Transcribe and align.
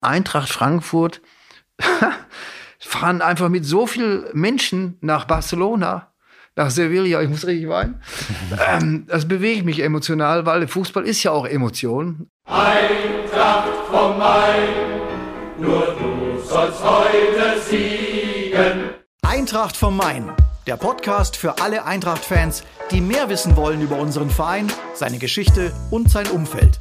Eintracht 0.00 0.48
Frankfurt 0.48 1.20
fahren 2.78 3.22
einfach 3.22 3.48
mit 3.48 3.64
so 3.64 3.86
vielen 3.86 4.26
Menschen 4.32 4.96
nach 5.00 5.24
Barcelona, 5.24 6.12
nach 6.56 6.70
Sevilla, 6.70 7.20
ich 7.20 7.28
muss 7.28 7.46
richtig 7.46 7.68
weinen. 7.68 8.00
ähm, 8.68 9.06
das 9.08 9.26
bewegt 9.26 9.64
mich 9.64 9.80
emotional, 9.80 10.46
weil 10.46 10.66
Fußball 10.68 11.04
ist 11.04 11.22
ja 11.22 11.30
auch 11.30 11.46
Emotion. 11.46 12.28
Eintracht 12.46 13.68
vom 13.90 14.18
Main, 14.18 14.68
nur 15.58 15.96
du 15.98 16.40
sollst 16.44 16.82
heute 16.82 17.60
siegen. 17.60 18.90
Eintracht 19.22 19.76
vom 19.76 19.96
Main, 19.96 20.32
der 20.66 20.76
Podcast 20.76 21.36
für 21.36 21.60
alle 21.60 21.84
Eintracht-Fans, 21.84 22.64
die 22.90 23.00
mehr 23.00 23.28
wissen 23.28 23.56
wollen 23.56 23.80
über 23.80 23.96
unseren 23.98 24.30
Verein, 24.30 24.66
seine 24.94 25.18
Geschichte 25.18 25.72
und 25.90 26.10
sein 26.10 26.26
Umfeld. 26.28 26.80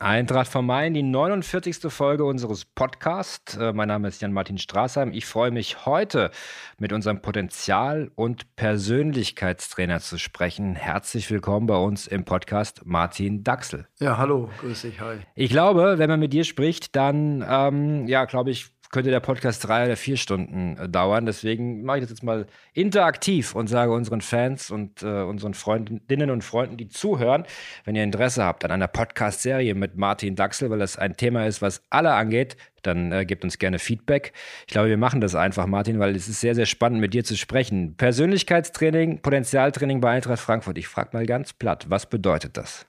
Eintracht 0.00 0.46
vom 0.46 0.64
Main, 0.64 0.94
die 0.94 1.02
49. 1.02 1.92
Folge 1.92 2.24
unseres 2.24 2.64
Podcasts. 2.64 3.56
Äh, 3.56 3.72
mein 3.72 3.88
Name 3.88 4.06
ist 4.06 4.22
Jan-Martin 4.22 4.56
Straßheim. 4.56 5.12
Ich 5.12 5.26
freue 5.26 5.50
mich 5.50 5.86
heute 5.86 6.30
mit 6.78 6.92
unserem 6.92 7.20
Potenzial- 7.20 8.12
und 8.14 8.54
Persönlichkeitstrainer 8.54 9.98
zu 9.98 10.16
sprechen. 10.18 10.76
Herzlich 10.76 11.28
willkommen 11.32 11.66
bei 11.66 11.76
uns 11.76 12.06
im 12.06 12.24
Podcast 12.24 12.82
Martin 12.84 13.42
Daxel. 13.42 13.88
Ja, 13.98 14.18
hallo, 14.18 14.50
grüß 14.60 14.82
dich, 14.82 15.00
hi. 15.00 15.16
Ich 15.34 15.50
glaube, 15.50 15.98
wenn 15.98 16.08
man 16.08 16.20
mit 16.20 16.32
dir 16.32 16.44
spricht, 16.44 16.94
dann, 16.94 17.44
ähm, 17.48 18.06
ja, 18.06 18.24
glaube 18.26 18.50
ich, 18.50 18.77
könnte 18.90 19.10
der 19.10 19.20
Podcast 19.20 19.66
drei 19.66 19.84
oder 19.84 19.96
vier 19.96 20.16
Stunden 20.16 20.76
äh, 20.76 20.88
dauern. 20.88 21.26
Deswegen 21.26 21.82
mache 21.82 21.98
ich 21.98 22.02
das 22.04 22.10
jetzt 22.10 22.22
mal 22.22 22.46
interaktiv 22.72 23.54
und 23.54 23.68
sage 23.68 23.92
unseren 23.92 24.20
Fans 24.20 24.70
und 24.70 25.02
äh, 25.02 25.22
unseren 25.22 25.54
Freundinnen 25.54 26.30
und 26.30 26.42
Freunden, 26.42 26.76
die 26.76 26.88
zuhören, 26.88 27.44
wenn 27.84 27.96
ihr 27.96 28.04
Interesse 28.04 28.44
habt 28.44 28.64
an 28.64 28.70
einer 28.70 28.88
Podcast-Serie 28.88 29.74
mit 29.74 29.96
Martin 29.96 30.36
Daxel, 30.36 30.70
weil 30.70 30.78
das 30.78 30.96
ein 30.96 31.16
Thema 31.16 31.46
ist, 31.46 31.62
was 31.62 31.82
alle 31.90 32.14
angeht, 32.14 32.56
dann 32.82 33.12
äh, 33.12 33.24
gebt 33.24 33.44
uns 33.44 33.58
gerne 33.58 33.78
Feedback. 33.78 34.32
Ich 34.66 34.72
glaube, 34.72 34.88
wir 34.88 34.96
machen 34.96 35.20
das 35.20 35.34
einfach, 35.34 35.66
Martin, 35.66 35.98
weil 35.98 36.14
es 36.16 36.28
ist 36.28 36.40
sehr, 36.40 36.54
sehr 36.54 36.66
spannend, 36.66 37.00
mit 37.00 37.14
dir 37.14 37.24
zu 37.24 37.36
sprechen. 37.36 37.96
Persönlichkeitstraining, 37.96 39.20
Potenzialtraining 39.20 40.00
bei 40.00 40.10
Eintracht 40.10 40.40
Frankfurt. 40.40 40.78
Ich 40.78 40.88
frage 40.88 41.10
mal 41.12 41.26
ganz 41.26 41.52
platt, 41.52 41.86
was 41.88 42.06
bedeutet 42.06 42.56
das? 42.56 42.86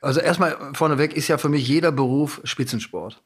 Also 0.00 0.20
erstmal 0.20 0.56
vorneweg 0.74 1.14
ist 1.14 1.28
ja 1.28 1.36
für 1.36 1.48
mich 1.48 1.66
jeder 1.68 1.92
Beruf 1.92 2.40
Spitzensport. 2.44 3.22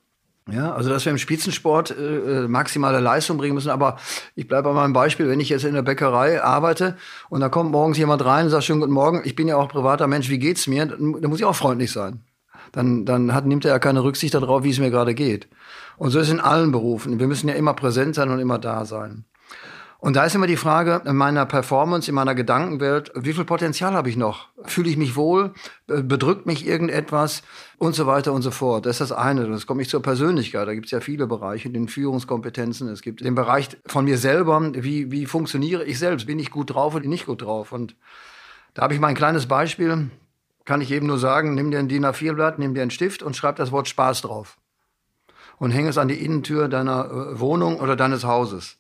Ja, 0.53 0.75
also 0.75 0.91
dass 0.91 1.07
wir 1.07 1.13
im 1.13 1.17
Spitzensport 1.17 1.91
äh, 1.91 2.45
äh, 2.45 2.49
maximale 2.49 3.01
Leistung 3.01 3.39
bringen 3.39 3.55
müssen. 3.55 3.71
Aber 3.71 3.97
ich 4.35 4.47
bleibe 4.47 4.69
bei 4.69 4.75
meinem 4.75 4.93
Beispiel, 4.93 5.29
wenn 5.29 5.41
ich 5.41 5.49
jetzt 5.49 5.65
in 5.65 5.73
der 5.73 5.83
Bäckerei 5.83 6.43
arbeite 6.43 6.97
und 7.31 7.41
da 7.41 7.49
kommt 7.49 7.71
morgens 7.71 7.97
jemand 7.97 8.23
rein 8.25 8.45
und 8.45 8.51
sagt 8.51 8.65
schönen 8.65 8.81
guten 8.81 8.93
Morgen, 8.93 9.23
ich 9.25 9.37
bin 9.37 9.49
ja 9.49 9.57
auch 9.57 9.69
privater 9.69 10.07
Mensch, 10.07 10.29
wie 10.29 10.39
geht's 10.39 10.67
mir? 10.67 10.85
Dann, 10.85 11.21
dann 11.21 11.31
muss 11.31 11.39
ich 11.39 11.47
auch 11.47 11.57
freundlich 11.57 11.93
sein. 11.93 12.21
Dann, 12.73 13.07
dann 13.07 13.33
hat, 13.33 13.47
nimmt 13.47 13.65
er 13.65 13.71
ja 13.71 13.79
keine 13.79 14.05
Rücksicht 14.05 14.35
darauf, 14.35 14.65
wie 14.65 14.71
es 14.71 14.79
mir 14.79 14.91
gerade 14.91 15.15
geht. 15.15 15.49
Und 15.97 16.11
so 16.11 16.19
ist 16.19 16.27
es 16.27 16.33
in 16.33 16.41
allen 16.41 16.73
Berufen. 16.73 17.19
Wir 17.19 17.27
müssen 17.27 17.49
ja 17.49 17.55
immer 17.55 17.73
präsent 17.73 18.15
sein 18.15 18.29
und 18.29 18.39
immer 18.39 18.59
da 18.59 18.85
sein. 18.85 19.25
Und 20.05 20.17
da 20.17 20.27
ist 20.27 20.35
immer 20.35 20.47
die 20.47 20.59
Frage 20.59 21.01
in 21.07 21.17
meiner 21.17 21.47
Performance, 21.47 22.11
in 22.11 22.15
meiner 22.15 22.35
Gedankenwelt, 22.35 23.11
wie 23.15 23.33
viel 23.33 23.47
Potenzial 23.47 23.95
habe 23.95 24.11
ich 24.11 24.19
noch? 24.19 24.49
Fühle 24.65 24.91
ich 24.91 24.99
mich 24.99 25.17
wohl? 25.17 25.55
Bedrückt 25.87 26.45
mich 26.45 26.67
irgendetwas? 26.67 27.43
Und 27.79 27.95
so 27.95 28.07
weiter 28.07 28.35
und 28.35 28.43
so 28.43 28.51
fort. 28.51 28.85
Das 28.85 29.01
ist 29.01 29.11
das 29.11 29.13
eine. 29.13 29.49
Das 29.49 29.67
komme 29.67 29.81
ich 29.81 29.89
zur 29.89 30.03
Persönlichkeit. 30.03 30.69
Da 30.69 30.75
gibt 30.75 30.85
es 30.85 30.91
ja 30.93 31.01
viele 31.01 31.27
Bereiche, 31.27 31.71
den 31.71 31.89
Führungskompetenzen. 31.89 32.87
Es 32.89 33.01
gibt 33.01 33.25
den 33.25 33.35
Bereich 33.35 33.71
von 33.87 34.05
mir 34.05 34.19
selber. 34.19 34.75
Wie, 34.75 35.11
wie 35.11 35.25
funktioniere 35.25 35.85
ich 35.85 35.99
selbst? 35.99 36.27
Bin 36.27 36.39
ich 36.39 36.51
gut 36.51 36.75
drauf 36.75 36.95
oder 36.95 37.07
nicht 37.07 37.25
gut 37.25 37.41
drauf? 37.41 37.73
Und 37.73 37.97
da 38.75 38.83
habe 38.83 38.93
ich 38.93 39.01
mal 39.01 39.09
ein 39.09 39.15
kleines 39.15 39.47
Beispiel. 39.47 40.11
Kann 40.67 40.83
ich 40.83 40.91
eben 40.91 41.07
nur 41.07 41.19
sagen, 41.19 41.55
nimm 41.55 41.71
dir 41.71 41.79
ein 41.79 41.89
DIN 41.89 42.05
A4-Blatt, 42.05 42.59
nimm 42.59 42.75
dir 42.75 42.83
einen 42.83 42.91
Stift 42.91 43.23
und 43.23 43.39
schreib 43.39 43.57
das 43.57 43.73
Wort 43.73 43.89
Spaß 43.89 44.21
drauf. 44.21 44.59
Und 45.57 45.71
häng 45.71 45.87
es 45.87 45.97
an 45.97 46.09
die 46.09 46.23
Innentür 46.23 46.69
deiner 46.69 47.07
äh, 47.07 47.41
Wohnung 47.41 47.81
oder 47.81 47.97
deines 47.97 48.25
Hauses. 48.25 48.77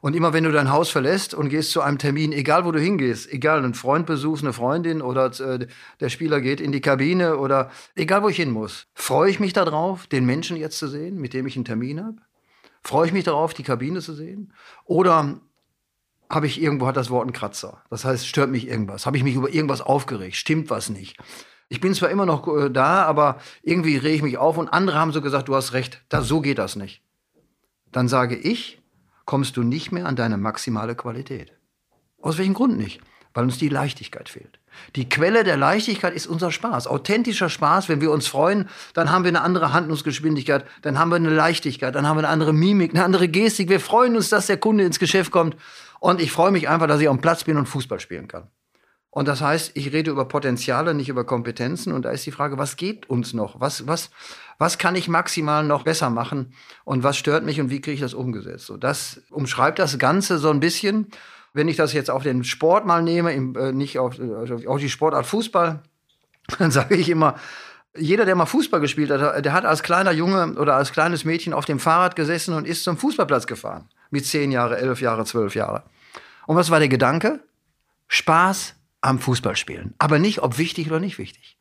Und 0.00 0.14
immer 0.14 0.32
wenn 0.32 0.44
du 0.44 0.52
dein 0.52 0.70
Haus 0.70 0.90
verlässt 0.90 1.34
und 1.34 1.48
gehst 1.48 1.72
zu 1.72 1.80
einem 1.80 1.98
Termin, 1.98 2.32
egal 2.32 2.64
wo 2.64 2.72
du 2.72 2.80
hingehst, 2.80 3.32
egal 3.32 3.58
einen 3.58 3.74
Freund 3.74 4.06
besuchst, 4.06 4.44
eine 4.44 4.52
Freundin 4.52 5.02
oder 5.02 5.26
äh, 5.40 5.66
der 6.00 6.08
Spieler 6.08 6.40
geht 6.40 6.60
in 6.60 6.72
die 6.72 6.80
Kabine 6.80 7.38
oder 7.38 7.70
egal 7.96 8.22
wo 8.22 8.28
ich 8.28 8.36
hin 8.36 8.50
muss, 8.50 8.86
freue 8.94 9.30
ich 9.30 9.40
mich 9.40 9.52
darauf, 9.52 10.06
den 10.06 10.24
Menschen 10.24 10.56
jetzt 10.56 10.78
zu 10.78 10.88
sehen, 10.88 11.18
mit 11.18 11.34
dem 11.34 11.46
ich 11.46 11.56
einen 11.56 11.64
Termin 11.64 12.04
habe? 12.04 12.16
Freue 12.82 13.06
ich 13.06 13.12
mich 13.12 13.24
darauf, 13.24 13.54
die 13.54 13.64
Kabine 13.64 14.00
zu 14.00 14.14
sehen? 14.14 14.52
Oder 14.84 15.40
habe 16.30 16.46
ich 16.46 16.60
irgendwo 16.60 16.86
hat 16.86 16.96
das 16.96 17.10
Wort 17.10 17.24
einen 17.24 17.32
Kratzer? 17.32 17.82
Das 17.90 18.04
heißt, 18.04 18.26
stört 18.26 18.50
mich 18.50 18.68
irgendwas? 18.68 19.06
Habe 19.06 19.16
ich 19.16 19.24
mich 19.24 19.34
über 19.34 19.52
irgendwas 19.52 19.80
aufgeregt? 19.80 20.36
Stimmt 20.36 20.70
was 20.70 20.90
nicht? 20.90 21.16
Ich 21.68 21.80
bin 21.80 21.92
zwar 21.94 22.10
immer 22.10 22.24
noch 22.24 22.46
äh, 22.48 22.70
da, 22.70 23.04
aber 23.04 23.38
irgendwie 23.62 23.96
rege 23.96 24.16
ich 24.16 24.22
mich 24.22 24.38
auf 24.38 24.56
und 24.56 24.68
andere 24.68 24.98
haben 24.98 25.12
so 25.12 25.20
gesagt, 25.20 25.48
du 25.48 25.54
hast 25.54 25.72
recht, 25.72 26.02
da, 26.08 26.22
so 26.22 26.40
geht 26.40 26.58
das 26.58 26.76
nicht. 26.76 27.02
Dann 27.92 28.08
sage 28.08 28.36
ich, 28.36 28.80
kommst 29.28 29.58
du 29.58 29.62
nicht 29.62 29.92
mehr 29.92 30.06
an 30.06 30.16
deine 30.16 30.38
maximale 30.38 30.94
Qualität. 30.94 31.52
Aus 32.22 32.38
welchem 32.38 32.54
Grund 32.54 32.78
nicht? 32.78 33.02
Weil 33.34 33.44
uns 33.44 33.58
die 33.58 33.68
Leichtigkeit 33.68 34.30
fehlt. 34.30 34.58
Die 34.96 35.06
Quelle 35.06 35.44
der 35.44 35.58
Leichtigkeit 35.58 36.14
ist 36.14 36.26
unser 36.26 36.50
Spaß. 36.50 36.86
Authentischer 36.86 37.50
Spaß, 37.50 37.90
wenn 37.90 38.00
wir 38.00 38.10
uns 38.10 38.26
freuen, 38.26 38.70
dann 38.94 39.12
haben 39.12 39.24
wir 39.24 39.28
eine 39.28 39.42
andere 39.42 39.74
Handlungsgeschwindigkeit, 39.74 40.64
dann 40.80 40.98
haben 40.98 41.10
wir 41.10 41.16
eine 41.16 41.28
Leichtigkeit, 41.28 41.94
dann 41.94 42.08
haben 42.08 42.16
wir 42.16 42.20
eine 42.20 42.32
andere 42.32 42.54
Mimik, 42.54 42.94
eine 42.94 43.04
andere 43.04 43.28
Gestik. 43.28 43.68
Wir 43.68 43.80
freuen 43.80 44.16
uns, 44.16 44.30
dass 44.30 44.46
der 44.46 44.56
Kunde 44.56 44.84
ins 44.84 44.98
Geschäft 44.98 45.30
kommt. 45.30 45.56
Und 46.00 46.22
ich 46.22 46.32
freue 46.32 46.50
mich 46.50 46.70
einfach, 46.70 46.86
dass 46.86 47.02
ich 47.02 47.08
am 47.10 47.20
Platz 47.20 47.44
bin 47.44 47.58
und 47.58 47.66
Fußball 47.66 48.00
spielen 48.00 48.28
kann. 48.28 48.48
Und 49.18 49.26
das 49.26 49.40
heißt, 49.40 49.72
ich 49.74 49.92
rede 49.92 50.12
über 50.12 50.26
Potenziale, 50.26 50.94
nicht 50.94 51.08
über 51.08 51.24
Kompetenzen. 51.24 51.92
Und 51.92 52.04
da 52.04 52.12
ist 52.12 52.24
die 52.24 52.30
Frage, 52.30 52.56
was 52.56 52.76
geht 52.76 53.10
uns 53.10 53.34
noch? 53.34 53.58
Was, 53.58 53.88
was, 53.88 54.10
was 54.58 54.78
kann 54.78 54.94
ich 54.94 55.08
maximal 55.08 55.64
noch 55.64 55.82
besser 55.82 56.08
machen? 56.08 56.52
Und 56.84 57.02
was 57.02 57.16
stört 57.16 57.44
mich 57.44 57.60
und 57.60 57.68
wie 57.68 57.80
kriege 57.80 57.96
ich 57.96 58.00
das 58.00 58.14
umgesetzt? 58.14 58.66
So, 58.66 58.76
das 58.76 59.20
umschreibt 59.30 59.80
das 59.80 59.98
Ganze 59.98 60.38
so 60.38 60.50
ein 60.50 60.60
bisschen. 60.60 61.08
Wenn 61.52 61.66
ich 61.66 61.74
das 61.74 61.94
jetzt 61.94 62.12
auf 62.12 62.22
den 62.22 62.44
Sport 62.44 62.86
mal 62.86 63.02
nehme, 63.02 63.32
im, 63.32 63.56
äh, 63.56 63.72
nicht 63.72 63.98
auf, 63.98 64.20
also 64.20 64.60
auf 64.68 64.78
die 64.78 64.88
Sportart 64.88 65.26
Fußball, 65.26 65.82
dann 66.60 66.70
sage 66.70 66.94
ich 66.94 67.08
immer, 67.08 67.34
jeder, 67.96 68.24
der 68.24 68.36
mal 68.36 68.46
Fußball 68.46 68.78
gespielt 68.78 69.10
hat, 69.10 69.44
der 69.44 69.52
hat 69.52 69.64
als 69.64 69.82
kleiner 69.82 70.12
Junge 70.12 70.54
oder 70.60 70.76
als 70.76 70.92
kleines 70.92 71.24
Mädchen 71.24 71.54
auf 71.54 71.64
dem 71.64 71.80
Fahrrad 71.80 72.14
gesessen 72.14 72.54
und 72.54 72.68
ist 72.68 72.84
zum 72.84 72.96
Fußballplatz 72.96 73.48
gefahren. 73.48 73.88
Mit 74.10 74.26
zehn 74.26 74.52
Jahre, 74.52 74.78
elf 74.78 75.00
Jahre, 75.00 75.24
zwölf 75.24 75.56
Jahre. 75.56 75.82
Und 76.46 76.54
was 76.54 76.70
war 76.70 76.78
der 76.78 76.88
Gedanke? 76.88 77.40
Spaß, 78.06 78.76
am 79.00 79.18
Fußballspielen. 79.18 79.94
Aber 79.98 80.18
nicht, 80.18 80.42
ob 80.42 80.58
wichtig 80.58 80.88
oder 80.88 81.00
nicht 81.00 81.18
wichtig. 81.18 81.56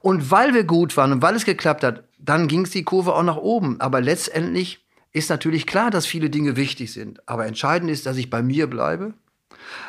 Und 0.00 0.30
weil 0.30 0.54
wir 0.54 0.64
gut 0.64 0.96
waren 0.96 1.12
und 1.12 1.22
weil 1.22 1.34
es 1.34 1.44
geklappt 1.44 1.82
hat, 1.82 2.04
dann 2.18 2.48
ging 2.48 2.62
es 2.62 2.70
die 2.70 2.84
Kurve 2.84 3.14
auch 3.14 3.22
nach 3.22 3.36
oben. 3.36 3.80
Aber 3.80 4.00
letztendlich 4.00 4.84
ist 5.12 5.30
natürlich 5.30 5.66
klar, 5.66 5.90
dass 5.90 6.06
viele 6.06 6.30
Dinge 6.30 6.56
wichtig 6.56 6.92
sind. 6.92 7.26
Aber 7.28 7.46
entscheidend 7.46 7.90
ist, 7.90 8.06
dass 8.06 8.16
ich 8.16 8.30
bei 8.30 8.42
mir 8.42 8.68
bleibe, 8.68 9.14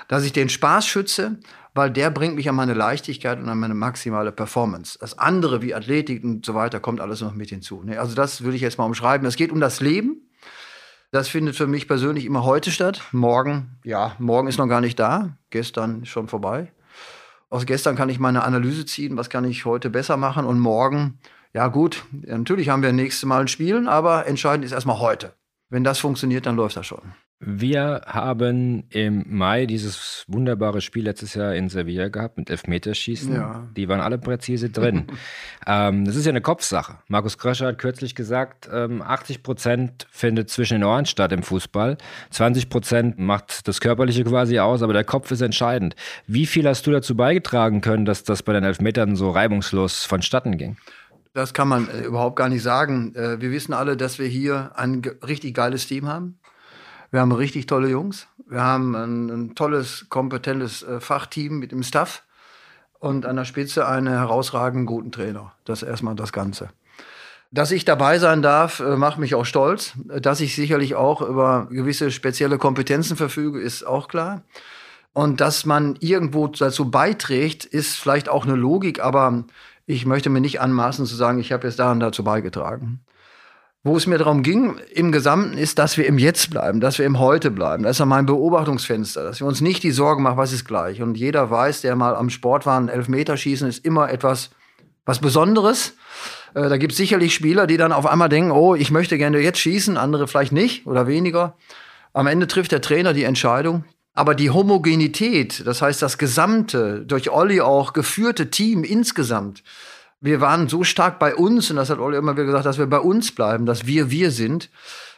dass 0.08 0.24
ich 0.24 0.34
den 0.34 0.50
Spaß 0.50 0.88
schütze, 0.88 1.38
weil 1.74 1.92
der 1.92 2.10
bringt 2.10 2.36
mich 2.36 2.50
an 2.50 2.56
meine 2.56 2.74
Leichtigkeit 2.74 3.40
und 3.40 3.48
an 3.50 3.60
meine 3.60 3.76
maximale 3.76 4.32
Performance. 4.32 4.98
Das 5.00 5.18
andere 5.18 5.62
wie 5.62 5.76
Athletik 5.76 6.24
und 6.24 6.46
so 6.46 6.56
weiter 6.56 6.80
kommt 6.80 7.02
alles 7.02 7.22
noch 7.22 7.34
mit 7.34 7.50
hinzu. 7.50 7.84
Ne? 7.84 8.00
Also 8.00 8.16
das 8.16 8.42
würde 8.42 8.56
ich 8.56 8.62
jetzt 8.62 8.78
mal 8.78 8.86
umschreiben. 8.86 9.28
Es 9.28 9.36
geht 9.36 9.52
um 9.52 9.60
das 9.60 9.82
Leben. 9.82 10.27
Das 11.12 11.30
findet 11.30 11.56
für 11.56 11.68
mich 11.68 11.88
persönlich 11.88 12.26
immer 12.26 12.44
heute 12.44 12.70
statt. 12.70 13.02
Morgen, 13.14 13.80
ja, 13.86 14.16
morgen 14.20 14.50
ist 14.50 14.58
noch 14.58 14.68
gar 14.68 14.82
nicht 14.82 15.00
da. 15.00 15.38
Gestern 15.50 16.06
schon 16.06 16.28
vorbei. 16.28 16.74
Aus 17.50 17.66
gestern 17.66 17.96
kann 17.96 18.10
ich 18.10 18.20
meine 18.20 18.44
Analyse 18.44 18.86
ziehen, 18.86 19.16
was 19.16 19.30
kann 19.30 19.46
ich 19.46 19.64
heute 19.64 19.90
besser 19.90 20.18
machen. 20.18 20.46
Und 20.46 20.60
morgen, 20.60 21.20
ja 21.54 21.68
gut, 21.70 22.04
natürlich 22.12 22.68
haben 22.68 22.84
wir 22.84 22.92
nächstes 22.92 23.24
Mal 23.24 23.40
ein 23.40 23.48
Spiel, 23.48 23.88
aber 23.88 24.28
entscheidend 24.28 24.66
ist 24.66 24.74
erstmal 24.74 25.00
heute. 25.00 25.34
Wenn 25.70 25.86
das 25.86 26.00
funktioniert, 26.00 26.46
dann 26.46 26.58
läuft 26.58 26.76
das 26.76 26.86
schon. 26.86 27.14
Wir 27.40 28.02
haben 28.08 28.86
im 28.90 29.24
Mai 29.28 29.68
dieses 29.68 30.26
wunderbare 30.28 30.82
Spiel 30.82 31.04
letztes 31.04 31.36
Jahr 31.36 31.54
in 31.54 31.70
Sevilla 31.70 32.08
gehabt 32.08 32.40
mit 32.40 32.50
Elfmeterschießen. 32.50 33.32
Ja. 33.32 33.68
Die 33.76 33.88
waren 33.88 34.00
alle 34.00 34.18
präzise 34.18 34.72
drin. 34.72 35.06
ähm, 35.68 36.06
das 36.06 36.16
ist 36.16 36.26
ja 36.26 36.32
eine 36.32 36.42
Kopfsache. 36.42 36.98
Markus 37.08 37.38
Kröscher 37.38 37.68
hat 37.68 37.78
kürzlich 37.78 38.16
gesagt, 38.16 38.68
ähm, 38.74 39.04
80 39.04 39.44
Prozent 39.44 40.08
findet 40.10 40.50
zwischen 40.50 40.80
den 40.80 40.84
Ohren 40.84 41.06
statt 41.06 41.32
im 41.32 41.44
Fußball. 41.44 42.00
20 42.32 42.70
Prozent 42.70 43.20
macht 43.20 43.68
das 43.68 43.82
Körperliche 43.82 44.24
quasi 44.24 44.58
aus, 44.58 44.82
aber 44.82 44.94
der 44.94 45.04
Kopf 45.04 45.30
ist 45.30 45.42
entscheidend. 45.42 45.96
Wie 46.26 46.48
viel 46.48 46.68
hast 46.68 46.88
du 46.88 46.92
dazu 46.92 47.16
beigetragen 47.16 47.82
können, 47.82 48.06
dass 48.06 48.24
das 48.24 48.42
bei 48.42 48.54
den 48.54 48.64
Elfmetern 48.64 49.16
so 49.16 49.30
reibungslos 49.30 50.06
vonstatten 50.06 50.58
ging? 50.58 50.78
Das 51.36 51.54
kann 51.54 51.68
man 51.68 51.88
äh, 51.88 52.02
überhaupt 52.02 52.36
gar 52.36 52.50
nicht 52.50 52.64
sagen. 52.64 53.14
Äh, 53.14 53.40
wir 53.40 53.52
wissen 53.52 53.74
alle, 53.74 53.96
dass 53.96 54.18
wir 54.18 54.26
hier 54.26 54.72
ein 54.74 55.04
richtig 55.22 55.54
geiles 55.54 55.86
Team 55.86 56.08
haben. 56.08 56.40
Wir 57.12 57.22
haben 57.22 57.32
richtig 57.32 57.66
tolle 57.68 57.90
Jungs. 57.90 58.28
Wir 58.48 58.62
haben 58.62 58.96
ein, 58.96 59.30
ein 59.30 59.56
tolles, 59.56 60.08
kompetentes 60.10 60.84
äh, 60.84 61.00
Fachteam 61.00 61.60
mit 61.60 61.72
dem 61.72 61.84
Staff 61.84 62.24
und 63.00 63.26
an 63.26 63.36
der 63.36 63.46
Spitze 63.46 63.88
einen 63.88 64.08
herausragenden 64.08 64.86
guten 64.86 65.12
Trainer. 65.12 65.54
Das 65.66 65.82
ist 65.82 65.88
erstmal 65.88 66.16
das 66.16 66.34
Ganze. 66.34 66.70
Dass 67.52 67.72
ich 67.72 67.86
dabei 67.86 68.20
sein 68.20 68.42
darf, 68.42 68.80
äh, 68.80 68.98
macht 68.98 69.20
mich 69.20 69.36
auch 69.36 69.46
stolz. 69.46 69.94
Dass 70.06 70.42
ich 70.42 70.56
sicherlich 70.56 70.96
auch 70.96 71.22
über 71.22 71.68
gewisse 71.70 72.12
spezielle 72.12 72.58
Kompetenzen 72.58 73.16
verfüge, 73.16 73.62
ist 73.62 73.84
auch 73.84 74.08
klar. 74.08 74.44
Und 75.14 75.42
dass 75.42 75.66
man 75.66 75.96
irgendwo 76.00 76.48
dazu 76.48 76.92
beiträgt, 76.92 77.66
ist 77.66 77.96
vielleicht 77.96 78.30
auch 78.30 78.46
eine 78.46 78.56
Logik, 78.56 79.04
aber 79.04 79.46
ich 79.86 80.06
möchte 80.06 80.30
mir 80.30 80.42
nicht 80.42 80.62
anmaßen 80.62 81.06
zu 81.06 81.16
sagen, 81.16 81.40
ich 81.40 81.52
habe 81.52 81.66
jetzt 81.66 81.80
da 81.80 81.92
und 81.92 82.02
dazu 82.02 82.24
beigetragen. 82.24 83.00
Wo 83.88 83.96
es 83.96 84.06
mir 84.06 84.18
darum 84.18 84.44
ging, 84.44 84.76
im 84.94 85.14
Gesamten 85.14 85.58
ist, 85.58 85.80
dass 85.80 85.98
wir 85.98 86.06
im 86.08 86.18
Jetzt 86.18 86.50
bleiben, 86.50 86.82
dass 86.82 87.00
wir 87.00 87.06
im 87.06 87.20
Heute 87.20 87.52
bleiben. 87.52 87.84
Das 87.84 87.92
ist 87.92 88.00
ja 88.00 88.06
mein 88.06 88.26
Beobachtungsfenster, 88.26 89.24
dass 89.24 89.40
wir 89.40 89.48
uns 89.48 89.62
nicht 89.62 89.82
die 89.82 89.92
Sorgen 89.92 90.24
machen, 90.24 90.36
was 90.36 90.52
ist 90.52 90.66
gleich. 90.66 91.02
Und 91.02 91.16
jeder 91.16 91.50
weiß, 91.50 91.80
der 91.80 91.96
mal 91.96 92.14
am 92.14 92.30
Sport 92.30 92.66
war, 92.66 92.78
ein 92.78 92.90
Elfmeterschießen 92.90 93.66
ist 93.66 93.86
immer 93.86 94.10
etwas 94.10 94.50
was 95.06 95.20
Besonderes. 95.20 95.94
Äh, 96.54 96.68
da 96.68 96.76
gibt 96.76 96.92
es 96.92 96.98
sicherlich 96.98 97.34
Spieler, 97.34 97.66
die 97.66 97.78
dann 97.78 97.94
auf 97.94 98.06
einmal 98.06 98.28
denken, 98.28 98.52
oh, 98.52 98.76
ich 98.76 98.92
möchte 98.92 99.18
gerne 99.18 99.40
jetzt 99.40 99.60
schießen, 99.60 99.96
andere 99.96 100.28
vielleicht 100.28 100.52
nicht 100.52 100.86
oder 100.86 101.08
weniger. 101.08 101.56
Am 102.12 102.28
Ende 102.28 102.48
trifft 102.48 102.74
der 102.74 102.82
Trainer 102.82 103.14
die 103.14 103.24
Entscheidung. 103.24 103.86
Aber 104.14 104.36
die 104.36 104.50
Homogenität, 104.50 105.66
das 105.66 105.82
heißt 105.82 106.02
das 106.02 106.18
gesamte, 106.18 107.06
durch 107.06 107.30
Olli 107.30 107.62
auch 107.62 107.94
geführte 107.94 108.50
Team 108.50 108.84
insgesamt, 108.84 109.64
wir 110.20 110.42
waren 110.42 110.68
so 110.68 110.84
stark 110.84 111.20
bei 111.20 111.36
uns, 111.36 111.70
und 111.70 111.76
das 111.76 111.90
hat 111.90 112.00
Olli 112.00 112.18
immer 112.18 112.34
wieder 112.34 112.46
gesagt, 112.46 112.66
dass 112.66 112.78
wir 112.78 112.88
bei 112.88 113.00
uns 113.00 113.34
bleiben, 113.34 113.66
dass 113.66 113.86
wir 113.86 114.10
wir 114.10 114.32
sind, 114.32 114.70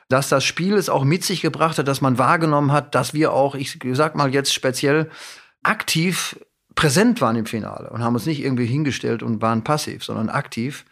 dass 0.09 0.27
das 0.27 0.43
Spiel 0.43 0.73
es 0.75 0.89
auch 0.89 1.03
mit 1.03 1.23
sich 1.23 1.41
gebracht 1.41 1.77
hat, 1.77 1.87
dass 1.87 2.01
man 2.01 2.17
wahrgenommen 2.17 2.71
hat, 2.71 2.95
dass 2.95 3.13
wir 3.13 3.31
auch, 3.31 3.55
ich 3.55 3.79
sag 3.93 4.15
mal 4.15 4.33
jetzt 4.33 4.53
speziell, 4.53 5.09
aktiv 5.63 6.37
präsent 6.75 7.21
waren 7.21 7.35
im 7.35 7.45
Finale 7.45 7.89
und 7.89 8.03
haben 8.03 8.15
uns 8.15 8.25
nicht 8.25 8.41
irgendwie 8.41 8.65
hingestellt 8.65 9.21
und 9.21 9.41
waren 9.41 9.63
passiv, 9.63 10.03
sondern 10.03 10.29
aktiv. 10.29 10.85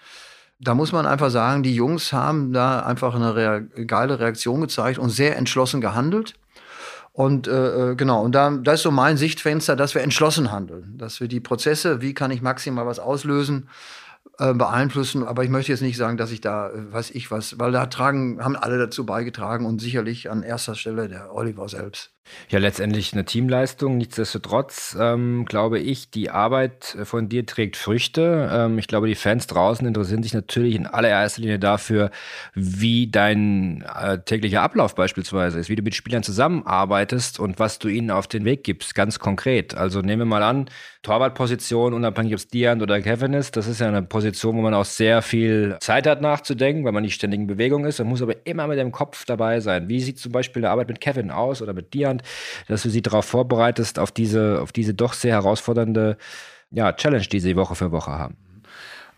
Da 0.60 0.74
muss 0.74 0.92
man 0.92 1.06
einfach 1.06 1.30
sagen, 1.30 1.64
die 1.64 1.76
Jungs 1.76 2.14
haben 2.14 2.52
da 2.52 2.82
einfach 2.82 3.16
eine 3.16 3.36
rea 3.36 3.60
geile 3.60 4.20
Reaktion 4.20 4.62
gezeigt 4.62 5.00
und 5.00 5.10
sehr 5.10 5.38
entschlossen 5.38 5.82
gehandelt. 5.82 6.34
Und 7.18 7.48
äh, 7.48 7.94
äh, 7.94 7.96
genau, 7.96 8.22
und 8.22 8.36
da, 8.36 8.52
da 8.52 8.74
ist 8.74 8.84
so 8.84 8.92
mein 8.92 9.18
Sichtfenster, 9.18 9.76
dass 9.76 9.96
wir 9.96 10.04
entschlossen 10.04 10.52
handeln, 10.52 11.00
dass 11.00 11.20
wir 11.20 11.28
die 11.28 11.40
Prozesse, 11.40 12.00
wie 12.00 12.14
kann 12.14 12.30
ich 12.30 12.44
maximal 12.44 12.86
was 12.86 13.00
auslösen, 13.00 13.70
äh, 14.38 14.54
beeinflussen. 14.54 15.24
Aber 15.24 15.44
ich 15.44 15.50
möchte 15.50 15.72
jetzt 15.72 15.82
nicht 15.82 15.98
sagen, 15.98 16.18
dass 16.18 16.30
ich 16.30 16.42
da, 16.42 16.70
äh, 16.70 16.94
weiß 16.94 17.10
ich 17.10 17.32
was, 17.32 17.58
weil 17.58 17.72
da 17.72 17.88
tragen, 17.88 18.44
haben 18.44 18.56
alle 18.56 18.78
dazu 18.78 19.04
beigetragen 19.04 19.66
und 19.66 19.82
sicherlich 19.82 20.30
an 20.30 20.44
erster 20.44 20.76
Stelle 20.76 21.08
der 21.08 21.34
Oliver 21.34 21.68
selbst. 21.68 22.12
Ja, 22.50 22.60
letztendlich 22.60 23.14
eine 23.14 23.26
Teamleistung. 23.26 23.98
Nichtsdestotrotz 23.98 24.96
ähm, 25.00 25.46
glaube 25.46 25.80
ich, 25.80 26.10
die 26.12 26.30
Arbeit 26.30 26.98
von 27.04 27.30
dir 27.30 27.46
trägt 27.46 27.76
Früchte. 27.76 28.50
Ähm, 28.52 28.78
ich 28.78 28.88
glaube, 28.88 29.08
die 29.08 29.16
Fans 29.16 29.48
draußen 29.48 29.86
interessieren 29.86 30.24
sich 30.24 30.34
natürlich 30.34 30.76
in 30.76 30.88
allererster 30.88 31.42
Linie 31.42 31.60
dafür, 31.60 32.12
wie 32.54 33.08
dein 33.12 33.84
äh, 34.00 34.20
täglicher 34.20 34.62
Ablauf 34.62 34.96
beispielsweise 34.96 35.60
ist, 35.60 35.70
wie 35.70 35.76
du 35.76 35.84
mit 35.84 35.96
Spielern 35.96 36.24
zusammenarbeitest 36.24 37.40
und 37.40 37.60
was 37.60 37.80
du 37.80 37.90
ihnen 37.90 38.12
auf 38.12 38.28
den 38.28 38.46
Weg 38.46 38.64
gibst, 38.64 38.96
ganz 38.96 39.20
konkret. 39.20 39.76
Also 39.76 40.02
nehmen 40.02 40.22
wir 40.22 40.26
mal 40.26 40.44
an, 40.44 40.70
Torwartposition, 41.08 41.94
unabhängig 41.94 42.34
ob 42.34 42.40
es 42.40 42.48
Dian 42.50 42.82
oder 42.82 43.02
Kevin 43.02 43.34
ist, 43.34 43.56
das 43.56 43.68
ist 43.68 43.80
ja 43.80 43.88
eine 43.88 44.02
Position, 44.02 44.58
wo 44.58 44.62
man 44.62 44.74
auch 44.74 44.86
sehr 44.86 45.22
viel 45.22 45.78
Zeit 45.80 46.06
hat 46.06 46.22
nachzudenken, 46.22 46.84
weil 46.84 46.92
man 46.92 47.04
nicht 47.04 47.16
ständig 47.16 47.40
in 47.40 47.48
Bewegung 47.48 47.86
ist. 47.86 48.00
Man 48.00 48.10
muss 48.10 48.22
aber 48.22 48.46
immer 48.46 48.68
mit 48.68 48.78
dem 48.78 48.92
Kopf 48.92 49.24
dabei 49.24 49.60
sein. 49.62 49.88
Wie 49.88 50.02
sieht 50.02 50.20
zum 50.20 50.34
Beispiel 50.34 50.64
die 50.64 50.68
Arbeit 50.68 50.90
mit 50.90 51.00
Kevin 51.00 51.32
aus 51.32 51.62
oder 51.62 51.74
mit 51.74 51.94
Dian? 51.94 52.17
Deutschland, 52.18 52.24
dass 52.68 52.84
du 52.84 52.90
sie 52.90 53.02
darauf 53.02 53.26
vorbereitest, 53.26 54.00
auf 54.00 54.12
diese, 54.12 54.60
auf 54.62 54.72
diese 54.72 54.94
doch 54.94 55.14
sehr 55.14 55.34
herausfordernde 55.34 56.18
ja, 56.72 56.94
Challenge, 56.94 57.26
die 57.26 57.40
sie 57.40 57.56
Woche 57.56 57.76
für 57.76 57.92
Woche 57.92 58.12
haben. 58.12 58.36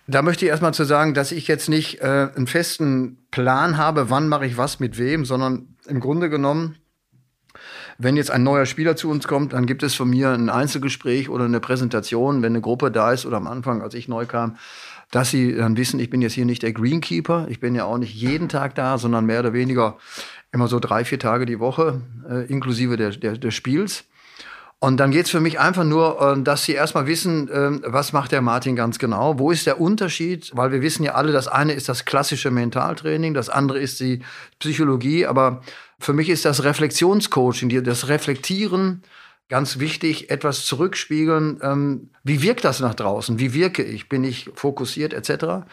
Da 0.07 0.21
möchte 0.21 0.45
ich 0.45 0.49
erstmal 0.49 0.73
zu 0.73 0.85
sagen, 0.85 1.13
dass 1.13 1.31
ich 1.31 1.47
jetzt 1.47 1.69
nicht 1.69 2.01
äh, 2.01 2.29
einen 2.35 2.47
festen 2.47 3.17
Plan 3.31 3.77
habe, 3.77 4.09
wann 4.09 4.27
mache 4.27 4.45
ich 4.45 4.57
was 4.57 4.79
mit 4.79 4.97
wem, 4.97 5.23
sondern 5.23 5.75
im 5.87 5.99
Grunde 5.99 6.29
genommen, 6.29 6.77
wenn 7.99 8.17
jetzt 8.17 8.31
ein 8.31 8.43
neuer 8.43 8.65
Spieler 8.65 8.95
zu 8.95 9.09
uns 9.09 9.27
kommt, 9.27 9.53
dann 9.53 9.65
gibt 9.65 9.83
es 9.83 9.93
von 9.93 10.09
mir 10.09 10.29
ein 10.29 10.49
Einzelgespräch 10.49 11.29
oder 11.29 11.45
eine 11.45 11.59
Präsentation, 11.59 12.41
wenn 12.41 12.53
eine 12.53 12.61
Gruppe 12.61 12.91
da 12.91 13.11
ist 13.11 13.25
oder 13.25 13.37
am 13.37 13.47
Anfang, 13.47 13.81
als 13.81 13.93
ich 13.93 14.07
neu 14.07 14.25
kam, 14.25 14.55
dass 15.11 15.31
sie 15.31 15.55
dann 15.55 15.75
wissen, 15.75 15.99
ich 15.99 16.09
bin 16.09 16.21
jetzt 16.21 16.33
hier 16.33 16.45
nicht 16.45 16.63
der 16.63 16.71
Greenkeeper, 16.71 17.47
ich 17.49 17.59
bin 17.59 17.75
ja 17.75 17.85
auch 17.85 17.97
nicht 17.97 18.13
jeden 18.13 18.47
Tag 18.47 18.75
da, 18.75 18.97
sondern 18.97 19.25
mehr 19.25 19.41
oder 19.41 19.53
weniger 19.53 19.97
immer 20.51 20.67
so 20.67 20.79
drei, 20.79 21.05
vier 21.05 21.19
Tage 21.19 21.45
die 21.45 21.59
Woche, 21.59 22.01
äh, 22.29 22.45
inklusive 22.45 22.97
der, 22.97 23.11
der, 23.11 23.37
des 23.37 23.53
Spiels. 23.53 24.05
Und 24.81 24.97
dann 24.97 25.11
geht's 25.11 25.29
für 25.29 25.41
mich 25.41 25.59
einfach 25.59 25.83
nur, 25.83 26.21
äh, 26.21 26.41
dass 26.41 26.63
Sie 26.63 26.71
erstmal 26.71 27.05
wissen, 27.05 27.49
äh, 27.49 27.79
was 27.83 28.13
macht 28.13 28.31
der 28.31 28.41
Martin 28.41 28.75
ganz 28.77 28.97
genau, 28.97 29.37
wo 29.37 29.51
ist 29.51 29.67
der 29.67 29.81
Unterschied, 29.81 30.51
weil 30.55 30.71
wir 30.71 30.81
wissen 30.81 31.03
ja 31.03 31.15
alle, 31.15 31.33
das 31.33 31.49
eine 31.49 31.73
ist 31.73 31.89
das 31.89 32.05
klassische 32.05 32.49
Mentaltraining, 32.49 33.33
das 33.33 33.49
andere 33.49 33.79
ist 33.79 33.99
die 33.99 34.21
Psychologie, 34.59 35.25
aber 35.25 35.61
für 35.99 36.13
mich 36.13 36.29
ist 36.29 36.45
das 36.45 36.63
Reflexionscoaching, 36.63 37.83
das 37.83 38.07
Reflektieren 38.07 39.03
ganz 39.49 39.79
wichtig, 39.79 40.29
etwas 40.29 40.65
zurückspiegeln, 40.65 41.59
ähm, 41.61 42.09
wie 42.23 42.41
wirkt 42.41 42.63
das 42.63 42.79
nach 42.79 42.93
draußen, 42.93 43.39
wie 43.39 43.53
wirke 43.53 43.83
ich, 43.83 44.07
bin 44.07 44.23
ich 44.23 44.49
fokussiert 44.53 45.13
etc. 45.13 45.65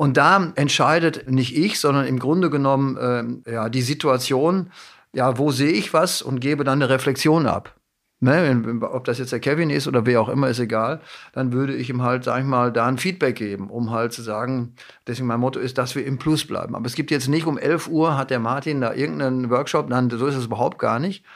Und 0.00 0.16
da 0.16 0.50
entscheidet 0.54 1.30
nicht 1.30 1.54
ich, 1.54 1.78
sondern 1.78 2.06
im 2.06 2.18
Grunde 2.18 2.48
genommen 2.48 3.42
äh, 3.44 3.52
ja, 3.52 3.68
die 3.68 3.82
Situation, 3.82 4.70
ja, 5.12 5.36
wo 5.36 5.50
sehe 5.50 5.72
ich 5.72 5.92
was 5.92 6.22
und 6.22 6.40
gebe 6.40 6.64
dann 6.64 6.80
eine 6.80 6.88
Reflexion 6.88 7.46
ab. 7.46 7.74
Ne, 8.18 8.80
ob 8.80 9.04
das 9.04 9.18
jetzt 9.18 9.32
der 9.32 9.40
Kevin 9.40 9.68
ist 9.68 9.86
oder 9.86 10.06
wer 10.06 10.22
auch 10.22 10.30
immer, 10.30 10.48
ist 10.48 10.58
egal. 10.58 11.02
Dann 11.34 11.52
würde 11.52 11.74
ich 11.74 11.90
ihm 11.90 12.00
halt, 12.00 12.24
sag 12.24 12.38
ich 12.40 12.46
mal, 12.46 12.72
da 12.72 12.86
ein 12.86 12.96
Feedback 12.96 13.36
geben, 13.36 13.68
um 13.68 13.90
halt 13.90 14.14
zu 14.14 14.22
sagen, 14.22 14.74
deswegen 15.06 15.26
mein 15.26 15.38
Motto 15.38 15.60
ist, 15.60 15.76
dass 15.76 15.94
wir 15.94 16.06
im 16.06 16.16
Plus 16.16 16.46
bleiben. 16.46 16.74
Aber 16.74 16.86
es 16.86 16.94
gibt 16.94 17.10
jetzt 17.10 17.28
nicht 17.28 17.44
um 17.44 17.58
11 17.58 17.88
Uhr 17.88 18.16
hat 18.16 18.30
der 18.30 18.40
Martin 18.40 18.80
da 18.80 18.94
irgendeinen 18.94 19.50
Workshop, 19.50 19.90
nein, 19.90 20.08
so 20.08 20.26
ist 20.26 20.34
es 20.34 20.46
überhaupt 20.46 20.78
gar 20.78 20.98
nicht. 20.98 21.26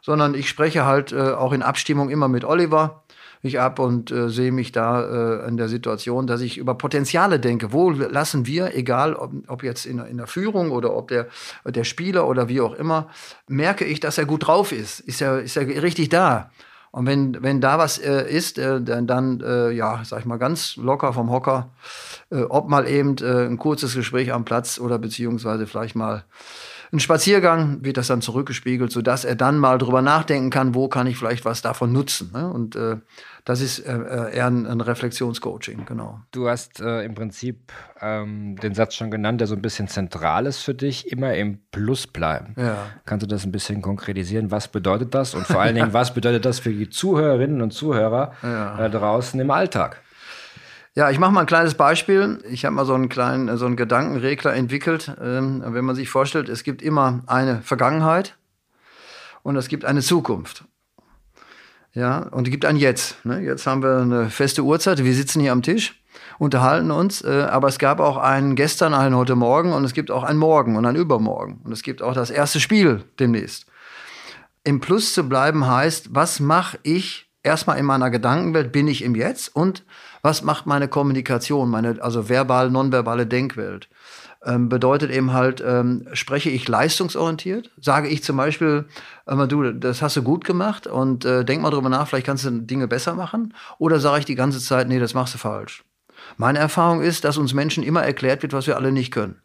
Sondern 0.00 0.34
ich 0.34 0.48
spreche 0.48 0.86
halt 0.86 1.12
äh, 1.12 1.32
auch 1.32 1.52
in 1.52 1.60
Abstimmung 1.60 2.08
immer 2.08 2.28
mit 2.28 2.46
Oliver 2.46 3.03
mich 3.44 3.60
ab 3.60 3.78
und 3.78 4.10
äh, 4.10 4.28
sehe 4.28 4.50
mich 4.50 4.72
da 4.72 5.42
äh, 5.42 5.48
in 5.48 5.56
der 5.56 5.68
Situation, 5.68 6.26
dass 6.26 6.40
ich 6.40 6.58
über 6.58 6.74
Potenziale 6.74 7.38
denke. 7.38 7.72
Wo 7.72 7.90
lassen 7.90 8.46
wir, 8.46 8.74
egal 8.74 9.14
ob, 9.14 9.32
ob 9.46 9.62
jetzt 9.62 9.86
in, 9.86 9.98
in 9.98 10.16
der 10.16 10.26
Führung 10.26 10.70
oder 10.70 10.96
ob 10.96 11.08
der, 11.08 11.28
der 11.64 11.84
Spieler 11.84 12.26
oder 12.26 12.48
wie 12.48 12.60
auch 12.60 12.74
immer, 12.74 13.08
merke 13.46 13.84
ich, 13.84 14.00
dass 14.00 14.18
er 14.18 14.24
gut 14.24 14.46
drauf 14.46 14.72
ist. 14.72 15.00
Ist 15.00 15.20
er, 15.20 15.40
ist 15.40 15.56
er 15.56 15.66
richtig 15.66 16.08
da? 16.08 16.50
Und 16.94 17.06
wenn, 17.06 17.42
wenn 17.42 17.60
da 17.60 17.76
was 17.76 17.98
äh, 17.98 18.30
ist, 18.30 18.56
äh, 18.56 18.80
dann, 18.80 19.08
dann 19.08 19.40
äh, 19.40 19.72
ja, 19.72 20.02
sag 20.04 20.20
ich 20.20 20.26
mal, 20.26 20.38
ganz 20.38 20.76
locker 20.76 21.12
vom 21.12 21.28
Hocker, 21.28 21.70
äh, 22.30 22.42
ob 22.42 22.68
mal 22.68 22.88
eben 22.88 23.16
äh, 23.18 23.46
ein 23.46 23.58
kurzes 23.58 23.94
Gespräch 23.94 24.32
am 24.32 24.44
Platz 24.44 24.78
oder 24.78 24.98
beziehungsweise 24.98 25.66
vielleicht 25.66 25.96
mal 25.96 26.22
ein 26.92 27.00
Spaziergang 27.00 27.84
wird 27.84 27.96
das 27.96 28.06
dann 28.06 28.20
zurückgespiegelt, 28.20 28.92
sodass 28.92 29.24
er 29.24 29.34
dann 29.34 29.58
mal 29.58 29.78
drüber 29.78 30.02
nachdenken 30.02 30.50
kann, 30.50 30.74
wo 30.74 30.88
kann 30.88 31.06
ich 31.06 31.16
vielleicht 31.16 31.44
was 31.44 31.62
davon 31.62 31.92
nutzen. 31.92 32.30
Ne? 32.32 32.48
Und 32.48 32.76
äh, 32.76 32.96
das 33.44 33.60
ist 33.60 33.80
äh, 33.80 33.92
äh, 33.92 34.36
eher 34.36 34.46
ein, 34.46 34.66
ein 34.66 34.80
Reflexionscoaching, 34.80 35.84
genau. 35.84 36.20
Du 36.30 36.48
hast 36.48 36.80
äh, 36.80 37.04
im 37.04 37.14
Prinzip 37.14 37.72
ähm, 38.00 38.56
den 38.56 38.74
Satz 38.74 38.94
schon 38.94 39.10
genannt, 39.10 39.40
der 39.40 39.48
so 39.48 39.54
ein 39.54 39.62
bisschen 39.62 39.88
zentral 39.88 40.46
ist 40.46 40.60
für 40.60 40.74
dich, 40.74 41.10
immer 41.12 41.34
im 41.34 41.58
Plus 41.70 42.06
bleiben. 42.06 42.54
Ja. 42.56 42.86
Kannst 43.04 43.24
du 43.24 43.26
das 43.26 43.44
ein 43.44 43.52
bisschen 43.52 43.82
konkretisieren? 43.82 44.50
Was 44.50 44.68
bedeutet 44.68 45.14
das? 45.14 45.34
Und 45.34 45.46
vor 45.46 45.60
allen 45.60 45.74
Dingen, 45.74 45.92
was 45.92 46.14
bedeutet 46.14 46.44
das 46.44 46.58
für 46.58 46.72
die 46.72 46.88
Zuhörerinnen 46.88 47.60
und 47.60 47.72
Zuhörer 47.72 48.32
ja. 48.42 48.86
äh, 48.86 48.90
draußen 48.90 49.38
im 49.38 49.50
Alltag? 49.50 50.00
Ja, 50.96 51.10
ich 51.10 51.18
mache 51.18 51.32
mal 51.32 51.40
ein 51.40 51.46
kleines 51.46 51.74
Beispiel. 51.74 52.38
Ich 52.48 52.64
habe 52.64 52.76
mal 52.76 52.84
so 52.84 52.94
einen 52.94 53.08
kleinen, 53.08 53.56
so 53.56 53.66
einen 53.66 53.74
Gedankenregler 53.74 54.54
entwickelt. 54.54 55.12
Ähm, 55.20 55.64
wenn 55.66 55.84
man 55.84 55.96
sich 55.96 56.08
vorstellt, 56.08 56.48
es 56.48 56.62
gibt 56.62 56.82
immer 56.82 57.24
eine 57.26 57.62
Vergangenheit 57.62 58.36
und 59.42 59.56
es 59.56 59.66
gibt 59.66 59.84
eine 59.84 60.02
Zukunft. 60.02 60.64
Ja, 61.94 62.18
und 62.18 62.46
es 62.46 62.52
gibt 62.52 62.64
ein 62.64 62.76
Jetzt. 62.76 63.24
Ne? 63.24 63.40
Jetzt 63.40 63.66
haben 63.66 63.82
wir 63.82 63.98
eine 63.98 64.30
feste 64.30 64.62
Uhrzeit. 64.62 65.02
Wir 65.02 65.14
sitzen 65.14 65.40
hier 65.40 65.50
am 65.50 65.62
Tisch, 65.62 66.00
unterhalten 66.38 66.92
uns. 66.92 67.22
Äh, 67.22 67.48
aber 67.50 67.66
es 67.66 67.80
gab 67.80 67.98
auch 67.98 68.16
einen 68.16 68.54
gestern, 68.54 68.94
einen 68.94 69.16
heute 69.16 69.34
Morgen 69.34 69.72
und 69.72 69.82
es 69.82 69.94
gibt 69.94 70.12
auch 70.12 70.22
ein 70.22 70.36
Morgen 70.36 70.76
und 70.76 70.86
ein 70.86 70.94
Übermorgen. 70.94 71.60
Und 71.64 71.72
es 71.72 71.82
gibt 71.82 72.02
auch 72.02 72.14
das 72.14 72.30
erste 72.30 72.60
Spiel 72.60 73.02
demnächst. 73.18 73.66
Im 74.62 74.80
Plus 74.80 75.12
zu 75.12 75.28
bleiben 75.28 75.66
heißt, 75.66 76.14
was 76.14 76.38
mache 76.38 76.78
ich 76.84 77.28
erstmal 77.42 77.78
in 77.78 77.84
meiner 77.84 78.10
Gedankenwelt? 78.10 78.70
Bin 78.70 78.86
ich 78.86 79.02
im 79.02 79.16
Jetzt? 79.16 79.54
Und 79.54 79.84
was 80.24 80.42
macht 80.42 80.64
meine 80.64 80.88
Kommunikation, 80.88 81.68
meine 81.68 82.02
also 82.02 82.30
verbal, 82.30 82.70
nonverbale 82.70 83.26
Denkwelt? 83.26 83.90
Ähm, 84.42 84.70
bedeutet 84.70 85.10
eben 85.10 85.34
halt, 85.34 85.62
ähm, 85.64 86.08
spreche 86.14 86.48
ich 86.48 86.66
leistungsorientiert? 86.66 87.70
Sage 87.78 88.08
ich 88.08 88.24
zum 88.24 88.38
Beispiel, 88.38 88.86
äh, 89.26 89.46
du, 89.46 89.72
das 89.72 90.00
hast 90.00 90.16
du 90.16 90.22
gut 90.22 90.46
gemacht 90.46 90.86
und 90.86 91.26
äh, 91.26 91.44
denk 91.44 91.60
mal 91.60 91.70
drüber 91.70 91.90
nach, 91.90 92.08
vielleicht 92.08 92.24
kannst 92.24 92.46
du 92.46 92.50
Dinge 92.50 92.88
besser 92.88 93.12
machen? 93.12 93.52
Oder 93.78 94.00
sage 94.00 94.20
ich 94.20 94.24
die 94.24 94.34
ganze 94.34 94.60
Zeit, 94.60 94.88
nee, 94.88 94.98
das 94.98 95.12
machst 95.12 95.34
du 95.34 95.38
falsch? 95.38 95.84
Meine 96.38 96.58
Erfahrung 96.58 97.02
ist, 97.02 97.24
dass 97.24 97.36
uns 97.36 97.52
Menschen 97.52 97.82
immer 97.82 98.02
erklärt 98.02 98.42
wird, 98.42 98.54
was 98.54 98.66
wir 98.66 98.76
alle 98.78 98.92
nicht 98.92 99.10
können. 99.10 99.43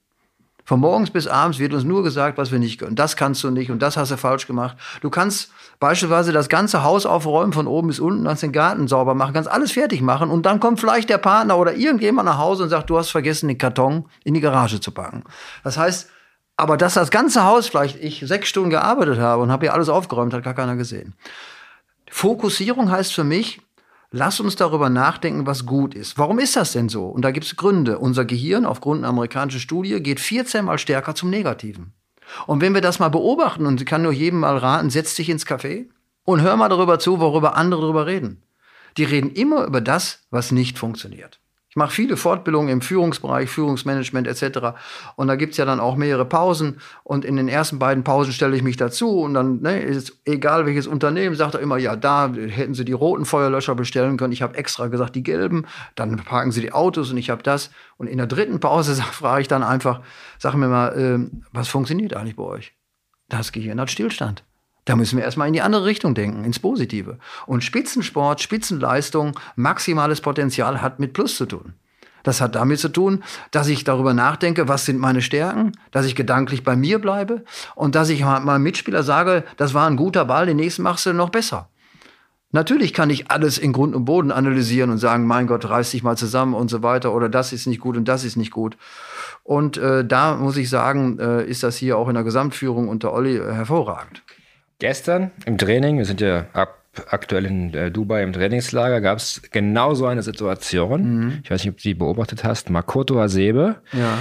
Von 0.69 0.81
morgens 0.81 1.09
bis 1.09 1.25
abends 1.25 1.57
wird 1.57 1.73
uns 1.73 1.83
nur 1.83 2.03
gesagt, 2.03 2.37
was 2.37 2.51
wir 2.51 2.59
nicht 2.59 2.77
können. 2.77 2.95
Das 2.95 3.15
kannst 3.15 3.43
du 3.43 3.49
nicht 3.49 3.71
und 3.71 3.81
das 3.81 3.97
hast 3.97 4.11
du 4.11 4.17
falsch 4.17 4.45
gemacht. 4.45 4.77
Du 5.01 5.09
kannst 5.09 5.51
beispielsweise 5.79 6.31
das 6.31 6.47
ganze 6.47 6.83
Haus 6.83 7.07
aufräumen, 7.07 7.53
von 7.53 7.65
oben 7.65 7.87
bis 7.87 7.99
unten, 7.99 8.25
kannst 8.25 8.43
den 8.43 8.51
Garten 8.51 8.87
sauber 8.87 9.15
machen, 9.15 9.33
kannst 9.33 9.49
alles 9.49 9.71
fertig 9.71 10.01
machen 10.01 10.29
und 10.29 10.45
dann 10.45 10.59
kommt 10.59 10.79
vielleicht 10.79 11.09
der 11.09 11.17
Partner 11.17 11.57
oder 11.57 11.73
irgendjemand 11.73 12.27
nach 12.27 12.37
Hause 12.37 12.61
und 12.61 12.69
sagt, 12.69 12.87
du 12.91 12.99
hast 12.99 13.09
vergessen, 13.09 13.47
den 13.47 13.57
Karton 13.57 14.05
in 14.23 14.35
die 14.35 14.41
Garage 14.41 14.79
zu 14.79 14.91
packen. 14.91 15.23
Das 15.63 15.79
heißt, 15.79 16.07
aber 16.55 16.77
dass 16.77 16.93
das 16.93 17.09
ganze 17.09 17.45
Haus 17.45 17.67
vielleicht 17.67 17.95
ich 17.95 18.19
sechs 18.27 18.47
Stunden 18.47 18.69
gearbeitet 18.69 19.17
habe 19.17 19.41
und 19.41 19.51
habe 19.51 19.65
hier 19.65 19.73
alles 19.73 19.89
aufgeräumt, 19.89 20.35
hat 20.35 20.43
gar 20.43 20.53
keiner 20.53 20.75
gesehen. 20.75 21.15
Fokussierung 22.11 22.91
heißt 22.91 23.11
für 23.11 23.23
mich, 23.23 23.59
lass 24.11 24.39
uns 24.39 24.55
darüber 24.55 24.89
nachdenken, 24.89 25.45
was 25.45 25.65
gut 25.65 25.93
ist. 25.93 26.17
Warum 26.17 26.39
ist 26.39 26.55
das 26.55 26.71
denn 26.71 26.89
so? 26.89 27.05
Und 27.07 27.23
da 27.23 27.31
gibt 27.31 27.45
es 27.45 27.55
Gründe. 27.55 27.99
Unser 27.99 28.25
Gehirn, 28.25 28.65
aufgrund 28.65 28.99
einer 28.99 29.09
amerikanischen 29.09 29.59
Studie, 29.59 30.01
geht 30.01 30.19
14 30.19 30.65
mal 30.65 30.77
stärker 30.77 31.15
zum 31.15 31.29
Negativen. 31.29 31.93
Und 32.45 32.61
wenn 32.61 32.73
wir 32.73 32.81
das 32.81 32.99
mal 32.99 33.09
beobachten, 33.09 33.65
und 33.65 33.81
ich 33.81 33.87
kann 33.87 34.01
nur 34.01 34.11
jedem 34.11 34.39
mal 34.39 34.57
raten, 34.57 34.89
setz 34.89 35.15
dich 35.15 35.29
ins 35.29 35.45
Café 35.45 35.87
und 36.23 36.41
hör 36.41 36.55
mal 36.57 36.69
darüber 36.69 36.99
zu, 36.99 37.19
worüber 37.19 37.57
andere 37.57 37.81
darüber 37.81 38.05
reden. 38.05 38.43
Die 38.97 39.03
reden 39.03 39.31
immer 39.31 39.65
über 39.65 39.81
das, 39.81 40.21
was 40.29 40.51
nicht 40.51 40.77
funktioniert. 40.77 41.39
Ich 41.69 41.75
mache 41.75 41.91
viele 41.91 42.17
Fortbildungen 42.17 42.69
im 42.69 42.81
Führungsbereich, 42.81 43.47
Führungsmanagement 43.47 44.27
etc. 44.27 44.79
Und 45.15 45.27
da 45.27 45.35
gibt's 45.35 45.57
ja 45.57 45.65
dann 45.65 45.79
auch 45.79 45.95
mehrere 45.95 46.25
Pausen. 46.25 46.81
Und 47.03 47.23
in 47.23 47.35
den 47.35 47.47
ersten 47.47 47.77
beiden 47.77 48.03
Pausen 48.03 48.33
stelle 48.33 48.55
ich 48.55 48.63
mich 48.63 48.75
dazu. 48.75 49.19
Und 49.19 49.35
dann 49.35 49.61
ne, 49.61 49.79
ist 49.79 50.19
egal 50.25 50.65
welches 50.65 50.87
Unternehmen, 50.87 51.35
sagt 51.35 51.53
er 51.53 51.59
immer, 51.59 51.77
ja, 51.77 51.95
da 51.95 52.33
hätten 52.33 52.73
sie 52.73 52.85
die 52.85 52.93
roten 52.93 53.25
Feuerlöscher 53.25 53.75
bestellen 53.75 54.17
können. 54.17 54.33
Ich 54.33 54.41
habe 54.41 54.57
extra 54.57 54.87
gesagt, 54.87 55.15
die 55.15 55.21
gelben. 55.21 55.67
Dann 55.93 56.17
parken 56.17 56.51
sie 56.51 56.61
die 56.61 56.73
Autos 56.73 57.11
und 57.11 57.17
ich 57.17 57.29
habe 57.29 57.43
das. 57.43 57.69
Und 57.97 58.07
in 58.07 58.17
der 58.17 58.27
dritten 58.27 58.59
Pause 58.59 58.95
frage 59.11 59.43
ich 59.43 59.47
dann 59.47 59.61
einfach, 59.61 60.01
sag 60.39 60.55
mir 60.55 60.69
mal, 60.69 60.97
äh, 60.97 61.37
was 61.51 61.67
funktioniert 61.67 62.15
eigentlich 62.15 62.35
bei 62.35 62.43
euch? 62.43 62.73
Das 63.27 63.51
Gehirn 63.51 63.79
hat 63.79 63.91
Stillstand. 63.91 64.43
Da 64.89 64.95
müssen 64.95 65.17
wir 65.17 65.23
erstmal 65.23 65.47
in 65.47 65.53
die 65.53 65.61
andere 65.61 65.85
Richtung 65.85 66.15
denken, 66.15 66.43
ins 66.43 66.57
Positive. 66.57 67.19
Und 67.45 67.63
Spitzensport, 67.63 68.41
Spitzenleistung, 68.41 69.39
maximales 69.55 70.19
Potenzial 70.19 70.81
hat 70.81 70.99
mit 70.99 71.13
Plus 71.13 71.35
zu 71.35 71.45
tun. 71.45 71.73
Das 72.23 72.41
hat 72.41 72.55
damit 72.55 72.79
zu 72.79 72.89
tun, 72.89 73.23
dass 73.51 73.67
ich 73.67 73.83
darüber 73.83 74.15
nachdenke, 74.15 74.67
was 74.67 74.85
sind 74.85 74.97
meine 74.97 75.21
Stärken, 75.21 75.73
dass 75.91 76.07
ich 76.07 76.15
gedanklich 76.15 76.63
bei 76.63 76.75
mir 76.75 76.97
bleibe 76.97 77.43
und 77.75 77.93
dass 77.93 78.09
ich 78.09 78.21
meinem 78.21 78.63
Mitspieler 78.63 79.03
sage, 79.03 79.43
das 79.57 79.75
war 79.75 79.87
ein 79.87 79.95
guter 79.95 80.25
Ball, 80.25 80.47
den 80.47 80.57
nächsten 80.57 80.81
machst 80.81 81.05
du 81.05 81.13
noch 81.13 81.29
besser. 81.29 81.69
Natürlich 82.51 82.91
kann 82.91 83.11
ich 83.11 83.29
alles 83.29 83.59
in 83.59 83.73
Grund 83.73 83.93
und 83.93 84.05
Boden 84.05 84.31
analysieren 84.31 84.89
und 84.89 84.97
sagen, 84.97 85.27
mein 85.27 85.45
Gott, 85.45 85.69
reiß 85.69 85.91
dich 85.91 86.01
mal 86.01 86.17
zusammen 86.17 86.55
und 86.55 86.71
so 86.71 86.81
weiter 86.81 87.13
oder 87.13 87.29
das 87.29 87.53
ist 87.53 87.67
nicht 87.67 87.79
gut 87.79 87.95
und 87.95 88.07
das 88.07 88.23
ist 88.23 88.37
nicht 88.37 88.49
gut. 88.49 88.75
Und 89.43 89.77
äh, 89.77 90.03
da 90.03 90.35
muss 90.35 90.57
ich 90.57 90.67
sagen, 90.67 91.19
äh, 91.19 91.45
ist 91.45 91.61
das 91.61 91.77
hier 91.77 91.95
auch 91.95 92.07
in 92.07 92.15
der 92.15 92.23
Gesamtführung 92.23 92.87
unter 92.87 93.13
Olli 93.13 93.37
äh, 93.37 93.53
hervorragend. 93.53 94.23
Gestern 94.79 95.31
im 95.45 95.57
Training, 95.57 95.97
wir 95.97 96.05
sind 96.05 96.21
ja 96.21 96.45
ab, 96.53 96.79
aktuell 97.09 97.45
in 97.45 97.73
äh, 97.73 97.91
Dubai 97.91 98.23
im 98.23 98.31
Trainingslager, 98.31 99.01
gab 99.01 99.17
es 99.17 99.41
genau 99.51 99.93
so 99.93 100.05
eine 100.05 100.23
Situation. 100.23 101.19
Mhm. 101.19 101.39
Ich 101.43 101.51
weiß 101.51 101.65
nicht, 101.65 101.73
ob 101.73 101.77
du 101.77 101.83
die 101.83 101.93
beobachtet 101.93 102.45
hast. 102.45 102.69
Makoto 102.69 103.19
Hasebe. 103.19 103.75
Ja. 103.91 104.17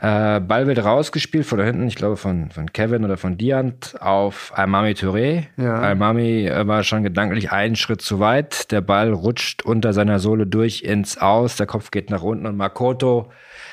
Äh, 0.00 0.40
Ball 0.40 0.66
wird 0.66 0.84
rausgespielt 0.84 1.46
von 1.46 1.58
da 1.58 1.64
hinten, 1.64 1.86
ich 1.86 1.94
glaube 1.94 2.16
von, 2.16 2.50
von 2.50 2.72
Kevin 2.72 3.04
oder 3.04 3.16
von 3.16 3.36
Diant 3.36 3.96
auf 4.00 4.52
Almami 4.54 4.92
Touré. 4.92 5.44
Ja. 5.56 5.80
Almami 5.80 6.46
äh, 6.46 6.66
war 6.66 6.82
schon 6.84 7.02
gedanklich 7.02 7.52
einen 7.52 7.76
Schritt 7.76 8.02
zu 8.02 8.18
weit. 8.20 8.70
Der 8.72 8.80
Ball 8.80 9.12
rutscht 9.12 9.62
unter 9.62 9.92
seiner 9.92 10.18
Sohle 10.18 10.46
durch 10.46 10.82
ins 10.82 11.18
Aus. 11.18 11.56
Der 11.56 11.66
Kopf 11.66 11.90
geht 11.90 12.10
nach 12.10 12.22
unten 12.22 12.46
und 12.46 12.56
Makoto 12.56 13.30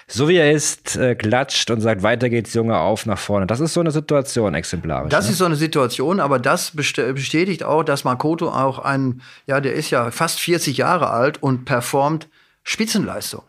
so 0.09 0.29
wie 0.29 0.37
er 0.37 0.51
ist, 0.53 0.95
äh, 0.95 1.15
klatscht 1.15 1.69
und 1.69 1.81
sagt, 1.81 2.01
weiter 2.01 2.29
geht's, 2.29 2.53
Junge, 2.53 2.77
auf 2.77 3.05
nach 3.05 3.19
vorne. 3.19 3.45
Das 3.45 3.59
ist 3.59 3.73
so 3.73 3.81
eine 3.81 3.91
Situation 3.91 4.53
exemplarisch. 4.53 5.09
Das 5.09 5.25
ne? 5.25 5.31
ist 5.31 5.37
so 5.37 5.45
eine 5.45 5.57
Situation, 5.57 6.21
aber 6.21 6.39
das 6.39 6.71
bestätigt 6.71 7.63
auch, 7.63 7.83
dass 7.83 8.05
Makoto 8.05 8.49
auch 8.49 8.79
ein, 8.79 9.21
ja, 9.47 9.59
der 9.59 9.73
ist 9.73 9.89
ja 9.89 10.09
fast 10.11 10.39
40 10.39 10.77
Jahre 10.77 11.09
alt 11.09 11.43
und 11.43 11.65
performt 11.65 12.29
Spitzenleistung. 12.63 13.43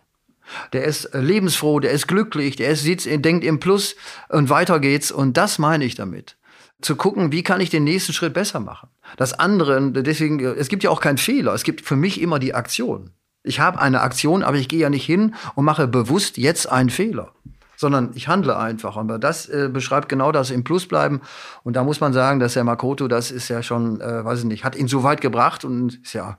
Der 0.73 0.85
ist 0.85 1.07
äh, 1.07 1.21
lebensfroh, 1.21 1.81
der 1.81 1.93
ist 1.93 2.09
glücklich, 2.09 2.57
der 2.57 2.71
ist, 2.71 2.83
sieht, 2.83 3.25
denkt 3.25 3.45
im 3.45 3.61
Plus 3.61 3.97
und 4.29 4.51
weiter 4.51 4.81
geht's. 4.81 5.11
Und 5.11 5.37
das 5.37 5.59
meine 5.59 5.85
ich 5.85 5.95
damit 5.95 6.39
zu 6.81 6.97
gucken, 6.97 7.33
wie 7.33 7.43
kann 7.43 7.61
ich 7.61 7.71
den 7.71 7.85
nächsten 7.85 8.13
Schritt 8.13 8.35
besser 8.35 8.61
machen. 8.61 8.89
Das 9.17 9.33
andere, 9.33 9.91
deswegen, 9.91 10.41
es 10.41 10.69
gibt 10.69 10.85
ja 10.85 10.91
auch 10.91 11.01
keinen 11.01 11.19
Fehler. 11.19 11.53
Es 11.55 11.65
gibt 11.65 11.81
für 11.81 11.97
mich 11.97 12.21
immer 12.21 12.39
die 12.39 12.55
Aktion. 12.55 13.11
Ich 13.43 13.61
habe 13.61 13.81
eine 13.81 14.01
Aktion, 14.01 14.43
aber 14.43 14.57
ich 14.57 14.69
gehe 14.69 14.81
ja 14.81 14.91
nicht 14.91 15.07
hin 15.07 15.35
und 15.55 15.65
mache 15.65 15.89
bewusst 15.89 16.39
jetzt 16.39 16.71
einen 16.71 16.91
Fehler, 16.91 17.33
sondern 17.77 18.11
ich 18.15 18.29
handle 18.29 18.57
einfach. 18.57 18.97
Und 18.97 19.09
das 19.21 19.49
äh, 19.49 19.71
beschreibt 19.73 20.09
genau 20.09 20.33
das 20.33 20.51
im 20.51 20.65
Plus 20.65 20.87
bleiben. 20.87 21.21
Und 21.65 21.75
da 21.75 21.83
muss 21.83 22.01
man 22.01 22.13
sagen, 22.13 22.41
dass 22.41 22.55
der 22.55 22.65
Makoto, 22.65 23.09
das 23.09 23.31
ist 23.31 23.49
ja 23.49 23.63
schon, 23.63 24.01
äh, 24.01 24.25
weiß 24.25 24.41
ich 24.41 24.45
nicht, 24.45 24.65
hat 24.65 24.77
ihn 24.77 24.89
so 24.89 25.03
weit 25.03 25.21
gebracht 25.21 25.65
und 25.65 26.01
ist 26.03 26.13
ja 26.13 26.39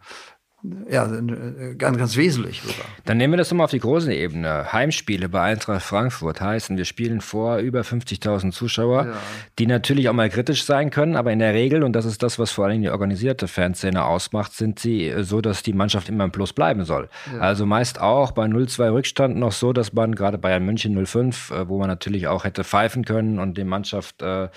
ja, 0.89 1.05
äh, 1.05 1.75
ganz, 1.75 1.97
ganz 1.97 2.17
wesentlich 2.17 2.61
sogar. 2.61 2.85
Dann 3.05 3.17
nehmen 3.17 3.33
wir 3.33 3.37
das 3.37 3.49
nochmal 3.49 3.65
auf 3.65 3.71
die 3.71 3.79
große 3.79 4.13
Ebene. 4.13 4.73
Heimspiele 4.73 5.29
bei 5.29 5.41
Eintracht 5.41 5.83
Frankfurt 5.83 6.41
heißen, 6.41 6.75
wir 6.75 6.83
spielen 6.83 7.21
vor 7.21 7.59
über 7.59 7.81
50.000 7.81 8.51
Zuschauer, 8.51 9.05
ja. 9.05 9.13
die 9.57 9.67
natürlich 9.67 10.09
auch 10.09 10.13
mal 10.13 10.29
kritisch 10.29 10.65
sein 10.65 10.89
können, 10.89 11.15
aber 11.15 11.31
in 11.31 11.39
der 11.39 11.53
Regel, 11.53 11.83
und 11.83 11.93
das 11.93 12.03
ist 12.03 12.21
das, 12.23 12.39
was 12.39 12.51
vor 12.51 12.65
allem 12.65 12.81
die 12.81 12.89
organisierte 12.89 13.47
Fanszene 13.47 14.03
ausmacht, 14.03 14.51
sind 14.51 14.79
sie 14.79 15.13
so, 15.19 15.39
dass 15.39 15.63
die 15.63 15.71
Mannschaft 15.71 16.09
immer 16.09 16.25
im 16.25 16.31
Plus 16.31 16.51
bleiben 16.51 16.83
soll. 16.83 17.07
Ja. 17.33 17.39
Also 17.39 17.65
meist 17.65 18.01
auch 18.01 18.31
bei 18.31 18.43
0-2 18.43 18.91
Rückstand 18.91 19.37
noch 19.37 19.53
so, 19.53 19.71
dass 19.71 19.93
man 19.93 20.13
gerade 20.13 20.37
Bayern 20.37 20.65
München 20.65 21.05
05, 21.05 21.51
äh, 21.51 21.69
wo 21.69 21.77
man 21.79 21.87
natürlich 21.87 22.27
auch 22.27 22.43
hätte 22.43 22.65
pfeifen 22.65 23.05
können 23.05 23.39
und 23.39 23.57
die 23.57 23.63
Mannschaft 23.63 24.21
äh, 24.21 24.49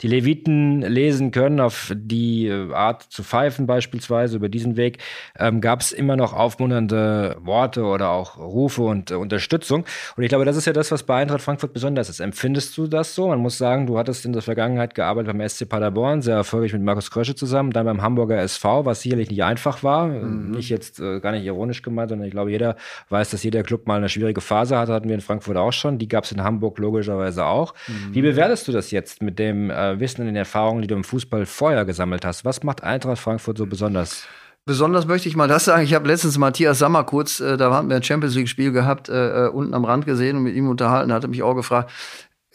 die 0.00 0.08
Leviten 0.08 0.80
lesen 0.80 1.30
können, 1.30 1.60
auf 1.60 1.92
die 1.94 2.50
Art 2.72 3.02
zu 3.02 3.22
pfeifen 3.22 3.66
beispielsweise 3.66 4.36
über 4.36 4.48
diesen 4.48 4.76
Weg, 4.76 4.98
ähm, 5.42 5.60
gab 5.60 5.80
es 5.80 5.92
immer 5.92 6.16
noch 6.16 6.32
aufmunternde 6.32 7.36
Worte 7.40 7.84
oder 7.84 8.10
auch 8.10 8.38
Rufe 8.38 8.82
und 8.82 9.10
äh, 9.10 9.14
Unterstützung. 9.14 9.84
Und 10.16 10.22
ich 10.22 10.28
glaube, 10.28 10.44
das 10.44 10.56
ist 10.56 10.66
ja 10.66 10.72
das, 10.72 10.92
was 10.92 11.02
bei 11.02 11.20
Eintracht 11.20 11.42
Frankfurt 11.42 11.72
besonders 11.72 12.08
ist. 12.08 12.20
Empfindest 12.20 12.76
du 12.78 12.86
das 12.86 13.14
so? 13.14 13.28
Man 13.28 13.40
muss 13.40 13.58
sagen, 13.58 13.86
du 13.86 13.98
hattest 13.98 14.24
in 14.24 14.32
der 14.32 14.42
Vergangenheit 14.42 14.94
gearbeitet 14.94 15.36
beim 15.36 15.48
SC 15.48 15.68
Paderborn, 15.68 16.22
sehr 16.22 16.36
erfolgreich 16.36 16.72
mit 16.72 16.82
Markus 16.82 17.10
Krösche 17.10 17.34
zusammen, 17.34 17.72
dann 17.72 17.86
beim 17.86 18.02
Hamburger 18.02 18.38
SV, 18.38 18.84
was 18.84 19.02
sicherlich 19.02 19.30
nicht 19.30 19.42
einfach 19.42 19.82
war. 19.82 20.06
Mhm. 20.06 20.52
Nicht 20.52 20.68
jetzt 20.68 21.00
äh, 21.00 21.20
gar 21.20 21.32
nicht 21.32 21.44
ironisch 21.44 21.82
gemeint, 21.82 22.10
sondern 22.10 22.26
ich 22.26 22.32
glaube, 22.32 22.50
jeder 22.50 22.76
weiß, 23.08 23.30
dass 23.30 23.42
jeder 23.42 23.62
Club 23.62 23.86
mal 23.86 23.96
eine 23.96 24.08
schwierige 24.08 24.40
Phase 24.40 24.78
hatte, 24.78 24.92
hatten 24.92 25.08
wir 25.08 25.14
in 25.14 25.20
Frankfurt 25.20 25.56
auch 25.56 25.72
schon. 25.72 25.98
Die 25.98 26.08
gab 26.08 26.24
es 26.24 26.32
in 26.32 26.42
Hamburg 26.42 26.78
logischerweise 26.78 27.44
auch. 27.44 27.74
Mhm. 27.88 28.14
Wie 28.14 28.22
bewertest 28.22 28.68
du 28.68 28.72
das 28.72 28.90
jetzt 28.90 29.22
mit 29.22 29.38
dem 29.38 29.70
äh, 29.70 29.98
Wissen 29.98 30.20
und 30.20 30.26
den 30.26 30.36
Erfahrungen, 30.36 30.82
die 30.82 30.88
du 30.88 30.94
im 30.94 31.04
Fußball 31.04 31.46
vorher 31.46 31.84
gesammelt 31.84 32.24
hast? 32.24 32.44
Was 32.44 32.62
macht 32.62 32.82
Eintracht 32.82 33.18
Frankfurt 33.18 33.58
so 33.58 33.66
besonders? 33.66 34.26
Besonders 34.64 35.06
möchte 35.06 35.28
ich 35.28 35.34
mal 35.34 35.48
das 35.48 35.64
sagen. 35.64 35.82
Ich 35.82 35.92
habe 35.92 36.06
letztens 36.06 36.38
Matthias 36.38 36.78
Sammer 36.78 37.02
kurz, 37.04 37.40
äh, 37.40 37.56
da 37.56 37.72
haben 37.72 37.88
wir 37.88 37.96
ein 37.96 38.02
Champions 38.02 38.36
League-Spiel 38.36 38.70
gehabt, 38.70 39.08
äh, 39.08 39.46
äh, 39.46 39.48
unten 39.48 39.74
am 39.74 39.84
Rand 39.84 40.06
gesehen 40.06 40.36
und 40.36 40.44
mit 40.44 40.54
ihm 40.54 40.68
unterhalten, 40.68 41.12
hat 41.12 41.24
er 41.24 41.28
mich 41.28 41.42
auch 41.42 41.54
gefragt. 41.54 41.90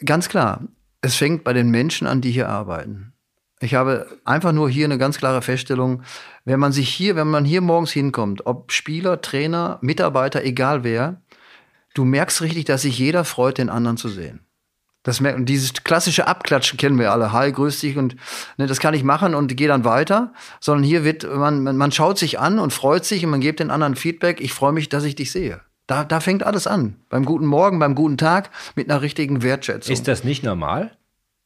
Ganz 0.04 0.28
klar, 0.28 0.62
es 1.02 1.16
fängt 1.16 1.44
bei 1.44 1.52
den 1.52 1.70
Menschen 1.70 2.06
an, 2.06 2.20
die 2.20 2.30
hier 2.30 2.48
arbeiten. 2.48 3.12
Ich 3.60 3.74
habe 3.74 4.06
einfach 4.24 4.52
nur 4.52 4.70
hier 4.70 4.84
eine 4.84 4.98
ganz 4.98 5.18
klare 5.18 5.42
Feststellung. 5.42 6.02
Wenn 6.44 6.60
man 6.60 6.72
sich 6.72 6.88
hier, 6.88 7.16
wenn 7.16 7.28
man 7.28 7.44
hier 7.44 7.60
morgens 7.60 7.90
hinkommt, 7.90 8.46
ob 8.46 8.72
Spieler, 8.72 9.20
Trainer, 9.20 9.78
Mitarbeiter, 9.82 10.44
egal 10.44 10.84
wer, 10.84 11.20
du 11.94 12.04
merkst 12.04 12.40
richtig, 12.40 12.64
dass 12.66 12.82
sich 12.82 12.98
jeder 12.98 13.24
freut, 13.24 13.58
den 13.58 13.68
anderen 13.68 13.96
zu 13.96 14.08
sehen. 14.08 14.47
Das, 15.08 15.22
dieses 15.22 15.72
klassische 15.84 16.26
Abklatschen 16.26 16.76
kennen 16.76 16.98
wir 16.98 17.10
alle. 17.10 17.32
Hi, 17.32 17.50
grüß 17.50 17.80
dich 17.80 17.96
und 17.96 18.14
ne, 18.58 18.66
das 18.66 18.78
kann 18.78 18.92
ich 18.92 19.04
machen 19.04 19.34
und 19.34 19.56
gehe 19.56 19.66
dann 19.66 19.86
weiter. 19.86 20.34
Sondern 20.60 20.84
hier 20.84 21.02
wird 21.02 21.24
man, 21.24 21.62
man, 21.62 21.78
man 21.78 21.92
schaut 21.92 22.18
sich 22.18 22.38
an 22.38 22.58
und 22.58 22.74
freut 22.74 23.06
sich 23.06 23.24
und 23.24 23.30
man 23.30 23.40
gibt 23.40 23.60
den 23.60 23.70
anderen 23.70 23.96
Feedback. 23.96 24.38
Ich 24.42 24.52
freue 24.52 24.72
mich, 24.72 24.90
dass 24.90 25.04
ich 25.04 25.14
dich 25.14 25.32
sehe. 25.32 25.62
Da, 25.86 26.04
da 26.04 26.20
fängt 26.20 26.42
alles 26.42 26.66
an. 26.66 26.96
Beim 27.08 27.24
guten 27.24 27.46
Morgen, 27.46 27.78
beim 27.78 27.94
guten 27.94 28.18
Tag 28.18 28.50
mit 28.74 28.90
einer 28.90 29.00
richtigen 29.00 29.42
Wertschätzung. 29.42 29.90
Ist 29.90 30.08
das 30.08 30.24
nicht 30.24 30.44
normal? 30.44 30.90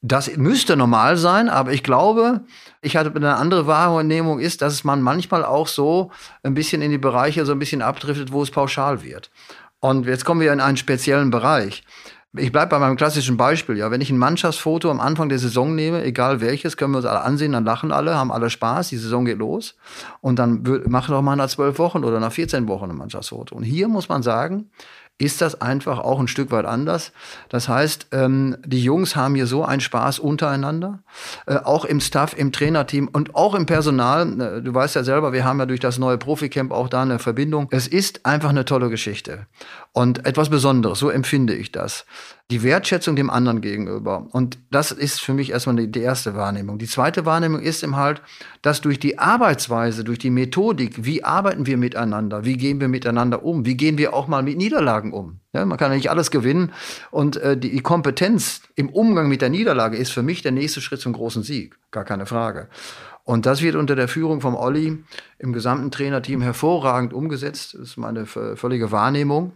Das 0.01 0.35
müsste 0.35 0.75
normal 0.75 1.15
sein, 1.15 1.47
aber 1.47 1.71
ich 1.71 1.83
glaube, 1.83 2.41
ich 2.81 2.97
hatte 2.97 3.15
eine 3.15 3.37
andere 3.37 3.65
Wahrnehmung 3.65 4.41
ist, 4.41 4.61
dass 4.61 4.83
man 4.83 5.01
manchmal 5.01 5.45
auch 5.45 5.69
so 5.69 6.11
ein 6.43 6.53
bisschen 6.53 6.81
in 6.81 6.91
die 6.91 6.97
Bereiche 6.97 7.45
so 7.45 7.53
ein 7.53 7.59
bisschen 7.59 7.81
abdriftet, 7.81 8.33
wo 8.33 8.43
es 8.43 8.51
pauschal 8.51 9.03
wird. 9.03 9.31
Und 9.79 10.05
jetzt 10.05 10.25
kommen 10.25 10.41
wir 10.41 10.51
in 10.51 10.59
einen 10.59 10.75
speziellen 10.75 11.29
Bereich. 11.29 11.83
Ich 12.35 12.51
bleibe 12.51 12.69
bei 12.69 12.79
meinem 12.79 12.95
klassischen 12.95 13.37
Beispiel. 13.37 13.77
Ja, 13.77 13.91
wenn 13.91 14.01
ich 14.01 14.09
ein 14.09 14.17
Mannschaftsfoto 14.17 14.89
am 14.89 14.99
Anfang 14.99 15.29
der 15.29 15.37
Saison 15.37 15.75
nehme, 15.75 16.03
egal 16.03 16.41
welches, 16.41 16.77
können 16.77 16.93
wir 16.93 16.97
uns 16.97 17.05
alle 17.05 17.21
ansehen, 17.21 17.51
dann 17.51 17.63
lachen 17.63 17.91
alle, 17.91 18.15
haben 18.15 18.31
alle 18.31 18.49
Spaß, 18.49 18.89
die 18.89 18.97
Saison 18.97 19.25
geht 19.25 19.37
los. 19.37 19.75
Und 20.19 20.39
dann 20.39 20.63
mache 20.87 21.11
doch 21.11 21.21
mal 21.21 21.35
nach 21.35 21.49
zwölf 21.49 21.77
Wochen 21.77 22.03
oder 22.03 22.19
nach 22.19 22.31
14 22.31 22.67
Wochen 22.67 22.89
ein 22.89 22.97
Mannschaftsfoto. 22.97 23.55
Und 23.55 23.61
hier 23.61 23.87
muss 23.87 24.09
man 24.09 24.23
sagen, 24.23 24.71
ist 25.23 25.41
das 25.41 25.61
einfach 25.61 25.99
auch 25.99 26.19
ein 26.19 26.27
Stück 26.27 26.51
weit 26.51 26.65
anders. 26.65 27.13
Das 27.47 27.69
heißt, 27.69 28.07
ähm, 28.11 28.57
die 28.65 28.83
Jungs 28.83 29.15
haben 29.15 29.35
hier 29.35 29.47
so 29.47 29.63
einen 29.63 29.79
Spaß 29.79 30.19
untereinander, 30.19 30.99
äh, 31.47 31.55
auch 31.55 31.85
im 31.85 32.01
Staff, 32.01 32.37
im 32.37 32.51
Trainerteam 32.51 33.07
und 33.07 33.33
auch 33.33 33.55
im 33.55 33.65
Personal. 33.65 34.27
Äh, 34.41 34.61
du 34.61 34.73
weißt 34.73 34.95
ja 34.95 35.03
selber, 35.03 35.31
wir 35.31 35.45
haben 35.45 35.59
ja 35.59 35.65
durch 35.65 35.79
das 35.79 35.97
neue 35.97 36.17
Proficamp 36.17 36.73
auch 36.73 36.89
da 36.89 37.03
eine 37.03 37.19
Verbindung. 37.19 37.69
Es 37.71 37.87
ist 37.87 38.25
einfach 38.25 38.49
eine 38.49 38.65
tolle 38.65 38.89
Geschichte 38.89 39.47
und 39.93 40.25
etwas 40.25 40.49
Besonderes, 40.49 40.99
so 40.99 41.09
empfinde 41.09 41.55
ich 41.55 41.71
das 41.71 42.05
die 42.51 42.61
Wertschätzung 42.61 43.15
dem 43.15 43.29
anderen 43.29 43.61
gegenüber. 43.61 44.27
Und 44.31 44.59
das 44.69 44.91
ist 44.91 45.21
für 45.21 45.33
mich 45.33 45.51
erstmal 45.51 45.77
die, 45.77 45.91
die, 45.91 46.01
erste 46.01 46.35
Wahrnehmung. 46.35 46.77
Die 46.77 46.87
zweite 46.87 47.25
Wahrnehmung 47.25 47.61
ist 47.61 47.83
im 47.83 47.95
halt, 47.95 48.21
dass 48.61 48.81
durch 48.81 48.99
die 48.99 49.17
Arbeitsweise, 49.17 50.03
durch 50.03 50.19
die 50.19 50.29
Methodik, 50.29 51.05
wie 51.05 51.23
arbeiten 51.23 51.65
wir 51.65 51.77
miteinander, 51.77 52.43
wie 52.43 52.57
gehen 52.57 52.81
wir 52.81 52.89
miteinander 52.89 53.43
um, 53.43 53.65
wie 53.65 53.75
gehen 53.75 53.97
wir 53.97 54.13
auch 54.13 54.27
mal 54.27 54.43
mit 54.43 54.57
Niederlagen 54.57 55.13
um. 55.13 55.39
Ja, 55.53 55.65
man 55.65 55.77
kann 55.77 55.91
ja 55.91 55.95
nicht 55.95 56.09
alles 56.09 56.31
gewinnen. 56.31 56.73
Und 57.11 57.37
äh, 57.37 57.57
die, 57.57 57.71
die 57.71 57.81
Kompetenz 57.81 58.61
im 58.75 58.89
Umgang 58.89 59.29
mit 59.29 59.41
der 59.41 59.49
Niederlage 59.49 59.97
ist 59.97 60.11
für 60.11 60.23
mich 60.23 60.41
der 60.41 60.51
nächste 60.51 60.81
Schritt 60.81 60.99
zum 60.99 61.13
großen 61.13 61.43
Sieg. 61.43 61.77
Gar 61.91 62.03
keine 62.03 62.25
Frage. 62.25 62.67
Und 63.23 63.45
das 63.45 63.61
wird 63.61 63.75
unter 63.75 63.95
der 63.95 64.09
Führung 64.09 64.41
vom 64.41 64.55
Olli 64.55 65.01
im 65.39 65.53
gesamten 65.53 65.91
Trainerteam 65.91 66.41
hervorragend 66.41 67.13
umgesetzt. 67.13 67.73
Das 67.73 67.81
ist 67.81 67.97
meine 67.97 68.25
völlige 68.25 68.91
Wahrnehmung 68.91 69.53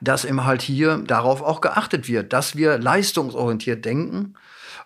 dass 0.00 0.24
eben 0.24 0.44
halt 0.44 0.62
hier 0.62 0.98
darauf 0.98 1.42
auch 1.42 1.60
geachtet 1.60 2.08
wird, 2.08 2.32
dass 2.32 2.56
wir 2.56 2.78
leistungsorientiert 2.78 3.84
denken 3.84 4.34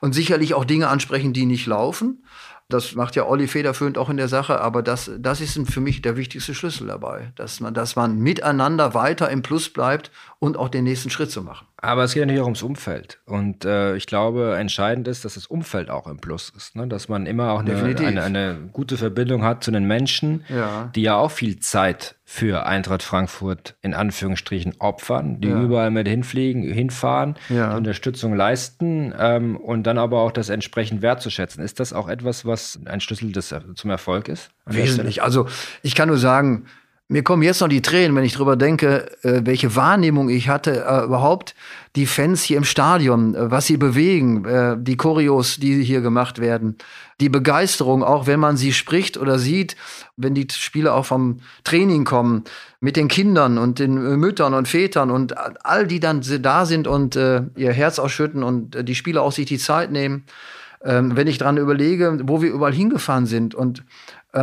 und 0.01 0.15
sicherlich 0.15 0.55
auch 0.55 0.65
Dinge 0.65 0.89
ansprechen, 0.89 1.33
die 1.33 1.47
nicht 1.47 1.67
laufen. 1.67 2.25
Das 2.71 2.95
macht 2.95 3.17
ja 3.17 3.27
Olli 3.27 3.49
federführend 3.49 3.97
auch 3.97 4.11
in 4.11 4.19
der 4.19 4.29
Sache, 4.29 4.61
aber 4.61 4.83
das, 4.83 5.11
das 5.19 5.41
ist 5.41 5.59
für 5.71 5.81
mich 5.81 6.03
der 6.03 6.17
wichtigste 6.17 6.55
Schlüssel 6.55 6.89
dabei, 6.89 7.33
dass 7.37 7.61
man, 7.61 7.73
dass 7.73 7.97
man 7.97 8.19
miteinander 8.19 8.93
weiter 8.93 9.31
im 9.31 9.43
Plus 9.43 9.71
bleibt 9.71 10.11
und 10.39 10.57
auch 10.57 10.69
den 10.69 10.85
nächsten 10.85 11.09
Schritt 11.09 11.31
zu 11.31 11.43
machen. 11.43 11.68
Aber 11.81 12.03
es 12.03 12.13
geht 12.13 12.23
natürlich 12.23 12.41
auch 12.41 12.47
ums 12.47 12.63
Umfeld. 12.63 13.21
Und 13.25 13.65
äh, 13.65 13.95
ich 13.95 14.07
glaube, 14.07 14.57
entscheidend 14.59 15.07
ist, 15.07 15.25
dass 15.25 15.35
das 15.35 15.47
Umfeld 15.47 15.91
auch 15.91 16.09
im 16.09 16.19
Plus 16.19 16.53
ist. 16.57 16.75
Ne? 16.75 16.89
Dass 16.89 17.09
man 17.09 17.25
immer 17.27 17.53
auch 17.53 17.61
eine, 17.61 17.77
eine, 17.77 18.23
eine, 18.23 18.57
gute 18.73 18.97
Verbindung 18.97 19.45
hat 19.45 19.63
zu 19.63 19.71
den 19.71 19.85
Menschen, 19.85 20.45
ja. 20.49 20.91
die 20.97 21.03
ja 21.03 21.17
auch 21.17 21.31
viel 21.31 21.61
Zeit 21.61 22.17
für 22.25 22.67
Eintracht 22.67 23.03
Frankfurt 23.03 23.77
in 23.81 23.95
Anführungsstrichen 23.95 24.75
opfern, 24.81 25.41
die 25.41 25.49
ja. 25.49 25.63
überall 25.63 25.91
mit 25.91 26.09
hinfliegen, 26.09 26.63
hinfahren, 26.65 27.37
ja. 27.49 27.77
Unterstützung 27.77 28.35
leisten 28.35 29.15
ähm, 29.19 29.57
und 29.57 29.85
dann 29.85 29.99
aber 29.99 30.21
auch 30.21 30.33
das 30.33 30.49
entsprechend 30.49 31.01
wertzuschätzen. 31.01 31.63
Ist 31.63 31.79
das 31.81 31.93
auch 31.93 32.09
etwas, 32.09 32.45
was 32.45 32.81
ein 32.87 33.01
Schlüssel 33.01 33.31
des, 33.33 33.55
zum 33.77 33.91
Erfolg 33.91 34.29
ist? 34.29 34.51
Wesentlich. 34.67 35.23
Also 35.23 35.47
ich 35.83 35.95
kann 35.95 36.09
nur 36.09 36.19
sagen, 36.19 36.67
mir 37.11 37.23
kommen 37.23 37.43
jetzt 37.43 37.63
noch 37.63 37.69
die 37.69 37.81
Tränen, 37.81 38.15
wenn 38.15 38.25
ich 38.25 38.35
drüber 38.35 38.57
denke, 38.57 39.11
äh, 39.23 39.41
welche 39.45 39.75
Wahrnehmung 39.75 40.29
ich 40.29 40.51
hatte, 40.51 40.85
äh, 40.85 41.05
überhaupt 41.05 41.55
die 41.97 42.05
Fans 42.05 42.43
hier 42.43 42.59
im 42.59 42.65
Stadion, 42.65 43.35
äh, 43.35 43.51
was 43.51 43.67
sie 43.67 43.79
bewegen, 43.79 44.45
äh, 44.45 44.77
die 44.79 44.99
Choreos, 44.99 45.57
die 45.57 45.83
hier 45.83 46.03
gemacht 46.03 46.39
werden, 46.39 46.77
die 47.19 47.31
Begeisterung, 47.31 48.05
auch 48.05 48.27
wenn 48.27 48.39
man 48.39 48.59
sie 48.59 48.75
spricht 48.75 49.17
oder 49.17 49.39
sieht, 49.39 49.75
wenn 50.19 50.35
die 50.35 50.47
Spieler 50.53 50.95
auch 50.95 51.07
vom 51.07 51.39
Training 51.65 52.05
kommen, 52.05 52.45
mit 52.81 52.97
den 52.97 53.09
Kindern 53.09 53.57
und 53.57 53.79
den 53.79 53.97
äh, 53.97 54.17
Müttern 54.19 54.53
und 54.53 54.69
Vätern 54.69 55.11
und 55.11 55.35
all 55.65 55.87
die 55.87 56.01
dann 56.01 56.23
da 56.43 56.67
sind 56.67 56.87
und 56.87 57.17
äh, 57.17 57.43
ihr 57.57 57.73
Herz 57.73 57.99
ausschütten 57.99 58.43
und 58.43 58.87
die 58.87 58.95
Spieler 58.95 59.23
auch 59.23 59.33
sich 59.33 59.47
die 59.47 59.59
Zeit 59.59 59.91
nehmen. 59.91 60.25
Ähm, 60.85 61.17
wenn 61.17 61.27
ich 61.27 61.39
dran 61.39 61.57
überlege, 61.57 62.21
wo 62.23 62.41
wir 62.41 62.53
überall 62.53 62.73
hingefahren 62.73 63.27
sind 63.27 63.53
und 63.53 63.83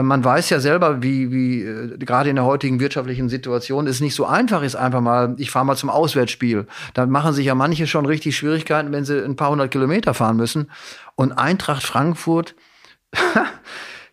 man 0.01 0.23
weiß 0.23 0.49
ja 0.49 0.59
selber, 0.59 1.03
wie, 1.03 1.31
wie 1.31 1.61
äh, 1.61 1.97
gerade 1.99 2.29
in 2.29 2.35
der 2.35 2.45
heutigen 2.45 2.79
wirtschaftlichen 2.79 3.29
Situation 3.29 3.85
es 3.85 4.01
nicht 4.01 4.15
so 4.15 4.25
einfach 4.25 4.63
ist, 4.63 4.75
einfach 4.75 5.01
mal, 5.01 5.35
ich 5.37 5.51
fahre 5.51 5.65
mal 5.65 5.75
zum 5.75 5.89
Auswärtsspiel. 5.89 6.65
Da 6.93 7.05
machen 7.05 7.33
sich 7.33 7.45
ja 7.45 7.55
manche 7.55 7.85
schon 7.85 8.05
richtig 8.05 8.35
Schwierigkeiten, 8.35 8.91
wenn 8.91 9.05
sie 9.05 9.23
ein 9.23 9.35
paar 9.35 9.51
hundert 9.51 9.71
Kilometer 9.71 10.13
fahren 10.13 10.37
müssen. 10.37 10.71
Und 11.15 11.33
Eintracht 11.33 11.83
Frankfurt 11.83 12.55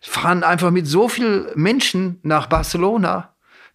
fahren 0.01 0.43
einfach 0.43 0.69
mit 0.69 0.85
so 0.85 1.09
vielen 1.09 1.47
Menschen 1.55 2.19
nach 2.21 2.47
Barcelona, 2.47 3.29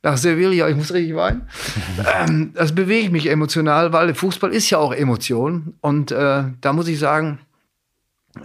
nach 0.05 0.17
Sevilla, 0.17 0.69
ich 0.69 0.77
muss 0.77 0.93
richtig 0.95 1.17
weinen. 1.17 1.49
ähm, 2.21 2.53
das 2.55 2.73
bewegt 2.73 3.11
mich 3.11 3.29
emotional, 3.29 3.93
weil 3.93 4.15
Fußball 4.15 4.53
ist 4.53 4.71
ja 4.71 4.79
auch 4.79 4.93
Emotion. 4.93 5.75
Und 5.81 6.13
äh, 6.13 6.45
da 6.61 6.73
muss 6.73 6.87
ich 6.87 7.01
sagen, 7.01 7.41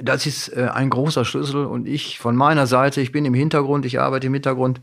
das 0.02 0.26
ist 0.26 0.50
äh, 0.50 0.70
ein 0.74 0.90
großer 0.90 1.26
Schlüssel 1.26 1.66
und 1.66 1.88
ich 1.88 2.20
von 2.20 2.36
meiner 2.36 2.68
Seite, 2.68 3.02
ich 3.02 3.12
bin 3.12 3.26
im 3.26 3.34
Hintergrund, 3.34 3.86
ich 3.86 4.00
arbeite 4.00 4.28
im 4.28 4.34
Hintergrund, 4.34 4.82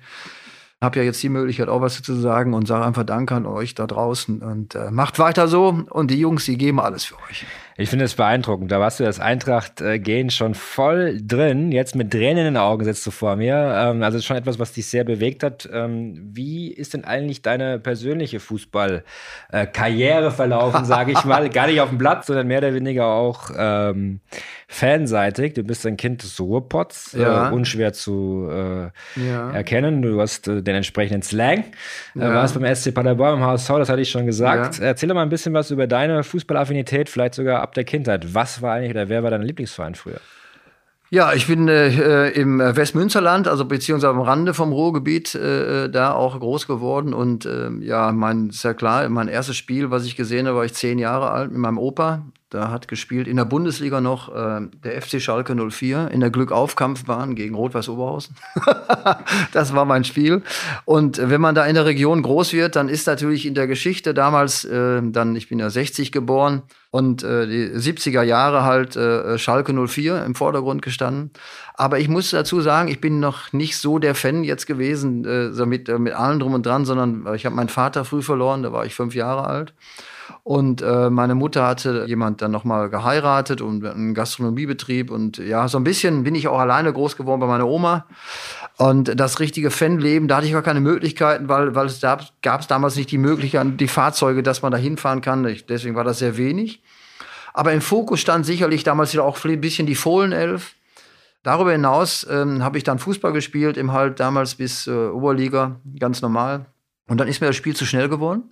habe 0.80 0.98
ja 0.98 1.04
jetzt 1.04 1.22
die 1.22 1.28
Möglichkeit 1.28 1.68
auch 1.68 1.82
was 1.82 2.00
zu 2.02 2.14
sagen 2.14 2.54
und 2.54 2.66
sage 2.66 2.84
einfach 2.84 3.04
Danke 3.04 3.34
an 3.34 3.46
euch 3.46 3.74
da 3.74 3.86
draußen 3.86 4.40
und 4.40 4.74
äh, 4.74 4.90
macht 4.90 5.18
weiter 5.18 5.46
so 5.46 5.84
und 5.90 6.10
die 6.10 6.18
Jungs, 6.18 6.46
die 6.46 6.56
geben 6.56 6.80
alles 6.80 7.04
für 7.04 7.16
euch. 7.28 7.44
Ich 7.76 7.88
finde 7.88 8.04
es 8.04 8.14
beeindruckend. 8.14 8.70
Da 8.70 8.80
warst 8.80 9.00
du 9.00 9.04
das 9.04 9.20
Eintracht-Gehen 9.20 10.30
schon 10.30 10.54
voll 10.54 11.20
drin. 11.22 11.72
Jetzt 11.72 11.94
mit 11.94 12.10
Tränen 12.10 12.38
in 12.38 12.54
den 12.54 12.56
Augen 12.56 12.84
sitzt 12.84 13.06
du 13.06 13.10
vor 13.10 13.36
mir. 13.36 13.54
Ähm, 13.54 14.02
also 14.02 14.20
schon 14.20 14.36
etwas, 14.36 14.58
was 14.58 14.72
dich 14.72 14.86
sehr 14.86 15.04
bewegt 15.04 15.42
hat. 15.42 15.68
Ähm, 15.72 16.30
wie 16.32 16.68
ist 16.72 16.94
denn 16.94 17.04
eigentlich 17.04 17.42
deine 17.42 17.78
persönliche 17.78 18.40
Fußball-Karriere 18.40 20.26
äh, 20.26 20.30
verlaufen, 20.30 20.84
sage 20.84 21.12
ich 21.12 21.24
mal? 21.24 21.48
Gar 21.50 21.68
nicht 21.68 21.80
auf 21.80 21.88
dem 21.88 21.98
Blatt, 21.98 22.26
sondern 22.26 22.46
mehr 22.46 22.58
oder 22.58 22.74
weniger 22.74 23.06
auch 23.06 23.50
ähm, 23.56 24.20
fanseitig. 24.68 25.54
Du 25.54 25.64
bist 25.64 25.84
ein 25.84 25.96
Kind 25.96 26.22
des 26.22 26.38
Ruhrpots, 26.38 27.14
äh, 27.14 27.22
ja. 27.22 27.48
äh, 27.48 27.52
unschwer 27.52 27.92
zu 27.92 28.48
äh, 28.50 28.90
ja. 29.26 29.50
erkennen. 29.50 30.00
Du 30.00 30.20
hast 30.20 30.46
äh, 30.46 30.62
den 30.62 30.76
entsprechenden 30.76 31.22
Slang. 31.22 31.64
Äh, 32.14 32.20
ja. 32.20 32.34
warst 32.34 32.58
beim 32.58 32.74
SC 32.74 32.94
Paderborn 32.94 33.38
im 33.38 33.44
HSV, 33.44 33.68
das 33.78 33.88
hatte 33.88 34.00
ich 34.00 34.10
schon 34.10 34.26
gesagt. 34.26 34.78
Erzähl 34.80 35.12
mal 35.12 35.22
ein 35.22 35.28
bisschen 35.28 35.54
was 35.54 35.70
über 35.70 35.86
deine 35.86 36.22
Fußballaffinität, 36.22 37.08
vielleicht 37.08 37.34
sogar 37.34 37.62
ab 37.62 37.69
ab 37.70 37.74
der 37.74 37.84
Kindheit. 37.84 38.34
Was 38.34 38.62
war 38.62 38.74
eigentlich 38.74 38.90
oder 38.90 39.08
wer 39.08 39.22
war 39.22 39.30
dein 39.30 39.42
Lieblingsverein 39.42 39.94
früher? 39.94 40.20
Ja, 41.12 41.32
ich 41.32 41.46
bin 41.46 41.68
äh, 41.68 42.30
im 42.30 42.60
Westmünsterland, 42.60 43.48
also 43.48 43.64
beziehungsweise 43.64 44.10
am 44.10 44.20
Rande 44.20 44.54
vom 44.54 44.72
Ruhrgebiet, 44.72 45.34
äh, 45.34 45.88
da 45.88 46.12
auch 46.12 46.38
groß 46.38 46.66
geworden. 46.66 47.14
Und 47.14 47.46
äh, 47.46 47.70
ja, 47.80 48.12
mein, 48.12 48.50
ist 48.50 48.62
ja 48.64 48.74
klar, 48.74 49.08
mein 49.08 49.28
erstes 49.28 49.56
Spiel, 49.56 49.90
was 49.90 50.04
ich 50.04 50.14
gesehen 50.16 50.46
habe, 50.46 50.58
war 50.58 50.64
ich 50.64 50.74
zehn 50.74 50.98
Jahre 50.98 51.30
alt 51.30 51.50
mit 51.50 51.58
meinem 51.58 51.78
Opa. 51.78 52.22
Da 52.48 52.70
hat 52.70 52.88
gespielt 52.88 53.28
in 53.28 53.36
der 53.36 53.44
Bundesliga 53.44 54.00
noch 54.00 54.34
äh, 54.34 54.60
der 54.84 55.02
FC 55.02 55.20
Schalke 55.20 55.54
04 55.54 56.10
in 56.12 56.20
der 56.20 56.30
Glückaufkampfbahn 56.30 57.36
gegen 57.36 57.54
Rot-Weiß 57.54 57.88
Oberhausen. 57.88 58.36
das 59.52 59.74
war 59.74 59.84
mein 59.84 60.02
Spiel. 60.04 60.42
Und 60.84 61.18
wenn 61.18 61.40
man 61.40 61.54
da 61.54 61.66
in 61.66 61.74
der 61.74 61.86
Region 61.86 62.22
groß 62.22 62.52
wird, 62.52 62.74
dann 62.74 62.88
ist 62.88 63.06
natürlich 63.06 63.46
in 63.46 63.54
der 63.54 63.68
Geschichte 63.68 64.14
damals, 64.14 64.64
äh, 64.64 65.00
dann, 65.02 65.36
ich 65.36 65.48
bin 65.48 65.60
ja 65.60 65.70
60 65.70 66.10
geboren 66.10 66.62
und 66.90 67.22
äh, 67.22 67.46
die 67.46 67.68
70er 67.70 68.22
Jahre 68.22 68.64
halt 68.64 68.96
äh, 68.96 69.38
Schalke 69.38 69.72
04 69.72 70.24
im 70.24 70.34
Vordergrund 70.34 70.82
gestanden. 70.82 71.30
Aber 71.74 71.98
ich 71.98 72.08
muss 72.08 72.30
dazu 72.30 72.60
sagen, 72.60 72.88
ich 72.88 73.00
bin 73.00 73.20
noch 73.20 73.52
nicht 73.52 73.78
so 73.78 73.98
der 73.98 74.14
Fan 74.14 74.42
jetzt 74.42 74.66
gewesen, 74.66 75.24
äh, 75.24 75.52
so 75.52 75.66
mit, 75.66 75.88
äh, 75.88 75.98
mit 75.98 76.14
allem 76.14 76.40
drum 76.40 76.54
und 76.54 76.66
dran, 76.66 76.84
sondern 76.84 77.26
äh, 77.26 77.36
ich 77.36 77.46
habe 77.46 77.54
meinen 77.54 77.68
Vater 77.68 78.04
früh 78.04 78.22
verloren, 78.22 78.62
da 78.62 78.72
war 78.72 78.84
ich 78.86 78.94
fünf 78.94 79.14
Jahre 79.14 79.46
alt. 79.46 79.72
Und 80.42 80.82
äh, 80.82 81.10
meine 81.10 81.34
Mutter 81.34 81.66
hatte 81.66 82.04
jemand 82.06 82.42
dann 82.42 82.50
nochmal 82.50 82.90
geheiratet 82.90 83.60
und 83.60 83.84
einen 83.84 84.14
Gastronomiebetrieb. 84.14 85.10
Und 85.10 85.38
ja, 85.38 85.68
so 85.68 85.78
ein 85.78 85.84
bisschen 85.84 86.24
bin 86.24 86.34
ich 86.34 86.48
auch 86.48 86.58
alleine 86.58 86.92
groß 86.92 87.16
geworden 87.16 87.40
bei 87.40 87.46
meiner 87.46 87.66
Oma. 87.66 88.06
Und 88.78 89.18
das 89.20 89.40
richtige 89.40 89.70
Fanleben, 89.70 90.28
da 90.28 90.36
hatte 90.36 90.46
ich 90.46 90.52
gar 90.52 90.62
keine 90.62 90.80
Möglichkeiten, 90.80 91.48
weil, 91.48 91.74
weil 91.74 91.86
es 91.86 92.00
gab 92.00 92.60
es 92.60 92.66
damals 92.66 92.96
nicht 92.96 93.10
die 93.10 93.18
Möglichkeit, 93.18 93.78
die 93.78 93.88
Fahrzeuge, 93.88 94.42
dass 94.42 94.62
man 94.62 94.72
da 94.72 94.78
hinfahren 94.78 95.20
kann. 95.20 95.46
Ich, 95.46 95.66
deswegen 95.66 95.94
war 95.94 96.04
das 96.04 96.18
sehr 96.18 96.36
wenig. 96.36 96.82
Aber 97.52 97.72
im 97.72 97.80
Fokus 97.80 98.20
stand 98.20 98.46
sicherlich 98.46 98.84
damals 98.84 99.16
auch 99.18 99.44
ein 99.44 99.60
bisschen 99.60 99.86
die 99.86 99.94
Fohlenelf. 99.94 100.74
Darüber 101.42 101.72
hinaus 101.72 102.26
ähm, 102.30 102.62
habe 102.62 102.78
ich 102.78 102.84
dann 102.84 102.98
Fußball 102.98 103.32
gespielt, 103.32 103.76
im 103.76 103.92
halt 103.92 104.20
damals 104.20 104.54
bis 104.54 104.86
äh, 104.86 104.90
Oberliga, 104.90 105.80
ganz 105.98 106.20
normal. 106.20 106.66
Und 107.06 107.18
dann 107.18 107.28
ist 107.28 107.40
mir 107.40 107.48
das 107.48 107.56
Spiel 107.56 107.74
zu 107.74 107.86
schnell 107.86 108.08
geworden. 108.08 108.44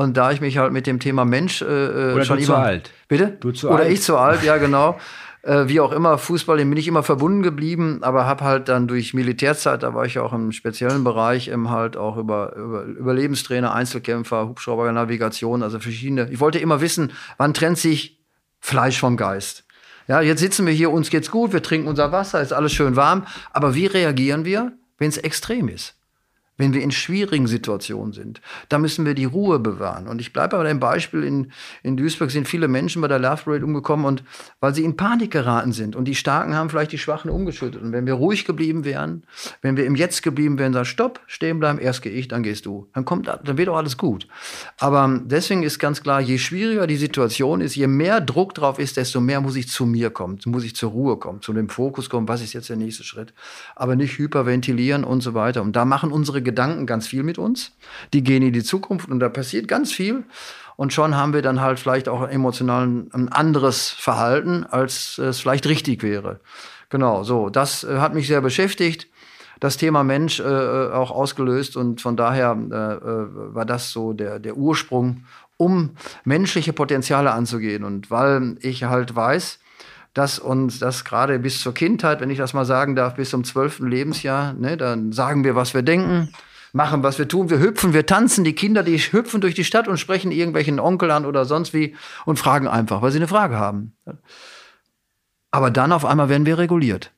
Und 0.00 0.16
da 0.16 0.32
ich 0.32 0.40
mich 0.40 0.56
halt 0.56 0.72
mit 0.72 0.86
dem 0.86 0.98
Thema 0.98 1.26
Mensch 1.26 1.60
äh, 1.60 1.66
äh 1.66 2.14
Oder 2.14 2.24
schon 2.24 2.38
du 2.38 2.44
immer, 2.44 2.54
zu 2.54 2.56
alt. 2.56 2.90
Bitte? 3.06 3.36
Du 3.38 3.52
zu 3.52 3.68
Oder 3.68 3.80
alt. 3.80 3.92
ich 3.92 4.00
zu 4.00 4.16
alt, 4.16 4.42
ja 4.42 4.56
genau. 4.56 4.98
äh, 5.42 5.64
wie 5.66 5.78
auch 5.78 5.92
immer, 5.92 6.16
Fußball, 6.16 6.56
dem 6.56 6.70
bin 6.70 6.78
ich 6.78 6.88
immer 6.88 7.02
verbunden 7.02 7.42
geblieben, 7.42 7.98
aber 8.00 8.24
habe 8.24 8.42
halt 8.42 8.70
dann 8.70 8.88
durch 8.88 9.12
Militärzeit, 9.12 9.82
da 9.82 9.92
war 9.92 10.06
ich 10.06 10.18
auch 10.18 10.32
im 10.32 10.52
speziellen 10.52 11.04
Bereich, 11.04 11.48
eben 11.48 11.68
halt 11.68 11.98
auch 11.98 12.16
über, 12.16 12.56
über 12.56 12.84
Überlebenstrainer, 12.84 13.74
Einzelkämpfer, 13.74 14.48
Hubschrauber, 14.48 14.90
Navigation, 14.90 15.62
also 15.62 15.78
verschiedene. 15.78 16.30
Ich 16.30 16.40
wollte 16.40 16.58
immer 16.58 16.80
wissen, 16.80 17.12
wann 17.36 17.52
trennt 17.52 17.76
sich 17.76 18.22
Fleisch 18.58 18.98
vom 18.98 19.18
Geist. 19.18 19.64
Ja, 20.08 20.22
jetzt 20.22 20.40
sitzen 20.40 20.64
wir 20.64 20.72
hier, 20.72 20.90
uns 20.90 21.10
geht's 21.10 21.30
gut, 21.30 21.52
wir 21.52 21.62
trinken 21.62 21.88
unser 21.88 22.10
Wasser, 22.10 22.40
ist 22.40 22.54
alles 22.54 22.72
schön 22.72 22.96
warm, 22.96 23.26
aber 23.52 23.74
wie 23.74 23.84
reagieren 23.84 24.46
wir, 24.46 24.72
wenn 24.96 25.10
es 25.10 25.18
extrem 25.18 25.68
ist? 25.68 25.99
Wenn 26.60 26.74
wir 26.74 26.82
in 26.82 26.90
schwierigen 26.90 27.46
Situationen 27.46 28.12
sind. 28.12 28.40
Da 28.68 28.78
müssen 28.78 29.04
wir 29.06 29.14
die 29.14 29.24
Ruhe 29.24 29.58
bewahren. 29.58 30.06
Und 30.06 30.20
ich 30.20 30.32
bleibe 30.32 30.56
bei 30.58 30.64
dem 30.64 30.78
Beispiel, 30.78 31.24
in, 31.24 31.52
in 31.82 31.96
Duisburg 31.96 32.30
sind 32.30 32.46
viele 32.46 32.68
Menschen 32.68 33.00
bei 33.00 33.08
der 33.08 33.18
Love 33.18 33.44
Parade 33.44 33.64
umgekommen 33.64 34.04
und 34.04 34.22
weil 34.60 34.74
sie 34.74 34.84
in 34.84 34.96
Panik 34.96 35.30
geraten 35.30 35.72
sind. 35.72 35.96
Und 35.96 36.04
die 36.04 36.14
Starken 36.14 36.54
haben 36.54 36.68
vielleicht 36.70 36.92
die 36.92 36.98
Schwachen 36.98 37.30
umgeschüttet. 37.30 37.82
Und 37.82 37.92
wenn 37.92 38.06
wir 38.06 38.14
ruhig 38.14 38.44
geblieben 38.44 38.84
wären, 38.84 39.24
wenn 39.62 39.76
wir 39.76 39.86
im 39.86 39.94
Jetzt 39.94 40.22
geblieben 40.22 40.58
wären, 40.58 40.72
sagen, 40.72 40.84
stopp, 40.84 41.20
stehen 41.26 41.58
bleiben, 41.58 41.78
erst 41.78 42.02
gehe 42.02 42.12
ich, 42.12 42.28
dann 42.28 42.42
gehst 42.42 42.66
du. 42.66 42.88
Dann 42.92 43.04
kommt, 43.04 43.26
dann 43.26 43.58
wird 43.58 43.68
auch 43.68 43.76
alles 43.76 43.96
gut. 43.96 44.28
Aber 44.78 45.20
deswegen 45.24 45.62
ist 45.62 45.78
ganz 45.78 46.02
klar, 46.02 46.20
je 46.20 46.38
schwieriger 46.38 46.86
die 46.86 46.96
Situation 46.96 47.60
ist, 47.60 47.74
je 47.74 47.86
mehr 47.86 48.20
Druck 48.20 48.54
drauf 48.54 48.78
ist, 48.78 48.98
desto 48.98 49.20
mehr 49.20 49.40
muss 49.40 49.56
ich 49.56 49.68
zu 49.68 49.86
mir 49.86 50.10
kommen, 50.10 50.38
muss 50.44 50.64
ich 50.64 50.76
zur 50.76 50.90
Ruhe 50.90 51.16
kommen, 51.16 51.40
zu 51.40 51.52
dem 51.54 51.70
Fokus 51.70 52.10
kommen, 52.10 52.28
was 52.28 52.42
ist 52.42 52.52
jetzt 52.52 52.68
der 52.68 52.76
nächste 52.76 53.04
Schritt. 53.04 53.32
Aber 53.76 53.96
nicht 53.96 54.18
hyperventilieren 54.18 55.04
und 55.04 55.22
so 55.22 55.34
weiter. 55.34 55.62
Und 55.62 55.74
da 55.74 55.84
machen 55.84 56.12
unsere 56.12 56.42
Gedanken 56.50 56.86
ganz 56.86 57.06
viel 57.06 57.22
mit 57.22 57.38
uns. 57.38 57.72
Die 58.12 58.24
gehen 58.24 58.42
in 58.42 58.52
die 58.52 58.64
Zukunft 58.64 59.08
und 59.08 59.20
da 59.20 59.28
passiert 59.28 59.68
ganz 59.68 59.92
viel. 59.92 60.24
Und 60.76 60.92
schon 60.92 61.14
haben 61.14 61.32
wir 61.32 61.42
dann 61.42 61.60
halt 61.60 61.78
vielleicht 61.78 62.08
auch 62.08 62.26
emotional 62.26 62.84
ein 63.12 63.28
anderes 63.30 63.90
Verhalten, 63.90 64.64
als 64.64 65.18
es 65.18 65.38
vielleicht 65.40 65.66
richtig 65.66 66.02
wäre. 66.02 66.40
Genau, 66.88 67.22
so. 67.22 67.50
Das 67.50 67.84
äh, 67.84 67.98
hat 67.98 68.14
mich 68.14 68.26
sehr 68.26 68.40
beschäftigt. 68.40 69.06
Das 69.60 69.76
Thema 69.76 70.02
Mensch 70.02 70.40
äh, 70.40 70.42
äh 70.42 70.90
auch 70.92 71.10
ausgelöst 71.10 71.76
und 71.76 72.00
von 72.00 72.16
daher 72.16 72.56
äh, 72.58 72.74
äh, 72.74 73.54
war 73.54 73.64
das 73.64 73.92
so 73.92 74.12
der, 74.12 74.38
der 74.38 74.56
Ursprung, 74.56 75.24
um 75.56 75.90
menschliche 76.24 76.72
Potenziale 76.72 77.30
anzugehen. 77.32 77.84
Und 77.84 78.10
weil 78.10 78.56
ich 78.60 78.84
halt 78.84 79.14
weiß, 79.14 79.60
dass 80.20 80.38
uns 80.38 80.78
das 80.78 81.06
gerade 81.06 81.38
bis 81.38 81.62
zur 81.62 81.72
Kindheit, 81.72 82.20
wenn 82.20 82.28
ich 82.28 82.36
das 82.36 82.52
mal 82.52 82.66
sagen 82.66 82.94
darf, 82.94 83.14
bis 83.14 83.30
zum 83.30 83.42
zwölften 83.42 83.88
Lebensjahr, 83.88 84.52
ne, 84.52 84.76
dann 84.76 85.12
sagen 85.12 85.44
wir, 85.44 85.56
was 85.56 85.72
wir 85.72 85.80
denken, 85.80 86.28
machen, 86.74 87.02
was 87.02 87.18
wir 87.18 87.26
tun. 87.26 87.48
Wir 87.48 87.58
hüpfen, 87.58 87.94
wir 87.94 88.04
tanzen. 88.04 88.44
Die 88.44 88.54
Kinder, 88.54 88.82
die 88.82 88.98
hüpfen 88.98 89.40
durch 89.40 89.54
die 89.54 89.64
Stadt 89.64 89.88
und 89.88 89.96
sprechen 89.96 90.30
irgendwelchen 90.30 90.78
Onkel 90.78 91.10
an 91.10 91.24
oder 91.24 91.46
sonst 91.46 91.72
wie 91.72 91.96
und 92.26 92.38
fragen 92.38 92.68
einfach, 92.68 93.00
weil 93.00 93.12
sie 93.12 93.18
eine 93.18 93.28
Frage 93.28 93.56
haben. 93.56 93.96
Aber 95.50 95.70
dann 95.70 95.90
auf 95.90 96.04
einmal 96.04 96.28
werden 96.28 96.44
wir 96.44 96.58
reguliert. 96.58 97.12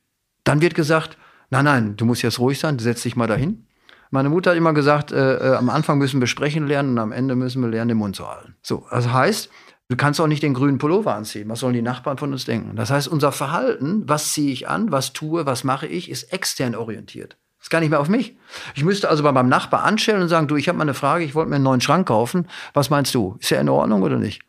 Dann 0.44 0.60
wird 0.60 0.76
gesagt, 0.76 1.18
nein, 1.50 1.64
nein, 1.64 1.96
du 1.96 2.04
musst 2.04 2.22
jetzt 2.22 2.38
ruhig 2.38 2.60
sein, 2.60 2.78
setz 2.78 3.02
dich 3.02 3.16
mal 3.16 3.26
dahin. 3.26 3.66
Meine 4.12 4.28
Mutter 4.28 4.52
hat 4.52 4.56
immer 4.56 4.74
gesagt, 4.74 5.10
äh, 5.10 5.38
äh, 5.38 5.56
am 5.56 5.70
Anfang 5.70 5.98
müssen 5.98 6.20
wir 6.20 6.28
sprechen 6.28 6.68
lernen 6.68 6.90
und 6.90 6.98
am 7.00 7.10
Ende 7.10 7.34
müssen 7.34 7.62
wir 7.62 7.68
lernen, 7.68 7.88
den 7.88 7.98
Mund 7.98 8.14
zu 8.14 8.28
halten. 8.28 8.54
So, 8.62 8.86
also 8.90 9.12
heißt, 9.12 9.50
du 9.92 9.96
kannst 9.96 10.20
auch 10.20 10.26
nicht 10.26 10.42
den 10.42 10.54
grünen 10.54 10.78
Pullover 10.78 11.14
anziehen. 11.14 11.48
Was 11.50 11.60
sollen 11.60 11.74
die 11.74 11.82
Nachbarn 11.82 12.16
von 12.16 12.32
uns 12.32 12.46
denken? 12.46 12.76
Das 12.76 12.90
heißt, 12.90 13.08
unser 13.08 13.30
Verhalten, 13.30 14.02
was 14.06 14.32
ziehe 14.32 14.52
ich 14.52 14.66
an, 14.66 14.90
was 14.90 15.12
tue, 15.12 15.44
was 15.44 15.64
mache 15.64 15.86
ich, 15.86 16.10
ist 16.10 16.32
extern 16.32 16.74
orientiert. 16.74 17.36
ist 17.60 17.68
gar 17.68 17.80
nicht 17.80 17.90
mehr 17.90 18.00
auf 18.00 18.08
mich. 18.08 18.36
Ich 18.74 18.84
müsste 18.84 19.10
also 19.10 19.22
bei 19.22 19.32
meinem 19.32 19.50
Nachbar 19.50 19.84
anstellen 19.84 20.22
und 20.22 20.28
sagen, 20.28 20.48
du, 20.48 20.56
ich 20.56 20.68
habe 20.68 20.78
mal 20.78 20.84
eine 20.84 20.94
Frage, 20.94 21.24
ich 21.24 21.34
wollte 21.34 21.50
mir 21.50 21.56
einen 21.56 21.64
neuen 21.64 21.82
Schrank 21.82 22.08
kaufen. 22.08 22.48
Was 22.72 22.88
meinst 22.88 23.14
du? 23.14 23.36
Ist 23.38 23.50
ja 23.50 23.60
in 23.60 23.68
Ordnung 23.68 24.02
oder 24.02 24.16
nicht? 24.16 24.42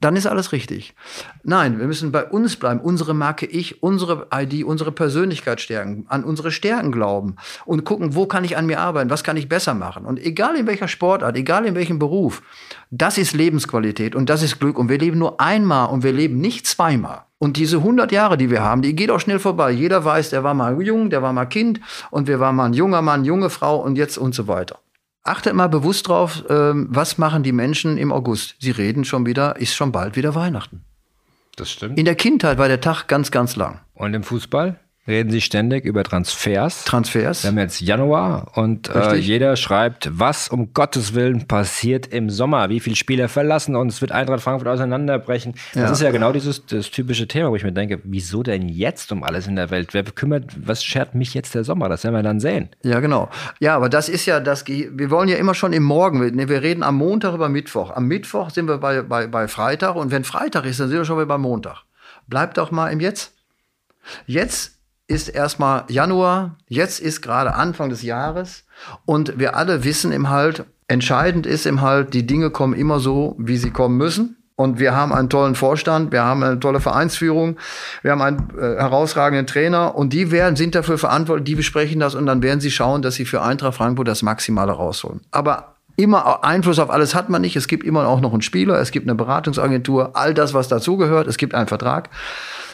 Dann 0.00 0.16
ist 0.16 0.26
alles 0.26 0.52
richtig. 0.52 0.94
Nein, 1.42 1.78
wir 1.78 1.86
müssen 1.86 2.12
bei 2.12 2.24
uns 2.24 2.56
bleiben, 2.56 2.80
unsere 2.80 3.14
Marke 3.14 3.46
Ich, 3.46 3.82
unsere 3.82 4.28
ID, 4.32 4.64
unsere 4.64 4.92
Persönlichkeit 4.92 5.60
stärken, 5.60 6.06
an 6.08 6.24
unsere 6.24 6.50
Stärken 6.50 6.90
glauben 6.90 7.36
und 7.66 7.84
gucken, 7.84 8.14
wo 8.14 8.26
kann 8.26 8.44
ich 8.44 8.56
an 8.56 8.66
mir 8.66 8.80
arbeiten, 8.80 9.10
was 9.10 9.24
kann 9.24 9.36
ich 9.36 9.48
besser 9.48 9.74
machen. 9.74 10.06
Und 10.06 10.18
egal 10.18 10.56
in 10.56 10.66
welcher 10.66 10.88
Sportart, 10.88 11.36
egal 11.36 11.66
in 11.66 11.74
welchem 11.74 11.98
Beruf, 11.98 12.42
das 12.90 13.18
ist 13.18 13.34
Lebensqualität 13.34 14.14
und 14.14 14.30
das 14.30 14.42
ist 14.42 14.58
Glück. 14.58 14.78
Und 14.78 14.88
wir 14.88 14.98
leben 14.98 15.18
nur 15.18 15.40
einmal 15.40 15.90
und 15.90 16.02
wir 16.02 16.12
leben 16.12 16.40
nicht 16.40 16.66
zweimal. 16.66 17.24
Und 17.38 17.56
diese 17.56 17.78
100 17.78 18.12
Jahre, 18.12 18.36
die 18.36 18.50
wir 18.50 18.62
haben, 18.62 18.82
die 18.82 18.94
geht 18.94 19.10
auch 19.10 19.20
schnell 19.20 19.38
vorbei. 19.38 19.70
Jeder 19.70 20.04
weiß, 20.04 20.30
der 20.30 20.44
war 20.44 20.54
mal 20.54 20.80
jung, 20.82 21.08
der 21.08 21.22
war 21.22 21.32
mal 21.32 21.46
Kind 21.46 21.80
und 22.10 22.26
wir 22.26 22.40
waren 22.40 22.56
mal 22.56 22.66
ein 22.66 22.74
junger 22.74 23.00
Mann, 23.00 23.24
junge 23.24 23.48
Frau 23.48 23.76
und 23.80 23.96
jetzt 23.96 24.18
und 24.18 24.34
so 24.34 24.46
weiter. 24.46 24.78
Achtet 25.22 25.54
mal 25.54 25.68
bewusst 25.68 26.08
drauf, 26.08 26.44
ähm, 26.48 26.88
was 26.90 27.18
machen 27.18 27.42
die 27.42 27.52
Menschen 27.52 27.98
im 27.98 28.10
August? 28.10 28.56
Sie 28.58 28.70
reden 28.70 29.04
schon 29.04 29.26
wieder, 29.26 29.56
ist 29.56 29.74
schon 29.74 29.92
bald 29.92 30.16
wieder 30.16 30.34
Weihnachten. 30.34 30.84
Das 31.56 31.70
stimmt. 31.70 31.98
In 31.98 32.06
der 32.06 32.14
Kindheit 32.14 32.56
war 32.56 32.68
der 32.68 32.80
Tag 32.80 33.06
ganz, 33.06 33.30
ganz 33.30 33.54
lang. 33.56 33.80
Und 33.94 34.14
im 34.14 34.22
Fußball? 34.22 34.80
Reden 35.10 35.30
sie 35.30 35.40
ständig 35.40 35.84
über 35.84 36.02
Transfers. 36.02 36.84
Transfers. 36.84 37.42
Wir 37.42 37.50
haben 37.50 37.58
jetzt 37.58 37.80
Januar 37.80 38.56
und 38.56 38.88
äh, 38.88 39.16
jeder 39.16 39.56
schreibt, 39.56 40.08
was 40.12 40.48
um 40.48 40.72
Gottes 40.72 41.14
Willen 41.14 41.46
passiert 41.46 42.06
im 42.06 42.30
Sommer, 42.30 42.70
wie 42.70 42.80
viele 42.80 42.96
Spieler 42.96 43.28
verlassen 43.28 43.76
uns, 43.76 44.00
wird 44.00 44.12
Eintracht 44.12 44.40
Frankfurt 44.40 44.68
auseinanderbrechen. 44.68 45.54
Ja. 45.74 45.82
Das 45.82 45.92
ist 45.92 46.02
ja 46.02 46.10
genau 46.10 46.32
dieses 46.32 46.64
das 46.66 46.90
typische 46.90 47.28
Thema, 47.28 47.50
wo 47.50 47.56
ich 47.56 47.64
mir 47.64 47.72
denke, 47.72 48.00
wieso 48.04 48.42
denn 48.42 48.68
jetzt 48.68 49.12
um 49.12 49.22
alles 49.22 49.46
in 49.46 49.56
der 49.56 49.70
Welt? 49.70 49.92
Wer 49.92 50.04
kümmert, 50.04 50.44
was 50.56 50.82
schert 50.82 51.14
mich 51.14 51.34
jetzt 51.34 51.54
der 51.54 51.64
Sommer? 51.64 51.88
Das 51.88 52.04
werden 52.04 52.14
wir 52.14 52.22
dann 52.22 52.40
sehen. 52.40 52.70
Ja, 52.82 53.00
genau. 53.00 53.28
Ja, 53.58 53.76
aber 53.76 53.88
das 53.88 54.08
ist 54.08 54.26
ja 54.26 54.40
das, 54.40 54.66
wir 54.66 55.10
wollen 55.10 55.28
ja 55.28 55.36
immer 55.36 55.54
schon 55.54 55.72
im 55.72 55.82
Morgen, 55.82 56.20
wir 56.48 56.62
reden 56.62 56.82
am 56.82 56.96
Montag 56.96 57.34
über 57.34 57.48
Mittwoch. 57.48 57.90
Am 57.90 58.06
Mittwoch 58.06 58.50
sind 58.50 58.68
wir 58.68 58.78
bei, 58.78 59.02
bei, 59.02 59.26
bei 59.26 59.48
Freitag 59.48 59.96
und 59.96 60.10
wenn 60.10 60.24
Freitag 60.24 60.64
ist, 60.64 60.80
dann 60.80 60.88
sind 60.88 60.98
wir 60.98 61.04
schon 61.04 61.16
wieder 61.16 61.26
beim 61.26 61.42
Montag. 61.42 61.84
Bleibt 62.26 62.56
doch 62.58 62.70
mal 62.70 62.88
im 62.88 63.00
Jetzt. 63.00 63.34
Jetzt 64.26 64.79
ist 65.10 65.28
erstmal 65.28 65.84
Januar, 65.88 66.56
jetzt 66.68 67.00
ist 67.00 67.20
gerade 67.20 67.54
Anfang 67.54 67.90
des 67.90 68.02
Jahres 68.02 68.64
und 69.04 69.38
wir 69.38 69.56
alle 69.56 69.82
wissen 69.84 70.12
im 70.12 70.30
Halt, 70.30 70.64
entscheidend 70.86 71.46
ist 71.46 71.66
im 71.66 71.80
Halt, 71.80 72.14
die 72.14 72.26
Dinge 72.26 72.50
kommen 72.50 72.74
immer 72.74 73.00
so, 73.00 73.34
wie 73.38 73.56
sie 73.56 73.70
kommen 73.70 73.96
müssen. 73.96 74.36
Und 74.54 74.78
wir 74.78 74.94
haben 74.94 75.14
einen 75.14 75.30
tollen 75.30 75.54
Vorstand, 75.54 76.12
wir 76.12 76.22
haben 76.22 76.42
eine 76.42 76.60
tolle 76.60 76.80
Vereinsführung, 76.80 77.56
wir 78.02 78.10
haben 78.10 78.20
einen 78.20 78.50
äh, 78.58 78.76
herausragenden 78.76 79.46
Trainer 79.46 79.94
und 79.94 80.12
die 80.12 80.30
werden, 80.30 80.54
sind 80.54 80.74
dafür 80.74 80.98
verantwortlich, 80.98 81.46
die 81.46 81.54
besprechen 81.54 81.98
das 81.98 82.14
und 82.14 82.26
dann 82.26 82.42
werden 82.42 82.60
sie 82.60 82.70
schauen, 82.70 83.00
dass 83.00 83.14
sie 83.14 83.24
für 83.24 83.40
Eintracht 83.40 83.78
Frankfurt 83.78 84.06
das 84.06 84.22
Maximale 84.22 84.72
rausholen. 84.72 85.22
Aber 85.30 85.76
immer 85.96 86.44
Einfluss 86.44 86.78
auf 86.78 86.90
alles 86.90 87.14
hat 87.14 87.30
man 87.30 87.40
nicht. 87.40 87.56
Es 87.56 87.68
gibt 87.68 87.84
immer 87.84 88.06
auch 88.06 88.20
noch 88.20 88.34
einen 88.34 88.42
Spieler, 88.42 88.78
es 88.78 88.90
gibt 88.90 89.06
eine 89.06 89.14
Beratungsagentur, 89.14 90.10
all 90.14 90.34
das, 90.34 90.52
was 90.52 90.68
dazugehört. 90.68 91.26
Es 91.26 91.38
gibt 91.38 91.54
einen 91.54 91.68
Vertrag. 91.68 92.10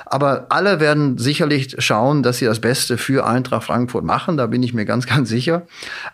Aber 0.08 0.46
alle 0.50 0.78
werden 0.78 1.18
sicherlich 1.18 1.74
schauen, 1.78 2.22
dass 2.22 2.38
sie 2.38 2.44
das 2.44 2.60
Beste 2.60 2.96
für 2.96 3.26
Eintracht 3.26 3.64
Frankfurt 3.64 4.04
machen. 4.04 4.36
Da 4.36 4.46
bin 4.46 4.62
ich 4.62 4.72
mir 4.72 4.84
ganz, 4.84 5.06
ganz 5.14 5.28
sicher. 5.28 5.66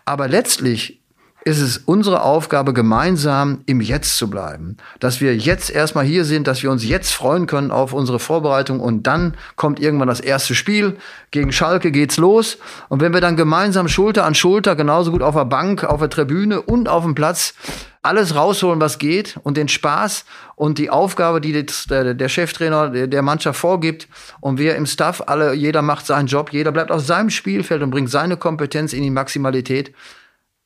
Aber 0.03 0.27
letztlich 0.27 1.02
ist 1.45 1.59
es 1.59 1.77
unsere 1.77 2.21
Aufgabe, 2.21 2.73
gemeinsam 2.73 3.61
im 3.65 3.81
Jetzt 3.81 4.17
zu 4.17 4.29
bleiben. 4.29 4.77
Dass 4.99 5.19
wir 5.19 5.35
jetzt 5.35 5.69
erstmal 5.69 6.05
hier 6.05 6.23
sind, 6.23 6.47
dass 6.47 6.63
wir 6.63 6.71
uns 6.71 6.85
jetzt 6.85 7.11
freuen 7.11 7.47
können 7.47 7.71
auf 7.71 7.91
unsere 7.91 8.19
Vorbereitung 8.19 8.79
und 8.79 9.07
dann 9.07 9.35
kommt 9.55 9.79
irgendwann 9.79 10.07
das 10.07 10.21
erste 10.21 10.55
Spiel. 10.55 10.97
Gegen 11.31 11.51
Schalke 11.51 11.91
geht's 11.91 12.17
los. 12.17 12.57
Und 12.87 13.01
wenn 13.01 13.13
wir 13.13 13.21
dann 13.21 13.35
gemeinsam 13.35 13.89
Schulter 13.89 14.25
an 14.25 14.35
Schulter, 14.35 14.75
genauso 14.75 15.11
gut 15.11 15.21
auf 15.21 15.35
der 15.35 15.45
Bank, 15.45 15.83
auf 15.83 15.99
der 15.99 16.09
Tribüne 16.09 16.61
und 16.61 16.87
auf 16.87 17.03
dem 17.03 17.13
Platz, 17.13 17.53
alles 18.01 18.35
rausholen, 18.35 18.81
was 18.81 18.99
geht 18.99 19.37
und 19.43 19.55
den 19.55 19.69
Spaß 19.69 20.25
und 20.55 20.77
die 20.77 20.89
Aufgabe, 20.89 21.39
die 21.39 21.65
der, 21.89 22.29
Cheftrainer 22.29 22.89
der 22.89 23.21
Mannschaft 23.21 23.59
vorgibt 23.59 24.09
und 24.41 24.59
wir 24.59 24.75
im 24.75 24.85
Staff 24.85 25.23
alle, 25.25 25.53
jeder 25.53 25.81
macht 25.81 26.05
seinen 26.05 26.27
Job, 26.27 26.51
jeder 26.51 26.73
bleibt 26.73 26.91
auf 26.91 27.01
seinem 27.01 27.29
Spielfeld 27.29 27.81
und 27.81 27.91
bringt 27.91 28.09
seine 28.09 28.35
Kompetenz 28.35 28.91
in 28.91 29.03
die 29.03 29.09
Maximalität 29.09 29.93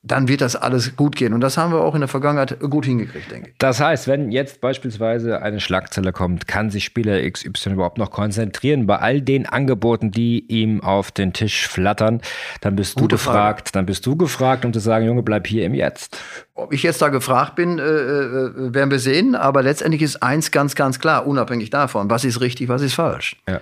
dann 0.02 0.28
wird 0.28 0.40
das 0.40 0.54
alles 0.54 0.94
gut 0.94 1.16
gehen. 1.16 1.32
Und 1.32 1.40
das 1.40 1.58
haben 1.58 1.72
wir 1.72 1.80
auch 1.80 1.94
in 1.94 2.00
der 2.00 2.08
Vergangenheit 2.08 2.60
gut 2.60 2.84
hingekriegt, 2.86 3.30
denke 3.32 3.50
ich. 3.50 3.54
Das 3.58 3.80
heißt, 3.80 4.06
wenn 4.06 4.30
jetzt 4.30 4.60
beispielsweise 4.60 5.42
eine 5.42 5.58
Schlagzeile 5.58 6.12
kommt, 6.12 6.46
kann 6.46 6.70
sich 6.70 6.84
Spieler 6.84 7.28
XY 7.28 7.72
überhaupt 7.72 7.98
noch 7.98 8.12
konzentrieren 8.12 8.86
bei 8.86 8.98
all 8.98 9.20
den 9.20 9.46
Angeboten, 9.46 10.12
die 10.12 10.44
ihm 10.46 10.82
auf 10.82 11.10
den 11.10 11.32
Tisch 11.32 11.66
flattern, 11.66 12.20
dann 12.60 12.76
bist 12.76 12.94
Gute 12.94 13.08
du 13.08 13.16
gefragt, 13.16 13.68
Frage. 13.68 13.72
dann 13.72 13.86
bist 13.86 14.06
du 14.06 14.16
gefragt, 14.16 14.64
um 14.64 14.72
zu 14.72 14.78
sagen, 14.78 15.04
Junge, 15.04 15.22
bleib 15.22 15.48
hier 15.48 15.64
im 15.64 15.74
Jetzt. 15.74 16.20
Ob 16.54 16.72
ich 16.72 16.84
jetzt 16.84 17.02
da 17.02 17.08
gefragt 17.08 17.56
bin, 17.56 17.78
äh, 17.78 17.82
äh, 17.82 18.74
werden 18.74 18.90
wir 18.92 19.00
sehen. 19.00 19.34
Aber 19.34 19.62
letztendlich 19.62 20.02
ist 20.02 20.22
eins 20.22 20.52
ganz, 20.52 20.76
ganz 20.76 21.00
klar, 21.00 21.26
unabhängig 21.26 21.70
davon, 21.70 22.08
was 22.08 22.24
ist 22.24 22.40
richtig, 22.40 22.68
was 22.68 22.82
ist 22.82 22.94
falsch. 22.94 23.36
Ja. 23.48 23.60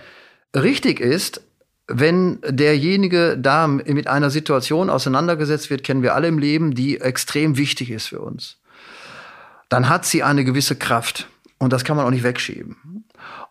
Richtig 0.54 1.00
ist, 1.00 1.45
wenn 1.88 2.40
derjenige 2.42 3.36
da 3.38 3.66
mit 3.66 4.08
einer 4.08 4.30
Situation 4.30 4.90
auseinandergesetzt 4.90 5.70
wird, 5.70 5.84
kennen 5.84 6.02
wir 6.02 6.14
alle 6.14 6.28
im 6.28 6.38
Leben, 6.38 6.74
die 6.74 7.00
extrem 7.00 7.56
wichtig 7.56 7.90
ist 7.90 8.08
für 8.08 8.20
uns, 8.20 8.56
dann 9.68 9.88
hat 9.88 10.04
sie 10.04 10.22
eine 10.22 10.44
gewisse 10.44 10.76
Kraft. 10.76 11.28
Und 11.58 11.72
das 11.72 11.84
kann 11.84 11.96
man 11.96 12.04
auch 12.04 12.10
nicht 12.10 12.24
wegschieben. 12.24 13.04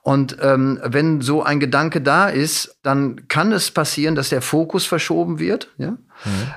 Und 0.03 0.37
ähm, 0.41 0.79
wenn 0.83 1.21
so 1.21 1.41
ein 1.41 1.59
Gedanke 1.59 1.99
da 1.99 2.29
ist, 2.29 2.77
dann 2.83 3.27
kann 3.27 3.51
es 3.51 3.71
passieren, 3.71 4.13
dass 4.13 4.29
der 4.29 4.43
Fokus 4.43 4.85
verschoben 4.85 5.39
wird. 5.39 5.69
Ja? 5.79 5.91
Mhm. 5.91 5.97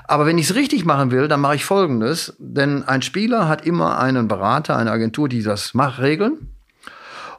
Aber 0.03 0.27
wenn 0.27 0.37
ich 0.37 0.49
es 0.51 0.55
richtig 0.55 0.85
machen 0.85 1.09
will, 1.09 1.27
dann 1.27 1.41
mache 1.41 1.55
ich 1.55 1.65
Folgendes. 1.65 2.35
Denn 2.37 2.83
ein 2.83 3.01
Spieler 3.01 3.47
hat 3.47 3.65
immer 3.65 3.97
einen 3.97 4.27
Berater, 4.27 4.77
eine 4.77 4.91
Agentur, 4.91 5.27
die 5.27 5.41
das 5.41 5.73
macht, 5.73 5.99
regeln. 5.99 6.53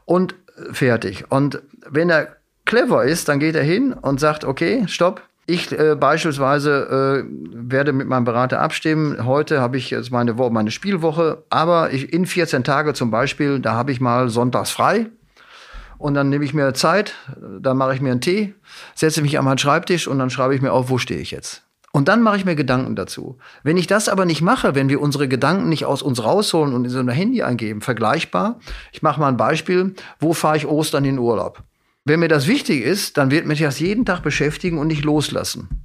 Und 0.05 0.35
fertig. 0.73 1.27
Und 1.29 1.63
wenn 1.89 2.11
er 2.11 2.40
clever 2.71 3.05
ist, 3.05 3.29
dann 3.29 3.41
geht 3.41 3.57
er 3.57 3.65
hin 3.65 3.93
und 3.93 4.21
sagt, 4.21 4.45
okay, 4.45 4.85
stopp. 4.87 5.23
Ich 5.47 5.73
äh, 5.73 5.97
beispielsweise 5.97 7.25
äh, 7.25 7.29
werde 7.53 7.93
mit 7.93 8.07
meinem 8.07 8.25
Berater 8.25 8.61
abstimmen. 8.61 9.27
Heute 9.27 9.61
habe 9.61 9.77
ich 9.77 9.91
jetzt 9.91 10.13
meine, 10.13 10.35
meine 10.35 10.71
Spielwoche, 10.71 11.43
aber 11.51 11.93
ich, 11.93 12.13
in 12.13 12.27
14 12.27 12.63
Tage 12.63 12.95
zum 12.95 13.11
Beispiel, 13.11 13.59
da 13.59 13.73
habe 13.73 13.91
ich 13.91 14.01
mal 14.01 14.29
sonntags 14.29 14.71
frei. 14.71 15.07
Und 15.99 16.15
dann 16.15 16.29
nehme 16.29 16.45
ich 16.45 16.55
mir 16.55 16.73
Zeit, 16.73 17.15
dann 17.61 17.77
mache 17.77 17.95
ich 17.95 18.01
mir 18.01 18.13
einen 18.13 18.21
Tee, 18.21 18.55
setze 18.95 19.21
mich 19.21 19.39
an 19.39 19.45
meinen 19.45 19.59
Schreibtisch 19.59 20.07
und 20.07 20.19
dann 20.21 20.31
schreibe 20.31 20.55
ich 20.55 20.63
mir 20.63 20.73
auf, 20.73 20.89
wo 20.89 20.97
stehe 20.97 21.21
ich 21.21 21.33
jetzt. 21.33 21.65
Und 21.93 22.07
dann 22.07 22.23
mache 22.23 22.37
ich 22.37 22.45
mir 22.45 22.55
Gedanken 22.55 22.95
dazu. 22.95 23.37
Wenn 23.65 23.77
ich 23.77 23.89
das 23.89 24.09
aber 24.09 24.25
nicht 24.25 24.43
mache, 24.43 24.77
wenn 24.77 24.89
wir 24.89 25.01
unsere 25.01 25.27
Gedanken 25.27 25.69
nicht 25.69 25.85
aus 25.85 26.03
uns 26.03 26.23
rausholen 26.23 26.73
und 26.73 26.85
in 26.85 26.91
so 26.91 27.01
ein 27.01 27.09
Handy 27.09 27.43
eingeben, 27.43 27.81
vergleichbar. 27.81 28.61
Ich 28.93 29.03
mache 29.03 29.21
mal 29.21 29.29
ein 29.29 29.37
Beispiel. 29.37 29.95
Wo 30.21 30.33
fahre 30.33 30.57
ich 30.57 30.69
Ostern 30.69 31.05
in 31.05 31.19
Urlaub? 31.19 31.65
Wenn 32.05 32.21
mir 32.21 32.29
das 32.29 32.47
wichtig 32.47 32.83
ist, 32.83 33.17
dann 33.19 33.31
wird 33.31 33.47
mich 33.47 33.61
das 33.61 33.79
jeden 33.79 34.05
Tag 34.05 34.23
beschäftigen 34.23 34.79
und 34.79 34.87
nicht 34.87 35.05
loslassen. 35.05 35.85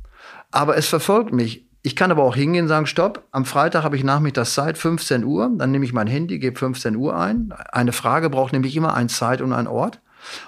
Aber 0.52 0.78
es 0.78 0.88
verfolgt 0.88 1.34
mich. 1.34 1.68
Ich 1.82 1.96
kann 1.96 2.10
aber 2.10 2.24
auch 2.24 2.36
hingehen 2.36 2.64
und 2.64 2.70
sagen, 2.70 2.88
stopp, 2.88 3.28
am 3.32 3.46
Freitag 3.46 3.84
habe 3.84 3.96
ich 3.96 4.04
nachmittags 4.04 4.56
Zeit, 4.56 4.78
15 4.78 5.24
Uhr, 5.24 5.52
dann 5.56 5.70
nehme 5.70 5.86
ich 5.86 5.94
mein 5.94 6.08
Handy, 6.08 6.40
gebe 6.40 6.58
15 6.58 6.96
Uhr 6.96 7.16
ein. 7.16 7.54
Eine 7.72 7.92
Frage 7.92 8.30
braucht 8.30 8.54
nämlich 8.54 8.76
immer 8.76 8.96
eine 8.96 9.08
Zeit 9.08 9.42
und 9.42 9.54
einen 9.54 9.68
Ort. 9.68 10.02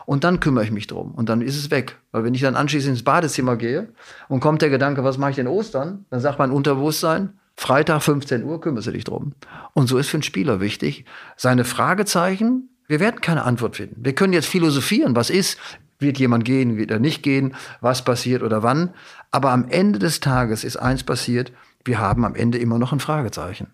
Und 0.07 0.23
dann 0.23 0.39
kümmere 0.39 0.63
ich 0.63 0.71
mich 0.71 0.87
drum. 0.87 1.11
Und 1.11 1.29
dann 1.29 1.41
ist 1.41 1.55
es 1.55 1.69
weg. 1.69 1.97
Weil 2.11 2.23
wenn 2.23 2.33
ich 2.33 2.41
dann 2.41 2.55
anschließend 2.55 2.93
ins 2.93 3.03
Badezimmer 3.03 3.55
gehe 3.55 3.89
und 4.27 4.39
kommt 4.39 4.63
der 4.63 4.71
Gedanke, 4.71 5.03
was 5.03 5.19
mache 5.19 5.31
ich 5.31 5.35
denn 5.35 5.47
Ostern? 5.47 6.05
Dann 6.09 6.19
sagt 6.19 6.39
mein 6.39 6.49
Unterbewusstsein, 6.49 7.37
Freitag 7.55 8.01
15 8.01 8.43
Uhr 8.43 8.59
kümmerst 8.61 8.87
du 8.87 8.91
dich 8.91 9.03
drum. 9.03 9.33
Und 9.73 9.87
so 9.87 9.97
ist 9.97 10.09
für 10.09 10.17
einen 10.17 10.23
Spieler 10.23 10.59
wichtig, 10.59 11.05
seine 11.35 11.65
Fragezeichen 11.65 12.69
wir 12.87 12.99
werden 12.99 13.21
keine 13.21 13.43
Antwort 13.43 13.75
finden. 13.75 14.03
Wir 14.03 14.15
können 14.15 14.33
jetzt 14.33 14.47
philosophieren, 14.47 15.15
was 15.15 15.29
ist, 15.29 15.57
wird 15.99 16.19
jemand 16.19 16.45
gehen, 16.45 16.77
wird 16.77 16.91
er 16.91 16.99
nicht 16.99 17.23
gehen, 17.23 17.55
was 17.81 18.03
passiert 18.03 18.43
oder 18.43 18.63
wann. 18.63 18.93
Aber 19.31 19.51
am 19.51 19.67
Ende 19.69 19.99
des 19.99 20.19
Tages 20.19 20.63
ist 20.63 20.77
eins 20.77 21.03
passiert, 21.03 21.51
wir 21.83 21.99
haben 21.99 22.25
am 22.25 22.35
Ende 22.35 22.57
immer 22.57 22.79
noch 22.79 22.93
ein 22.93 22.99
Fragezeichen. 22.99 23.67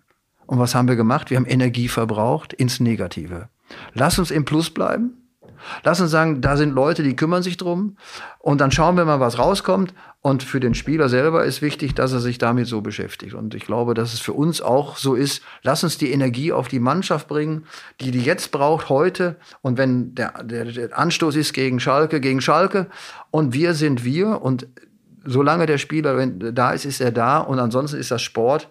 Und 0.46 0.58
was 0.58 0.74
haben 0.74 0.88
wir 0.88 0.96
gemacht? 0.96 1.30
Wir 1.30 1.36
haben 1.36 1.46
Energie 1.46 1.88
verbraucht 1.88 2.52
ins 2.52 2.80
Negative. 2.80 3.48
Lass 3.92 4.18
uns 4.18 4.30
im 4.30 4.44
Plus 4.44 4.70
bleiben. 4.70 5.23
Lass 5.82 6.00
uns 6.00 6.10
sagen, 6.10 6.40
da 6.40 6.56
sind 6.56 6.74
Leute, 6.74 7.02
die 7.02 7.16
kümmern 7.16 7.42
sich 7.42 7.56
drum. 7.56 7.96
Und 8.38 8.60
dann 8.60 8.70
schauen 8.70 8.96
wir 8.96 9.04
mal, 9.04 9.20
was 9.20 9.38
rauskommt. 9.38 9.94
Und 10.20 10.42
für 10.42 10.60
den 10.60 10.74
Spieler 10.74 11.08
selber 11.08 11.44
ist 11.44 11.60
wichtig, 11.60 11.94
dass 11.94 12.12
er 12.12 12.20
sich 12.20 12.38
damit 12.38 12.66
so 12.66 12.80
beschäftigt. 12.80 13.34
Und 13.34 13.54
ich 13.54 13.66
glaube, 13.66 13.94
dass 13.94 14.14
es 14.14 14.20
für 14.20 14.32
uns 14.32 14.62
auch 14.62 14.96
so 14.96 15.14
ist. 15.14 15.42
Lass 15.62 15.84
uns 15.84 15.98
die 15.98 16.12
Energie 16.12 16.52
auf 16.52 16.68
die 16.68 16.80
Mannschaft 16.80 17.28
bringen, 17.28 17.66
die 18.00 18.10
die 18.10 18.22
jetzt 18.22 18.50
braucht, 18.50 18.88
heute. 18.88 19.36
Und 19.60 19.76
wenn 19.76 20.14
der, 20.14 20.42
der, 20.42 20.64
der 20.64 20.98
Anstoß 20.98 21.36
ist 21.36 21.52
gegen 21.52 21.80
Schalke, 21.80 22.20
gegen 22.20 22.40
Schalke. 22.40 22.86
Und 23.30 23.52
wir 23.52 23.74
sind 23.74 24.04
wir. 24.04 24.40
Und 24.40 24.66
solange 25.24 25.66
der 25.66 25.78
Spieler 25.78 26.26
da 26.26 26.70
ist, 26.72 26.84
ist 26.84 27.00
er 27.00 27.12
da. 27.12 27.38
Und 27.38 27.58
ansonsten 27.58 27.98
ist 27.98 28.10
das 28.10 28.22
Sport 28.22 28.70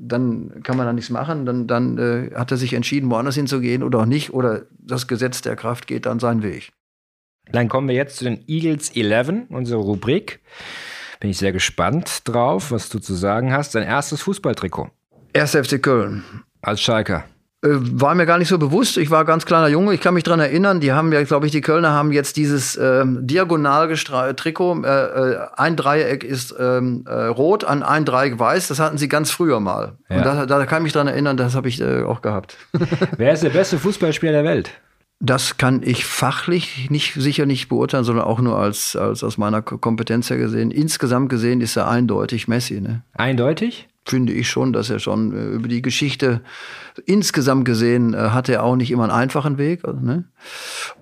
dann 0.00 0.62
kann 0.62 0.76
man 0.76 0.86
da 0.86 0.92
nichts 0.92 1.10
machen. 1.10 1.44
Dann, 1.44 1.66
dann 1.66 1.98
äh, 1.98 2.30
hat 2.34 2.50
er 2.50 2.56
sich 2.56 2.72
entschieden, 2.72 3.10
woanders 3.10 3.34
hinzugehen 3.34 3.82
oder 3.82 4.00
auch 4.00 4.06
nicht. 4.06 4.32
Oder 4.32 4.66
das 4.78 5.08
Gesetz 5.08 5.42
der 5.42 5.56
Kraft 5.56 5.86
geht 5.86 6.06
dann 6.06 6.20
seinen 6.20 6.42
Weg. 6.42 6.72
Dann 7.50 7.68
kommen 7.68 7.88
wir 7.88 7.94
jetzt 7.94 8.16
zu 8.16 8.24
den 8.24 8.44
Eagles 8.46 8.90
11, 8.94 9.48
unsere 9.48 9.80
Rubrik. 9.80 10.40
Bin 11.20 11.30
ich 11.30 11.38
sehr 11.38 11.52
gespannt 11.52 12.22
drauf, 12.24 12.70
was 12.70 12.90
du 12.90 12.98
zu 12.98 13.14
sagen 13.14 13.52
hast. 13.52 13.74
Dein 13.74 13.82
erstes 13.82 14.22
Fußballtrikot. 14.22 14.90
1. 15.34 15.56
FC 15.56 15.82
Köln. 15.82 16.22
Als 16.62 16.80
Schalker. 16.80 17.24
Äh, 17.60 17.70
war 17.70 18.14
mir 18.14 18.24
gar 18.24 18.38
nicht 18.38 18.48
so 18.48 18.56
bewusst. 18.56 18.98
Ich 18.98 19.10
war 19.10 19.24
ganz 19.24 19.44
kleiner 19.44 19.66
Junge. 19.66 19.92
Ich 19.92 20.00
kann 20.00 20.14
mich 20.14 20.22
daran 20.22 20.38
erinnern. 20.38 20.78
Die 20.78 20.92
haben 20.92 21.12
ja, 21.12 21.22
glaube 21.24 21.46
ich, 21.46 21.52
die 21.52 21.60
Kölner 21.60 21.90
haben 21.90 22.12
jetzt 22.12 22.36
dieses 22.36 22.76
ähm, 22.76 23.26
diagonal 23.26 23.92
Trikot. 23.96 24.84
Äh, 24.84 24.88
äh, 24.88 25.38
ein 25.56 25.74
Dreieck 25.74 26.22
ist 26.22 26.54
ähm, 26.58 27.04
äh, 27.08 27.12
rot, 27.12 27.64
an 27.64 27.82
ein 27.82 28.04
Dreieck 28.04 28.38
weiß. 28.38 28.68
Das 28.68 28.78
hatten 28.78 28.96
sie 28.96 29.08
ganz 29.08 29.32
früher 29.32 29.58
mal. 29.58 29.94
Ja. 30.08 30.18
Und 30.18 30.24
da, 30.24 30.46
da, 30.46 30.66
kann 30.66 30.82
ich 30.82 30.84
mich 30.84 30.92
daran 30.92 31.08
erinnern. 31.08 31.36
Das 31.36 31.56
habe 31.56 31.68
ich 31.68 31.80
äh, 31.80 32.04
auch 32.04 32.22
gehabt. 32.22 32.56
Wer 33.16 33.32
ist 33.32 33.42
der 33.42 33.50
beste 33.50 33.78
Fußballspieler 33.78 34.32
der 34.32 34.44
Welt? 34.44 34.70
Das 35.20 35.56
kann 35.56 35.82
ich 35.82 36.06
fachlich 36.06 36.88
nicht 36.90 37.14
sicher 37.14 37.44
nicht 37.44 37.68
beurteilen, 37.68 38.04
sondern 38.04 38.24
auch 38.24 38.38
nur 38.40 38.56
als, 38.56 38.94
als 38.94 39.24
aus 39.24 39.36
meiner 39.36 39.62
Kompetenz 39.62 40.30
her 40.30 40.36
gesehen. 40.36 40.70
Insgesamt 40.70 41.28
gesehen 41.28 41.60
ist 41.60 41.76
er 41.76 41.88
eindeutig 41.88 42.46
Messi. 42.46 42.80
Ne? 42.80 43.02
Eindeutig? 43.14 43.88
Finde 44.08 44.32
ich 44.32 44.48
schon, 44.48 44.72
dass 44.72 44.90
er 44.90 44.98
schon 44.98 45.32
äh, 45.32 45.44
über 45.54 45.68
die 45.68 45.82
Geschichte 45.82 46.40
insgesamt 47.06 47.64
gesehen 47.64 48.14
äh, 48.14 48.30
hat 48.30 48.48
er 48.48 48.64
auch 48.64 48.76
nicht 48.76 48.90
immer 48.90 49.04
einen 49.04 49.12
einfachen 49.12 49.58
Weg. 49.58 49.84
Also, 49.84 50.00
ne? 50.00 50.24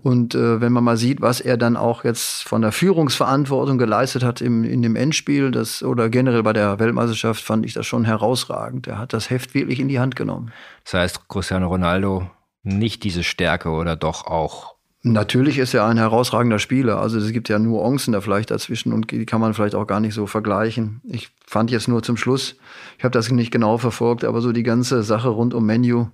Und 0.02 0.34
äh, 0.34 0.60
wenn 0.60 0.72
man 0.72 0.84
mal 0.84 0.96
sieht, 0.96 1.20
was 1.20 1.40
er 1.40 1.56
dann 1.56 1.76
auch 1.76 2.04
jetzt 2.04 2.42
von 2.42 2.62
der 2.62 2.72
Führungsverantwortung 2.72 3.78
geleistet 3.78 4.22
hat 4.22 4.40
im, 4.40 4.64
in 4.64 4.82
dem 4.82 4.96
Endspiel, 4.96 5.50
das 5.50 5.82
oder 5.82 6.08
generell 6.08 6.42
bei 6.42 6.52
der 6.52 6.78
Weltmeisterschaft, 6.78 7.42
fand 7.42 7.64
ich 7.64 7.72
das 7.72 7.86
schon 7.86 8.04
herausragend. 8.04 8.86
Er 8.86 8.98
hat 8.98 9.12
das 9.12 9.30
Heft 9.30 9.54
wirklich 9.54 9.80
in 9.80 9.88
die 9.88 9.98
Hand 9.98 10.16
genommen. 10.16 10.52
Das 10.84 10.94
heißt, 10.94 11.28
Cristiano 11.28 11.68
Ronaldo 11.68 12.30
nicht 12.62 13.04
diese 13.04 13.22
Stärke 13.22 13.70
oder 13.70 13.96
doch 13.96 14.26
auch 14.26 14.75
Natürlich 15.08 15.58
ist 15.58 15.72
er 15.72 15.86
ein 15.86 15.98
herausragender 15.98 16.58
Spieler. 16.58 16.98
Also 16.98 17.18
es 17.18 17.30
gibt 17.30 17.48
ja 17.48 17.60
Nuancen 17.60 18.12
da 18.12 18.20
vielleicht 18.20 18.50
dazwischen 18.50 18.92
und 18.92 19.12
die 19.12 19.24
kann 19.24 19.40
man 19.40 19.54
vielleicht 19.54 19.76
auch 19.76 19.86
gar 19.86 20.00
nicht 20.00 20.14
so 20.14 20.26
vergleichen. 20.26 21.00
Ich 21.04 21.28
fand 21.46 21.70
jetzt 21.70 21.86
nur 21.86 22.02
zum 22.02 22.16
Schluss, 22.16 22.56
ich 22.98 23.04
habe 23.04 23.12
das 23.12 23.30
nicht 23.30 23.52
genau 23.52 23.78
verfolgt, 23.78 24.24
aber 24.24 24.40
so 24.40 24.50
die 24.50 24.64
ganze 24.64 25.04
Sache 25.04 25.28
rund 25.28 25.54
um 25.54 25.64
Menu 25.64 26.08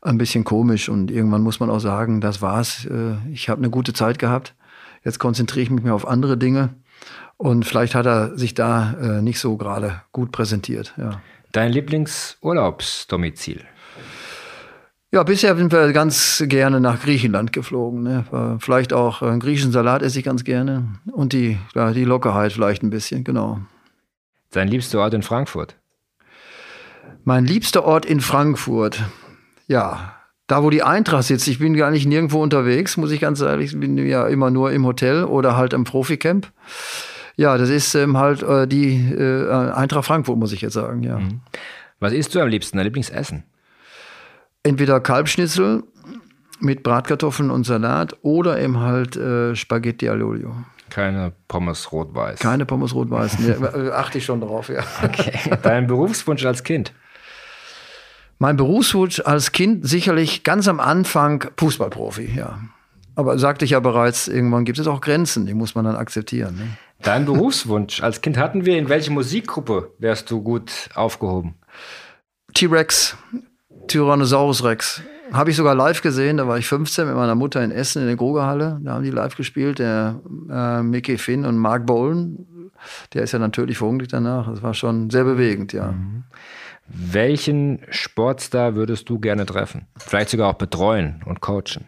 ein 0.00 0.16
bisschen 0.16 0.44
komisch 0.44 0.88
und 0.88 1.10
irgendwann 1.10 1.42
muss 1.42 1.60
man 1.60 1.68
auch 1.68 1.80
sagen, 1.80 2.22
das 2.22 2.40
war's. 2.40 2.86
Äh, 2.86 3.16
ich 3.30 3.50
habe 3.50 3.58
eine 3.58 3.68
gute 3.68 3.92
Zeit 3.92 4.18
gehabt. 4.18 4.54
Jetzt 5.04 5.18
konzentriere 5.18 5.64
ich 5.64 5.70
mich 5.70 5.84
mehr 5.84 5.94
auf 5.94 6.08
andere 6.08 6.38
Dinge 6.38 6.70
und 7.36 7.66
vielleicht 7.66 7.94
hat 7.94 8.06
er 8.06 8.38
sich 8.38 8.54
da 8.54 8.94
äh, 9.02 9.20
nicht 9.20 9.38
so 9.38 9.58
gerade 9.58 10.00
gut 10.12 10.32
präsentiert. 10.32 10.94
Ja. 10.96 11.20
Dein 11.52 11.72
Lieblingsurlaubsdomizil? 11.72 13.66
Ja, 15.14 15.22
bisher 15.22 15.54
sind 15.54 15.70
wir 15.70 15.92
ganz 15.92 16.42
gerne 16.48 16.80
nach 16.80 17.00
Griechenland 17.00 17.52
geflogen. 17.52 18.02
Ne? 18.02 18.58
Vielleicht 18.58 18.92
auch 18.92 19.22
einen 19.22 19.38
griechischen 19.38 19.70
Salat 19.70 20.02
esse 20.02 20.18
ich 20.18 20.24
ganz 20.24 20.42
gerne. 20.42 20.88
Und 21.12 21.32
die, 21.32 21.56
ja, 21.76 21.92
die 21.92 22.02
Lockerheit 22.02 22.52
vielleicht 22.52 22.82
ein 22.82 22.90
bisschen, 22.90 23.22
genau. 23.22 23.60
Sein 24.50 24.66
liebster 24.66 24.98
Ort 24.98 25.14
in 25.14 25.22
Frankfurt? 25.22 25.76
Mein 27.22 27.46
liebster 27.46 27.84
Ort 27.84 28.04
in 28.06 28.20
Frankfurt. 28.20 29.04
Ja, 29.68 30.16
da 30.48 30.64
wo 30.64 30.70
die 30.70 30.82
Eintracht 30.82 31.22
sitzt. 31.22 31.46
Ich 31.46 31.60
bin 31.60 31.76
gar 31.76 31.92
nicht 31.92 32.06
nirgendwo 32.06 32.42
unterwegs, 32.42 32.96
muss 32.96 33.12
ich 33.12 33.20
ganz 33.20 33.40
ehrlich. 33.40 33.72
Ich 33.72 33.78
bin 33.78 33.96
ja 33.96 34.26
immer 34.26 34.50
nur 34.50 34.72
im 34.72 34.84
Hotel 34.84 35.22
oder 35.22 35.56
halt 35.56 35.74
im 35.74 35.84
Proficamp. 35.84 36.50
Ja, 37.36 37.56
das 37.56 37.70
ist 37.70 37.94
ähm, 37.94 38.18
halt 38.18 38.42
äh, 38.42 38.66
die 38.66 38.96
äh, 38.96 39.48
Eintracht 39.48 40.06
Frankfurt, 40.06 40.38
muss 40.38 40.50
ich 40.50 40.60
jetzt 40.60 40.74
sagen, 40.74 41.04
ja. 41.04 41.20
Mhm. 41.20 41.40
Was 42.00 42.12
isst 42.12 42.34
du 42.34 42.40
am 42.40 42.48
liebsten, 42.48 42.78
dein 42.78 42.86
Lieblingsessen? 42.86 43.44
Entweder 44.64 45.00
Kalbschnitzel 45.00 45.84
mit 46.60 46.82
Bratkartoffeln 46.82 47.50
und 47.50 47.64
Salat 47.64 48.16
oder 48.22 48.60
eben 48.60 48.80
halt 48.80 49.16
äh, 49.16 49.54
Spaghetti 49.54 50.08
all'olio. 50.08 50.52
Keine 50.90 51.32
Pommes 51.48 51.92
rot-weiß. 51.92 52.38
Keine 52.38 52.66
Pommes 52.66 52.94
rot-weiß. 52.94 53.38
Nee, 53.40 53.50
äh, 53.86 53.90
achte 53.90 54.18
ich 54.18 54.24
schon 54.24 54.40
drauf, 54.40 54.68
ja. 54.68 54.82
Okay. 55.02 55.32
Dein 55.62 55.86
Berufswunsch 55.86 56.44
als 56.44 56.62
Kind? 56.62 56.92
Mein 58.38 58.56
Berufswunsch 58.56 59.20
als 59.20 59.52
Kind 59.52 59.86
sicherlich 59.88 60.42
ganz 60.42 60.68
am 60.68 60.80
Anfang 60.80 61.46
Fußballprofi, 61.56 62.32
ja. 62.36 62.58
Aber 63.16 63.38
sagte 63.38 63.64
ich 63.64 63.72
ja 63.72 63.80
bereits, 63.80 64.26
irgendwann 64.26 64.64
gibt 64.64 64.78
es 64.78 64.86
auch 64.86 65.00
Grenzen, 65.00 65.46
die 65.46 65.54
muss 65.54 65.74
man 65.74 65.84
dann 65.84 65.96
akzeptieren. 65.96 66.56
Ne? 66.56 66.68
Dein 67.00 67.26
Berufswunsch 67.26 68.02
als 68.02 68.20
Kind 68.20 68.36
hatten 68.36 68.66
wir, 68.66 68.76
in 68.76 68.88
welche 68.88 69.12
Musikgruppe 69.12 69.92
wärst 69.98 70.30
du 70.30 70.42
gut 70.42 70.88
aufgehoben? 70.94 71.54
T-Rex, 72.54 73.16
Tyrannosaurus 73.88 74.64
Rex. 74.64 75.02
Habe 75.32 75.50
ich 75.50 75.56
sogar 75.56 75.74
live 75.74 76.02
gesehen, 76.02 76.36
da 76.36 76.46
war 76.46 76.58
ich 76.58 76.66
15 76.66 77.06
mit 77.06 77.16
meiner 77.16 77.34
Mutter 77.34 77.62
in 77.64 77.70
Essen 77.70 78.02
in 78.02 78.06
der 78.08 78.16
Grugerhalle. 78.16 78.78
Da 78.82 78.92
haben 78.92 79.04
die 79.04 79.10
live 79.10 79.36
gespielt, 79.36 79.78
der 79.78 80.20
äh, 80.50 80.82
Mickey 80.82 81.18
Finn 81.18 81.44
und 81.44 81.56
Mark 81.56 81.86
Bolan. 81.86 82.46
Der 83.14 83.22
ist 83.22 83.32
ja 83.32 83.38
natürlich 83.38 83.78
verunglückt 83.78 84.12
danach. 84.12 84.48
Das 84.48 84.62
war 84.62 84.74
schon 84.74 85.10
sehr 85.10 85.24
bewegend, 85.24 85.72
ja. 85.72 85.92
Mhm. 85.92 86.24
Welchen 86.86 87.80
Sportstar 87.88 88.74
würdest 88.74 89.08
du 89.08 89.18
gerne 89.18 89.46
treffen? 89.46 89.86
Vielleicht 89.96 90.28
sogar 90.28 90.50
auch 90.50 90.54
betreuen 90.54 91.22
und 91.24 91.40
coachen? 91.40 91.86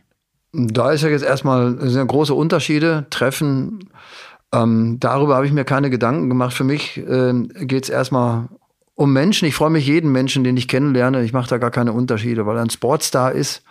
Da 0.52 0.92
ist 0.92 1.02
ja 1.02 1.10
jetzt 1.10 1.24
erstmal 1.24 1.76
sehr 1.88 2.06
große 2.06 2.32
Unterschiede. 2.32 3.06
Treffen, 3.10 3.90
ähm, 4.54 4.96
darüber 4.98 5.36
habe 5.36 5.46
ich 5.46 5.52
mir 5.52 5.64
keine 5.64 5.90
Gedanken 5.90 6.30
gemacht. 6.30 6.54
Für 6.54 6.64
mich 6.64 6.96
äh, 6.96 7.32
geht 7.60 7.84
es 7.84 7.90
erstmal 7.90 8.48
um 8.96 9.12
Menschen. 9.12 9.46
Ich 9.46 9.54
freue 9.54 9.70
mich 9.70 9.86
jeden 9.86 10.10
Menschen, 10.10 10.42
den 10.42 10.56
ich 10.56 10.66
kennenlerne. 10.66 11.22
Ich 11.22 11.32
mache 11.32 11.48
da 11.48 11.58
gar 11.58 11.70
keine 11.70 11.92
Unterschiede, 11.92 12.46
weil 12.46 12.56
er 12.56 12.62
ein 12.62 12.70
Sportstar 12.70 13.32
ist, 13.32 13.62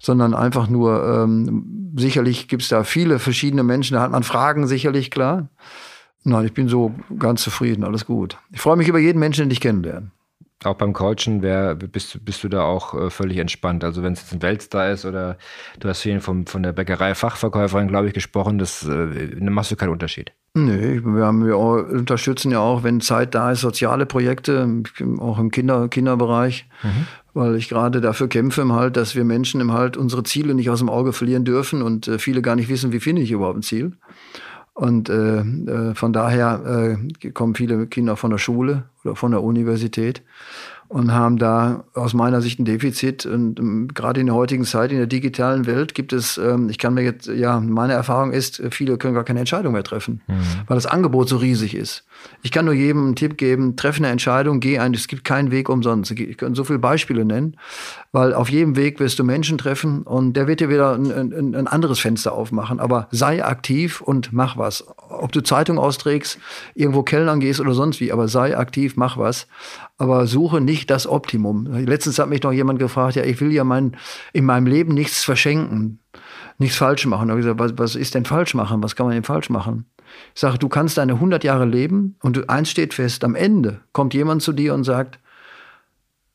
sondern 0.00 0.34
einfach 0.34 0.68
nur, 0.68 1.04
ähm, 1.06 1.92
sicherlich 1.96 2.48
gibt 2.48 2.62
es 2.62 2.70
da 2.70 2.82
viele 2.82 3.20
verschiedene 3.20 3.62
Menschen, 3.62 3.94
da 3.94 4.00
hat 4.00 4.10
man 4.10 4.24
Fragen 4.24 4.66
sicherlich, 4.66 5.10
klar. 5.10 5.48
Nein, 6.24 6.46
ich 6.46 6.54
bin 6.54 6.68
so 6.68 6.94
ganz 7.18 7.42
zufrieden, 7.42 7.84
alles 7.84 8.06
gut. 8.06 8.38
Ich 8.50 8.60
freue 8.60 8.76
mich 8.76 8.88
über 8.88 8.98
jeden 8.98 9.18
Menschen, 9.18 9.42
den 9.42 9.50
ich 9.50 9.60
kennenlerne. 9.60 10.10
Auch 10.66 10.74
beim 10.74 10.92
Coachen 10.92 11.42
wär, 11.42 11.74
bist, 11.74 12.24
bist 12.24 12.44
du 12.44 12.48
da 12.48 12.62
auch 12.62 12.94
äh, 12.94 13.10
völlig 13.10 13.38
entspannt. 13.38 13.84
Also 13.84 14.02
wenn 14.02 14.12
es 14.12 14.22
jetzt 14.22 14.32
ein 14.32 14.42
Weltstar 14.42 14.90
ist 14.90 15.04
oder 15.04 15.36
du 15.80 15.88
hast 15.88 16.02
vorhin 16.02 16.20
vom, 16.20 16.46
von 16.46 16.62
der 16.62 16.72
Bäckerei 16.72 17.14
Fachverkäuferin, 17.14 17.88
glaube 17.88 18.08
ich, 18.08 18.14
gesprochen, 18.14 18.58
das 18.58 18.86
äh, 18.86 19.36
machst 19.40 19.70
du 19.70 19.76
keinen 19.76 19.90
Unterschied. 19.90 20.32
Nee, 20.56 21.00
wir, 21.04 21.24
haben, 21.24 21.44
wir 21.44 21.58
unterstützen 21.58 22.52
ja 22.52 22.60
auch, 22.60 22.84
wenn 22.84 23.00
Zeit 23.00 23.34
da 23.34 23.50
ist, 23.50 23.60
soziale 23.60 24.06
Projekte, 24.06 24.82
auch 25.18 25.38
im 25.40 25.50
Kinder, 25.50 25.88
Kinderbereich, 25.88 26.68
mhm. 26.84 27.06
weil 27.34 27.56
ich 27.56 27.68
gerade 27.68 28.00
dafür 28.00 28.28
kämpfe, 28.28 28.64
halt, 28.68 28.96
dass 28.96 29.16
wir 29.16 29.24
Menschen 29.24 29.60
im 29.60 29.72
halt 29.72 29.96
unsere 29.96 30.22
Ziele 30.22 30.54
nicht 30.54 30.70
aus 30.70 30.78
dem 30.78 30.88
Auge 30.88 31.12
verlieren 31.12 31.44
dürfen 31.44 31.82
und 31.82 32.06
äh, 32.06 32.20
viele 32.20 32.40
gar 32.40 32.54
nicht 32.54 32.68
wissen, 32.68 32.92
wie 32.92 33.00
finde 33.00 33.22
ich 33.22 33.32
überhaupt 33.32 33.58
ein 33.58 33.62
Ziel. 33.62 33.92
Und 34.74 35.08
äh, 35.08 35.40
äh, 35.40 35.94
von 35.94 36.12
daher 36.12 36.96
äh, 37.20 37.30
kommen 37.30 37.54
viele 37.54 37.86
Kinder 37.88 38.16
von 38.16 38.30
der 38.30 38.38
Schule 38.38 38.84
oder 39.04 39.16
von 39.16 39.32
der 39.32 39.42
Universität 39.42 40.22
und 40.94 41.12
haben 41.12 41.38
da 41.38 41.82
aus 41.94 42.14
meiner 42.14 42.40
Sicht 42.40 42.60
ein 42.60 42.64
Defizit. 42.64 43.26
Und 43.26 43.58
um, 43.58 43.66
ähm, 43.66 43.88
gerade 43.88 44.20
in 44.20 44.26
der 44.26 44.36
heutigen 44.36 44.64
Zeit, 44.64 44.92
in 44.92 44.98
der 44.98 45.08
digitalen 45.08 45.66
Welt, 45.66 45.92
gibt 45.92 46.12
es, 46.12 46.38
ähm, 46.38 46.68
ich 46.68 46.78
kann 46.78 46.94
mir 46.94 47.02
jetzt, 47.02 47.26
ja, 47.26 47.58
meine 47.58 47.94
Erfahrung 47.94 48.30
ist, 48.30 48.62
viele 48.70 48.96
können 48.96 49.14
gar 49.14 49.24
keine 49.24 49.40
Entscheidung 49.40 49.72
mehr 49.72 49.82
treffen, 49.82 50.20
mhm. 50.28 50.34
weil 50.68 50.76
das 50.76 50.86
Angebot 50.86 51.28
so 51.28 51.38
riesig 51.38 51.74
ist. 51.74 52.04
Ich 52.42 52.52
kann 52.52 52.64
nur 52.64 52.74
jedem 52.74 53.06
einen 53.06 53.16
Tipp 53.16 53.36
geben, 53.36 53.74
treffe 53.74 53.98
eine 53.98 54.08
Entscheidung, 54.08 54.60
geh 54.60 54.78
ein, 54.78 54.94
es 54.94 55.08
gibt 55.08 55.24
keinen 55.24 55.50
Weg 55.50 55.68
umsonst. 55.68 56.12
Ich 56.12 56.36
kann 56.36 56.54
so 56.54 56.62
viele 56.62 56.78
Beispiele 56.78 57.24
nennen, 57.24 57.56
weil 58.12 58.32
auf 58.32 58.48
jedem 58.48 58.76
Weg 58.76 59.00
wirst 59.00 59.18
du 59.18 59.24
Menschen 59.24 59.58
treffen 59.58 60.02
und 60.02 60.34
der 60.34 60.46
wird 60.46 60.60
dir 60.60 60.68
wieder 60.68 60.94
ein, 60.94 61.10
ein, 61.10 61.54
ein 61.56 61.66
anderes 61.66 61.98
Fenster 61.98 62.32
aufmachen. 62.32 62.78
Aber 62.78 63.08
sei 63.10 63.44
aktiv 63.44 64.00
und 64.00 64.32
mach 64.32 64.56
was. 64.56 64.84
Ob 65.08 65.32
du 65.32 65.42
Zeitung 65.42 65.76
austrägst, 65.76 66.38
irgendwo 66.76 67.02
Kellnern 67.02 67.40
gehst 67.40 67.58
oder 67.58 67.74
sonst 67.74 68.00
wie, 68.00 68.12
aber 68.12 68.28
sei 68.28 68.56
aktiv, 68.56 68.96
mach 68.96 69.18
was. 69.18 69.48
Aber 69.96 70.26
suche 70.26 70.60
nicht 70.60 70.90
das 70.90 71.06
Optimum. 71.06 71.66
Letztens 71.66 72.18
hat 72.18 72.28
mich 72.28 72.42
noch 72.42 72.52
jemand 72.52 72.80
gefragt, 72.80 73.14
ja, 73.14 73.22
ich 73.22 73.40
will 73.40 73.52
ja 73.52 73.62
mein, 73.62 73.96
in 74.32 74.44
meinem 74.44 74.66
Leben 74.66 74.92
nichts 74.92 75.22
verschenken, 75.22 76.00
nichts 76.58 76.76
falsch 76.76 77.06
machen. 77.06 77.28
Da 77.28 77.32
habe 77.32 77.40
ich 77.40 77.46
gesagt, 77.46 77.60
was, 77.60 77.78
was 77.78 77.94
ist 77.94 78.14
denn 78.14 78.24
falsch 78.24 78.54
machen? 78.54 78.82
Was 78.82 78.96
kann 78.96 79.06
man 79.06 79.14
denn 79.14 79.22
falsch 79.22 79.50
machen? 79.50 79.86
Ich 80.34 80.40
sage, 80.40 80.58
du 80.58 80.68
kannst 80.68 80.98
deine 80.98 81.14
100 81.14 81.44
Jahre 81.44 81.64
leben 81.64 82.16
und 82.22 82.48
eins 82.50 82.70
steht 82.70 82.94
fest, 82.94 83.24
am 83.24 83.34
Ende 83.34 83.80
kommt 83.92 84.14
jemand 84.14 84.42
zu 84.42 84.52
dir 84.52 84.74
und 84.74 84.84
sagt, 84.84 85.20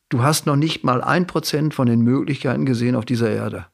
du 0.08 0.22
hast 0.22 0.46
noch 0.46 0.56
nicht 0.56 0.82
mal 0.82 1.02
ein 1.02 1.26
Prozent 1.26 1.74
von 1.74 1.86
den 1.86 2.00
Möglichkeiten 2.00 2.64
gesehen 2.64 2.96
auf 2.96 3.04
dieser 3.04 3.30
Erde. 3.30 3.66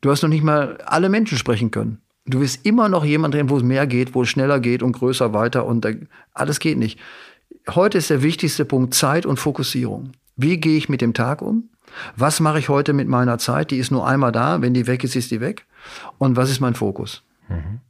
Du 0.00 0.10
hast 0.10 0.22
noch 0.22 0.28
nicht 0.28 0.44
mal 0.44 0.78
alle 0.86 1.08
Menschen 1.08 1.38
sprechen 1.38 1.70
können. 1.70 2.00
Du 2.26 2.40
wirst 2.40 2.64
immer 2.66 2.88
noch 2.88 3.04
jemand 3.04 3.34
drin, 3.34 3.48
wo 3.48 3.56
es 3.56 3.62
mehr 3.62 3.86
geht, 3.86 4.14
wo 4.14 4.22
es 4.22 4.28
schneller 4.28 4.60
geht 4.60 4.82
und 4.82 4.92
größer 4.92 5.32
weiter 5.32 5.64
und 5.64 5.84
da, 5.84 5.90
alles 6.34 6.60
geht 6.60 6.78
nicht. 6.78 7.00
Heute 7.68 7.98
ist 7.98 8.10
der 8.10 8.22
wichtigste 8.22 8.64
Punkt 8.64 8.94
Zeit 8.94 9.26
und 9.26 9.38
Fokussierung. 9.38 10.12
Wie 10.36 10.58
gehe 10.58 10.78
ich 10.78 10.88
mit 10.88 11.00
dem 11.00 11.14
Tag 11.14 11.42
um? 11.42 11.70
Was 12.16 12.40
mache 12.40 12.58
ich 12.58 12.68
heute 12.68 12.92
mit 12.92 13.08
meiner 13.08 13.38
Zeit? 13.38 13.70
Die 13.70 13.78
ist 13.78 13.90
nur 13.90 14.06
einmal 14.06 14.32
da. 14.32 14.62
Wenn 14.62 14.74
die 14.74 14.86
weg 14.86 15.04
ist, 15.04 15.16
ist 15.16 15.30
die 15.30 15.40
weg. 15.40 15.66
Und 16.18 16.36
was 16.36 16.50
ist 16.50 16.60
mein 16.60 16.74
Fokus? 16.74 17.22
Mhm. 17.48 17.80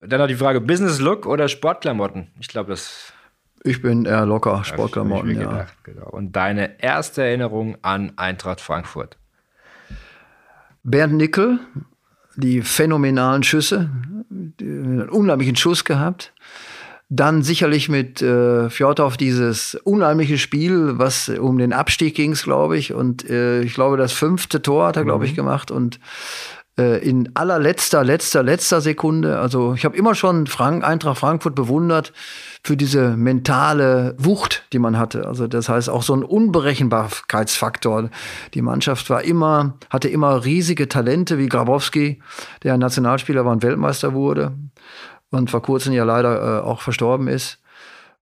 Dann 0.00 0.20
noch 0.20 0.26
die 0.26 0.36
Frage: 0.36 0.60
Business 0.60 0.98
Look 0.98 1.26
oder 1.26 1.48
Sportklamotten? 1.48 2.28
Ich 2.40 2.48
glaube, 2.48 2.70
das. 2.70 3.12
Ich 3.64 3.80
bin 3.80 4.06
eher 4.06 4.26
locker, 4.26 4.64
Sportklamotten, 4.64 5.36
ja. 5.36 5.50
Gedacht, 5.50 5.84
genau. 5.84 6.08
Und 6.08 6.32
deine 6.32 6.82
erste 6.82 7.22
Erinnerung 7.22 7.76
an 7.82 8.12
Eintracht 8.16 8.60
Frankfurt? 8.60 9.16
Bernd 10.82 11.14
Nickel, 11.14 11.60
die 12.34 12.62
phänomenalen 12.62 13.44
Schüsse, 13.44 13.88
einen 14.60 15.08
unheimlichen 15.08 15.54
Schuss 15.54 15.84
gehabt. 15.84 16.32
Dann 17.14 17.42
sicherlich 17.42 17.90
mit 17.90 18.22
äh, 18.22 18.70
Fjordhoff 18.70 19.18
dieses 19.18 19.74
unheimliche 19.74 20.38
Spiel, 20.38 20.98
was 20.98 21.28
um 21.28 21.58
den 21.58 21.74
Abstieg 21.74 22.14
ging, 22.14 22.32
glaube 22.32 22.78
ich. 22.78 22.94
Und 22.94 23.28
äh, 23.28 23.60
ich 23.60 23.74
glaube, 23.74 23.98
das 23.98 24.12
fünfte 24.12 24.62
Tor 24.62 24.86
hat 24.86 24.96
er, 24.96 25.04
glaube 25.04 25.26
ich, 25.26 25.32
mhm. 25.32 25.36
gemacht. 25.36 25.70
Und 25.70 26.00
äh, 26.78 27.06
in 27.06 27.28
allerletzter, 27.34 28.02
letzter, 28.02 28.42
letzter 28.42 28.80
Sekunde. 28.80 29.38
Also 29.40 29.74
ich 29.74 29.84
habe 29.84 29.94
immer 29.94 30.14
schon 30.14 30.46
Frank, 30.46 30.84
Eintracht 30.84 31.18
Frankfurt 31.18 31.54
bewundert 31.54 32.14
für 32.64 32.78
diese 32.78 33.14
mentale 33.14 34.14
Wucht, 34.16 34.64
die 34.72 34.78
man 34.78 34.96
hatte. 34.96 35.26
Also 35.26 35.46
das 35.46 35.68
heißt 35.68 35.90
auch 35.90 36.02
so 36.02 36.14
ein 36.14 36.22
Unberechenbarkeitsfaktor. 36.22 38.08
Die 38.54 38.62
Mannschaft 38.62 39.10
war 39.10 39.22
immer, 39.22 39.74
hatte 39.90 40.08
immer 40.08 40.46
riesige 40.46 40.88
Talente 40.88 41.36
wie 41.36 41.50
Grabowski, 41.50 42.22
der 42.62 42.78
Nationalspieler 42.78 43.44
war 43.44 43.52
und 43.52 43.62
Weltmeister 43.62 44.14
wurde 44.14 44.52
und 45.32 45.50
vor 45.50 45.62
kurzem 45.62 45.92
ja 45.92 46.04
leider 46.04 46.60
äh, 46.60 46.60
auch 46.62 46.80
verstorben 46.80 47.26
ist. 47.26 47.58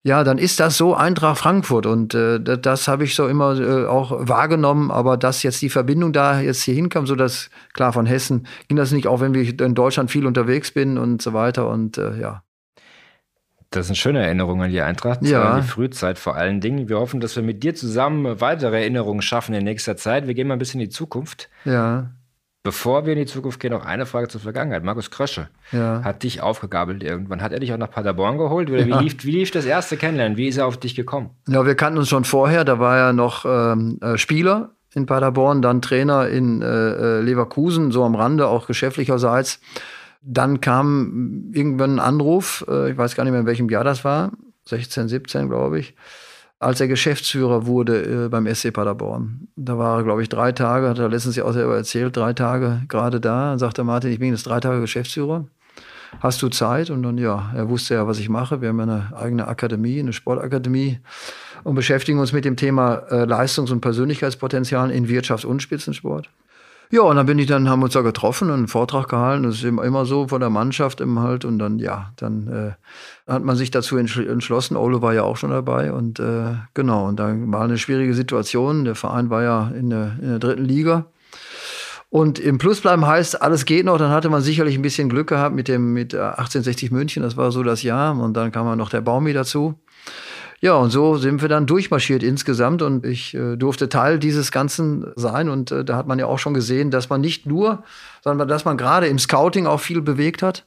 Ja, 0.03 0.25
dann 0.25 0.39
ist 0.39 0.61
das 0.61 0.79
so 0.79 0.95
Eintracht 0.95 1.39
Frankfurt 1.39 1.85
und 1.85 2.15
äh, 2.15 2.41
das, 2.41 2.61
das 2.63 2.89
habe 2.89 3.05
ich 3.05 3.15
so 3.15 3.29
immer 3.29 3.61
äh, 3.61 3.85
auch 3.87 4.13
wahrgenommen, 4.29 4.91
aber 4.91 5.19
dass 5.19 5.43
jetzt 5.43 5.61
die 5.61 5.69
Verbindung 5.69 6.15
da 6.15 6.41
jetzt 6.41 6.63
hier 6.63 6.75
hinkam, 6.75 7.07
so 7.07 7.15
dass 7.15 7.51
klar 7.75 7.93
von 7.93 8.07
Hessen 8.07 8.47
ging 8.69 8.79
das 8.79 8.93
nicht, 8.93 9.07
auch 9.07 9.21
wenn 9.21 9.35
ich 9.35 9.61
in 9.61 9.75
Deutschland 9.75 10.11
viel 10.11 10.25
unterwegs 10.25 10.71
bin 10.71 10.97
und 10.97 11.21
so 11.21 11.35
weiter 11.35 11.69
und 11.69 11.99
äh, 11.99 12.19
ja. 12.19 12.43
Das 13.69 13.87
sind 13.87 13.97
schöne 13.97 14.25
Erinnerungen 14.25 14.63
an 14.63 14.71
die 14.71 14.81
Eintracht, 14.81 15.23
ja. 15.23 15.53
an 15.53 15.63
die 15.63 15.69
Frühzeit 15.69 16.19
vor 16.19 16.35
allen 16.35 16.61
Dingen. 16.63 16.89
Wir 16.89 16.99
hoffen, 16.99 17.21
dass 17.21 17.37
wir 17.37 17.43
mit 17.43 17.63
dir 17.63 17.75
zusammen 17.75 18.41
weitere 18.41 18.81
Erinnerungen 18.81 19.23
schaffen 19.23 19.55
in 19.55 19.65
nächster 19.65 19.97
Zeit. 19.97 20.27
Wir 20.27 20.35
gehen 20.35 20.49
mal 20.49 20.55
ein 20.55 20.59
bisschen 20.59 20.81
in 20.81 20.87
die 20.87 20.93
Zukunft. 20.93 21.51
Ja. 21.65 22.11
Bevor 22.63 23.07
wir 23.07 23.15
in 23.15 23.19
die 23.21 23.27
Zukunft 23.27 23.59
gehen, 23.59 23.73
noch 23.73 23.87
eine 23.87 24.05
Frage 24.05 24.29
zur 24.29 24.41
Vergangenheit. 24.41 24.85
Markus 24.85 25.11
Krösche 25.11 25.49
ja. 25.73 26.03
hat 26.05 26.23
dich 26.25 26.43
aufgegabelt 26.43 27.03
irgendwann. 27.03 27.41
Hat 27.41 27.53
er 27.53 27.61
dich 27.61 27.73
auch 27.73 27.79
nach 27.79 27.91
Paderborn 27.91 28.37
geholt? 28.37 28.69
Oder 28.69 28.87
ja. 28.87 29.01
wie, 29.01 29.05
lief, 29.05 29.25
wie 29.25 29.31
lief 29.31 29.51
das 29.51 29.65
erste 29.65 29.97
Kennenlernen? 29.97 30.37
Wie 30.37 30.47
ist 30.47 30.59
er 30.59 30.67
auf 30.67 30.77
dich 30.77 30.95
gekommen? 30.95 31.31
Ja, 31.49 31.65
wir 31.65 31.75
kannten 31.75 31.99
uns 31.99 32.11
schon 32.11 32.25
vorher. 32.25 32.65
Da 32.65 32.79
war 32.79 32.99
er 32.99 33.13
noch 33.15 33.47
ähm, 33.47 33.99
äh, 34.03 34.19
Spieler 34.19 34.73
in 34.93 35.07
Paderborn, 35.07 35.63
dann 35.63 35.81
Trainer 35.81 36.29
in 36.29 36.61
äh, 36.61 36.67
äh, 36.67 37.21
Leverkusen, 37.23 37.93
so 37.93 38.05
am 38.05 38.15
Rande, 38.15 38.47
auch 38.49 38.67
geschäftlicherseits. 38.67 39.61
Dann 40.21 40.61
kam 40.61 41.51
irgendwann 41.55 41.95
ein 41.95 42.01
Anruf, 42.01 42.67
äh, 42.69 42.91
ich 42.91 42.99
weiß 42.99 43.15
gar 43.15 43.25
nicht 43.25 43.31
mehr, 43.31 43.41
in 43.41 43.47
welchem 43.47 43.71
Jahr 43.71 43.85
das 43.85 44.05
war, 44.05 44.33
16, 44.67 45.09
17, 45.09 45.49
glaube 45.49 45.79
ich 45.79 45.95
als 46.61 46.79
er 46.79 46.89
Geschäftsführer 46.89 47.67
wurde 47.67 48.27
äh, 48.27 48.29
beim 48.29 48.47
SC 48.55 48.73
Paderborn. 48.73 49.49
Da 49.57 49.79
war 49.79 49.99
er, 49.99 50.05
glaube 50.05 50.23
ich, 50.23 50.29
drei 50.29 50.53
Tage, 50.53 50.89
hat 50.89 50.99
er 50.99 51.09
letztens 51.09 51.35
ja 51.35 51.45
auch 51.45 51.53
selber 51.53 51.75
erzählt, 51.75 52.17
drei 52.17 52.35
Tage 52.35 52.83
gerade 52.87 53.19
da. 53.19 53.51
Dann 53.51 53.59
sagte 53.59 53.83
Martin, 53.83 54.13
ich 54.13 54.19
bin 54.19 54.31
jetzt 54.31 54.47
drei 54.47 54.61
Tage 54.61 54.81
Geschäftsführer. 54.81 55.47
Hast 56.21 56.43
du 56.43 56.49
Zeit? 56.49 56.91
Und 56.91 57.03
dann, 57.03 57.17
ja, 57.17 57.51
er 57.55 57.71
wusste 57.71 57.95
ja, 57.95 58.07
was 58.07 58.19
ich 58.19 58.29
mache. 58.29 58.61
Wir 58.61 58.69
haben 58.69 58.79
ja 58.79 58.83
eine 58.83 59.17
eigene 59.17 59.49
Akademie, 59.49 60.01
eine 60.01 60.13
Sportakademie 60.13 60.99
und 61.65 61.75
beschäftigen 61.77 62.19
uns 62.19 62.33
mit 62.33 62.45
dem 62.45 62.57
Thema 62.57 63.07
äh, 63.11 63.25
Leistungs- 63.25 63.71
und 63.71 63.81
Persönlichkeitspotenzial 63.81 64.91
in 64.91 65.09
Wirtschaft 65.09 65.47
und 65.47 65.63
Spitzensport. 65.63 66.29
Ja, 66.93 67.03
und 67.03 67.15
dann 67.15 67.27
bin 67.27 67.39
ich 67.39 67.47
dann, 67.47 67.69
haben 67.69 67.81
wir 67.81 67.85
uns 67.85 67.95
da 67.95 68.01
getroffen 68.01 68.49
und 68.49 68.57
einen 68.57 68.69
Vortrag 68.69 69.09
gehalten. 69.09 69.45
Das 69.45 69.57
ist 69.57 69.65
immer, 69.65 69.85
immer 69.85 70.05
so 70.07 70.27
von 70.27 70.41
der 70.41 70.51
Mannschaft 70.51 71.01
immer 71.01 71.23
halt. 71.23 71.45
Und 71.45 71.61
dann, 71.61 71.79
ja, 71.79 72.13
dann 72.17 72.49
äh, 72.49 73.31
hat 73.31 73.45
man 73.45 73.55
sich 73.55 73.71
dazu 73.71 73.97
entschlossen. 73.97 74.77
Ole 74.77 75.01
war 75.01 75.15
ja 75.15 75.23
auch 75.23 75.37
schon 75.37 75.51
dabei. 75.51 75.93
Und 75.93 76.19
äh, 76.19 76.55
genau, 76.75 77.07
und 77.07 77.21
dann 77.21 77.53
war 77.53 77.63
eine 77.63 77.79
schwierige 77.79 78.13
Situation. 78.15 78.85
Der 78.85 78.97
Verein 78.97 79.31
war 79.31 79.45
ja 79.45 79.69
in 79.69 79.91
der, 79.91 80.17
in 80.21 80.31
der 80.31 80.39
dritten 80.41 80.65
Liga. 80.65 81.07
Und 82.09 82.41
im 82.41 82.59
Plus 82.59 82.81
bleiben 82.81 83.07
heißt, 83.07 83.41
alles 83.41 83.67
geht 83.67 83.85
noch. 83.85 83.97
Dann 83.97 84.11
hatte 84.11 84.29
man 84.29 84.43
sicherlich 84.43 84.75
ein 84.75 84.83
bisschen 84.83 85.09
Glück 85.09 85.29
gehabt 85.29 85.55
mit 85.55 85.69
dem 85.69 85.93
mit 85.93 86.13
1860 86.13 86.91
München. 86.91 87.23
Das 87.23 87.37
war 87.37 87.53
so 87.53 87.63
das 87.63 87.85
Jahr. 87.85 88.19
Und 88.19 88.35
dann 88.35 88.51
kam 88.51 88.77
noch 88.77 88.91
der 88.91 89.01
Baumi 89.01 89.33
dazu. 89.33 89.79
Ja, 90.61 90.75
und 90.75 90.91
so 90.91 91.17
sind 91.17 91.41
wir 91.41 91.49
dann 91.49 91.67
durchmarschiert 91.67 92.23
insgesamt 92.23 92.83
und 92.83 93.07
ich 93.07 93.35
äh, 93.35 93.57
durfte 93.57 93.89
Teil 93.89 94.19
dieses 94.19 94.53
Ganzen 94.53 95.11
sein. 95.17 95.49
Und 95.49 95.73
äh, 95.73 95.85
da 95.85 95.97
hat 95.97 96.07
man 96.07 96.19
ja 96.19 96.27
auch 96.27 96.39
schon 96.39 96.53
gesehen, 96.53 96.91
dass 96.91 97.09
man 97.09 97.23
nicht 97.23 97.47
nur, 97.47 97.83
sondern 98.23 98.47
dass 98.47 98.67
man 98.67 98.77
gerade 98.77 99.07
im 99.07 99.19
Scouting 99.19 99.67
auch 99.67 99.81
viel 99.81 100.03
bewegt 100.03 100.43
hat 100.43 100.67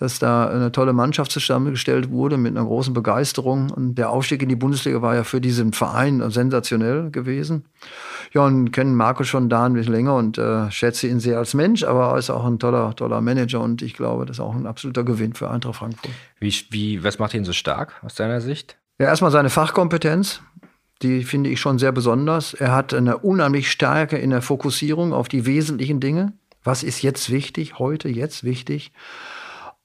dass 0.00 0.18
da 0.18 0.48
eine 0.48 0.72
tolle 0.72 0.92
Mannschaft 0.92 1.30
zusammengestellt 1.30 2.10
wurde 2.10 2.38
mit 2.38 2.56
einer 2.56 2.64
großen 2.64 2.94
Begeisterung. 2.94 3.70
Und 3.70 3.96
der 3.96 4.10
Aufstieg 4.10 4.42
in 4.42 4.48
die 4.48 4.56
Bundesliga 4.56 5.02
war 5.02 5.14
ja 5.14 5.24
für 5.24 5.40
diesen 5.40 5.72
Verein 5.72 6.30
sensationell 6.30 7.10
gewesen. 7.10 7.66
Ja, 8.32 8.46
und 8.46 8.70
kennen 8.70 8.94
Marco 8.94 9.24
schon 9.24 9.48
da 9.48 9.66
ein 9.66 9.74
bisschen 9.74 9.92
länger 9.92 10.16
und 10.16 10.38
äh, 10.38 10.70
schätze 10.70 11.06
ihn 11.06 11.20
sehr 11.20 11.38
als 11.38 11.52
Mensch, 11.52 11.84
aber 11.84 12.12
er 12.12 12.18
ist 12.18 12.30
auch 12.30 12.46
ein 12.46 12.58
toller, 12.58 12.94
toller 12.96 13.20
Manager 13.20 13.60
und 13.60 13.82
ich 13.82 13.94
glaube, 13.94 14.24
das 14.24 14.36
ist 14.36 14.40
auch 14.40 14.54
ein 14.54 14.66
absoluter 14.66 15.04
Gewinn 15.04 15.34
für 15.34 15.50
Eintracht 15.50 15.76
Frankfurt. 15.76 16.12
Wie, 16.38 16.54
wie, 16.70 17.04
was 17.04 17.18
macht 17.18 17.34
ihn 17.34 17.44
so 17.44 17.52
stark 17.52 17.94
aus 18.02 18.14
deiner 18.14 18.40
Sicht? 18.40 18.79
Ja, 19.00 19.06
erstmal 19.06 19.30
seine 19.30 19.48
Fachkompetenz. 19.48 20.42
Die 21.00 21.24
finde 21.24 21.48
ich 21.48 21.58
schon 21.58 21.78
sehr 21.78 21.90
besonders. 21.90 22.52
Er 22.52 22.72
hat 22.72 22.92
eine 22.92 23.16
unheimlich 23.16 23.70
Stärke 23.70 24.18
in 24.18 24.28
der 24.28 24.42
Fokussierung 24.42 25.14
auf 25.14 25.26
die 25.26 25.46
wesentlichen 25.46 26.00
Dinge. 26.00 26.34
Was 26.64 26.82
ist 26.82 27.00
jetzt 27.00 27.30
wichtig, 27.30 27.78
heute, 27.78 28.10
jetzt 28.10 28.44
wichtig? 28.44 28.92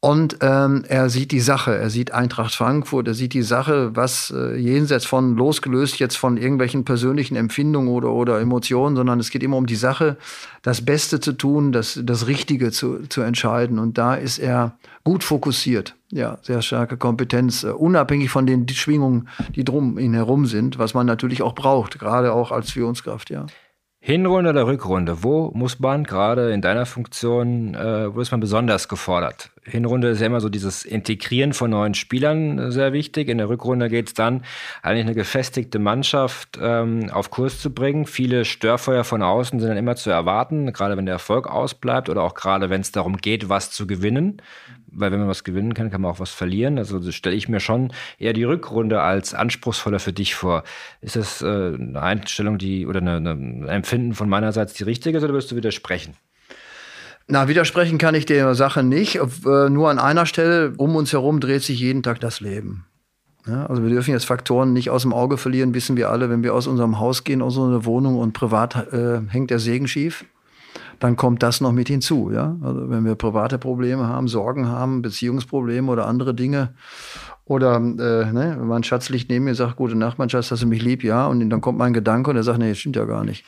Und 0.05 0.37
ähm, 0.41 0.85
er 0.87 1.09
sieht 1.09 1.31
die 1.31 1.39
Sache, 1.39 1.75
er 1.75 1.89
sieht 1.89 2.13
Eintracht 2.13 2.53
Frankfurt, 2.53 3.07
er 3.07 3.15
sieht 3.15 3.33
die 3.33 3.41
Sache, 3.41 3.95
was 3.95 4.29
äh, 4.29 4.55
jenseits 4.55 5.03
von 5.03 5.35
losgelöst 5.35 5.97
jetzt 5.97 6.15
von 6.15 6.37
irgendwelchen 6.37 6.85
persönlichen 6.85 7.35
Empfindungen 7.35 7.89
oder, 7.89 8.11
oder 8.11 8.39
Emotionen, 8.39 8.95
sondern 8.95 9.19
es 9.19 9.31
geht 9.31 9.41
immer 9.41 9.57
um 9.57 9.65
die 9.65 9.75
Sache, 9.75 10.17
das 10.61 10.85
Beste 10.85 11.19
zu 11.19 11.33
tun, 11.33 11.71
das, 11.71 11.99
das 12.03 12.27
Richtige 12.27 12.69
zu, 12.69 13.07
zu 13.09 13.21
entscheiden. 13.21 13.79
Und 13.79 13.97
da 13.97 14.13
ist 14.13 14.37
er 14.37 14.77
gut 15.03 15.23
fokussiert. 15.23 15.95
Ja, 16.11 16.37
sehr 16.43 16.61
starke 16.61 16.97
Kompetenz, 16.97 17.63
uh, 17.63 17.71
unabhängig 17.71 18.29
von 18.29 18.45
den 18.45 18.69
Schwingungen, 18.69 19.27
die 19.55 19.63
drum 19.63 19.97
ihn 19.97 20.13
herum 20.13 20.45
sind, 20.45 20.77
was 20.77 20.93
man 20.93 21.07
natürlich 21.07 21.41
auch 21.41 21.55
braucht, 21.55 21.97
gerade 21.97 22.31
auch 22.31 22.51
als 22.51 22.69
Führungskraft, 22.69 23.31
ja. 23.31 23.47
Hinrunde 24.07 24.51
oder 24.51 24.67
Rückrunde? 24.67 25.23
Wo 25.23 25.49
muss 25.55 25.79
man 25.79 26.03
gerade 26.03 26.51
in 26.51 26.61
deiner 26.61 26.85
Funktion, 26.85 27.73
äh, 27.73 28.13
wo 28.13 28.21
ist 28.21 28.29
man 28.29 28.39
besonders 28.39 28.87
gefordert? 28.87 29.49
Hinrunde 29.63 30.09
ist 30.09 30.19
ja 30.19 30.27
immer 30.27 30.41
so 30.41 30.49
dieses 30.49 30.85
Integrieren 30.85 31.53
von 31.53 31.71
neuen 31.71 31.95
Spielern 31.95 32.59
äh, 32.59 32.71
sehr 32.71 32.93
wichtig. 32.93 33.29
In 33.29 33.39
der 33.39 33.49
Rückrunde 33.49 33.89
geht 33.89 34.09
es 34.09 34.13
dann, 34.13 34.43
eigentlich 34.83 35.05
eine 35.05 35.15
gefestigte 35.15 35.79
Mannschaft 35.79 36.59
ähm, 36.61 37.09
auf 37.09 37.31
Kurs 37.31 37.59
zu 37.59 37.73
bringen. 37.73 38.05
Viele 38.05 38.45
Störfeuer 38.45 39.03
von 39.03 39.23
außen 39.23 39.59
sind 39.59 39.69
dann 39.69 39.77
immer 39.77 39.95
zu 39.95 40.11
erwarten, 40.11 40.71
gerade 40.71 40.97
wenn 40.97 41.07
der 41.07 41.13
Erfolg 41.13 41.47
ausbleibt 41.47 42.07
oder 42.07 42.21
auch 42.21 42.35
gerade 42.35 42.69
wenn 42.69 42.81
es 42.81 42.91
darum 42.91 43.17
geht, 43.17 43.49
was 43.49 43.71
zu 43.71 43.87
gewinnen 43.87 44.39
weil 44.95 45.11
wenn 45.11 45.19
man 45.19 45.27
was 45.27 45.43
gewinnen 45.43 45.73
kann, 45.73 45.91
kann 45.91 46.01
man 46.01 46.11
auch 46.11 46.19
was 46.19 46.31
verlieren. 46.31 46.77
Also 46.77 47.11
stelle 47.11 47.35
ich 47.35 47.49
mir 47.49 47.59
schon 47.59 47.91
eher 48.17 48.33
die 48.33 48.43
Rückrunde 48.43 49.01
als 49.01 49.33
anspruchsvoller 49.33 49.99
für 49.99 50.13
dich 50.13 50.35
vor. 50.35 50.63
Ist 51.01 51.15
das 51.15 51.41
äh, 51.41 51.45
eine 51.45 52.01
Einstellung, 52.01 52.57
die 52.57 52.87
oder 52.87 52.99
eine, 52.99 53.17
eine 53.17 53.67
Empfinden 53.67 54.13
von 54.13 54.29
meinerseits 54.29 54.73
die 54.73 54.83
richtige 54.83 55.17
ist 55.17 55.23
oder 55.23 55.33
wirst 55.33 55.51
du 55.51 55.55
widersprechen? 55.55 56.13
Na, 57.27 57.47
widersprechen 57.47 57.97
kann 57.97 58.15
ich 58.15 58.25
der 58.25 58.53
Sache 58.55 58.83
nicht. 58.83 59.15
Äh, 59.15 59.69
nur 59.69 59.89
an 59.89 59.99
einer 59.99 60.25
Stelle, 60.25 60.73
um 60.77 60.95
uns 60.95 61.11
herum 61.11 61.39
dreht 61.39 61.63
sich 61.63 61.79
jeden 61.79 62.03
Tag 62.03 62.19
das 62.19 62.39
Leben. 62.39 62.85
Ja, 63.47 63.67
also 63.67 63.83
wir 63.83 63.89
dürfen 63.89 64.11
jetzt 64.11 64.25
Faktoren 64.25 64.73
nicht 64.73 64.89
aus 64.89 65.03
dem 65.03 65.13
Auge 65.13 65.37
verlieren, 65.37 65.75
wissen 65.75 65.97
wir 65.97 66.09
alle, 66.09 66.31
wenn 66.31 66.41
wir 66.41 66.55
aus 66.55 66.65
unserem 66.65 66.99
Haus 66.99 67.23
gehen, 67.23 67.43
aus 67.43 67.57
unserer 67.57 67.85
Wohnung 67.85 68.17
und 68.17 68.33
privat 68.33 68.91
äh, 68.91 69.21
hängt 69.29 69.51
der 69.51 69.59
Segen 69.59 69.87
schief 69.87 70.25
dann 70.99 71.15
kommt 71.15 71.43
das 71.43 71.61
noch 71.61 71.71
mit 71.71 71.87
hinzu. 71.87 72.31
Ja? 72.31 72.55
Also 72.61 72.89
wenn 72.89 73.05
wir 73.05 73.15
private 73.15 73.57
Probleme 73.57 74.07
haben, 74.07 74.27
Sorgen 74.27 74.67
haben, 74.67 75.01
Beziehungsprobleme 75.01 75.91
oder 75.91 76.07
andere 76.07 76.33
Dinge 76.33 76.69
Oder 77.47 77.75
äh, 77.75 77.79
ne, 78.31 78.57
mein 78.59 78.83
Schatz 78.83 79.09
liegt 79.09 79.29
neben 79.29 79.45
mir 79.45 79.53
sagt, 79.53 79.75
gute 79.75 79.95
Nacht, 79.95 80.17
mein 80.17 80.31
Schatz, 80.31 80.49
hast 80.49 80.63
du 80.63 80.67
mich 80.67 80.81
lieb? 80.81 81.03
Ja. 81.03 81.27
Und 81.27 81.47
dann 81.47 81.61
kommt 81.61 81.77
mein 81.77 81.93
Gedanke 81.93 82.31
und 82.31 82.37
er 82.37 82.41
sagt, 82.41 82.57
nee, 82.57 82.69
das 82.69 82.79
stimmt 82.79 82.95
ja 82.95 83.05
gar 83.05 83.23
nicht. 83.23 83.45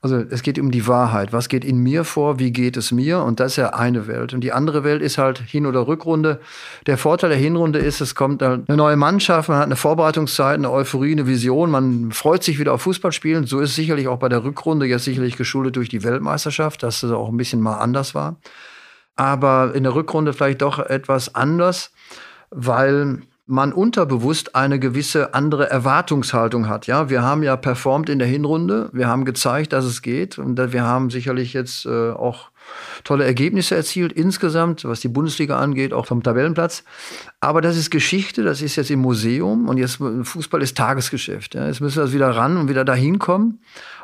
Also 0.00 0.16
es 0.16 0.44
geht 0.44 0.60
um 0.60 0.70
die 0.70 0.86
Wahrheit. 0.86 1.32
Was 1.32 1.48
geht 1.48 1.64
in 1.64 1.78
mir 1.78 2.04
vor? 2.04 2.38
Wie 2.38 2.52
geht 2.52 2.76
es 2.76 2.92
mir? 2.92 3.20
Und 3.20 3.40
das 3.40 3.52
ist 3.52 3.56
ja 3.56 3.70
eine 3.70 4.06
Welt. 4.06 4.32
Und 4.32 4.42
die 4.42 4.52
andere 4.52 4.84
Welt 4.84 5.02
ist 5.02 5.18
halt 5.18 5.40
Hin- 5.40 5.66
oder 5.66 5.88
Rückrunde. 5.88 6.40
Der 6.86 6.96
Vorteil 6.96 7.30
der 7.30 7.38
Hinrunde 7.38 7.80
ist, 7.80 8.00
es 8.00 8.14
kommt 8.14 8.44
eine 8.44 8.62
neue 8.68 8.96
Mannschaft, 8.96 9.48
man 9.48 9.58
hat 9.58 9.66
eine 9.66 9.76
Vorbereitungszeit, 9.76 10.58
eine 10.58 10.70
Euphorie, 10.70 11.10
eine 11.10 11.26
Vision, 11.26 11.68
man 11.72 12.12
freut 12.12 12.44
sich 12.44 12.60
wieder 12.60 12.72
auf 12.72 12.82
Fußballspielen. 12.82 13.46
So 13.46 13.58
ist 13.58 13.70
es 13.70 13.76
sicherlich 13.76 14.06
auch 14.06 14.20
bei 14.20 14.28
der 14.28 14.44
Rückrunde, 14.44 14.86
jetzt 14.86 15.02
sicherlich 15.02 15.36
geschuldet 15.36 15.74
durch 15.74 15.88
die 15.88 16.04
Weltmeisterschaft, 16.04 16.84
dass 16.84 17.02
es 17.02 17.10
auch 17.10 17.28
ein 17.28 17.36
bisschen 17.36 17.60
mal 17.60 17.78
anders 17.78 18.14
war. 18.14 18.36
Aber 19.16 19.74
in 19.74 19.82
der 19.82 19.96
Rückrunde 19.96 20.32
vielleicht 20.32 20.62
doch 20.62 20.78
etwas 20.78 21.34
anders, 21.34 21.90
weil 22.50 23.22
man 23.46 23.72
unterbewusst 23.72 24.54
eine 24.54 24.78
gewisse 24.78 25.34
andere 25.34 25.68
Erwartungshaltung 25.68 26.68
hat. 26.68 26.86
Ja, 26.86 27.10
wir 27.10 27.22
haben 27.22 27.42
ja 27.42 27.56
performt 27.56 28.08
in 28.08 28.18
der 28.18 28.28
Hinrunde, 28.28 28.88
wir 28.92 29.08
haben 29.08 29.24
gezeigt, 29.24 29.72
dass 29.72 29.84
es 29.84 30.00
geht 30.00 30.38
und 30.38 30.56
wir 30.72 30.84
haben 30.84 31.10
sicherlich 31.10 31.52
jetzt 31.52 31.84
äh, 31.86 32.10
auch 32.10 32.50
tolle 33.04 33.24
Ergebnisse 33.24 33.74
erzielt 33.74 34.12
insgesamt, 34.12 34.84
was 34.84 35.00
die 35.00 35.08
Bundesliga 35.08 35.58
angeht, 35.58 35.92
auch 35.92 36.06
vom 36.06 36.22
Tabellenplatz. 36.22 36.84
Aber 37.40 37.60
das 37.60 37.76
ist 37.76 37.90
Geschichte, 37.90 38.44
das 38.44 38.62
ist 38.62 38.76
jetzt 38.76 38.90
im 38.90 39.00
Museum 39.00 39.68
und 39.68 39.78
jetzt 39.78 39.96
Fußball 39.96 40.62
ist 40.62 40.76
Tagesgeschäft. 40.76 41.54
Ja. 41.54 41.66
Jetzt 41.66 41.80
müssen 41.80 41.96
wir 41.96 42.04
das 42.04 42.12
wieder 42.12 42.30
ran 42.30 42.56
und 42.56 42.68
wieder 42.68 42.84
dahin 42.84 43.18
kommen. 43.18 43.60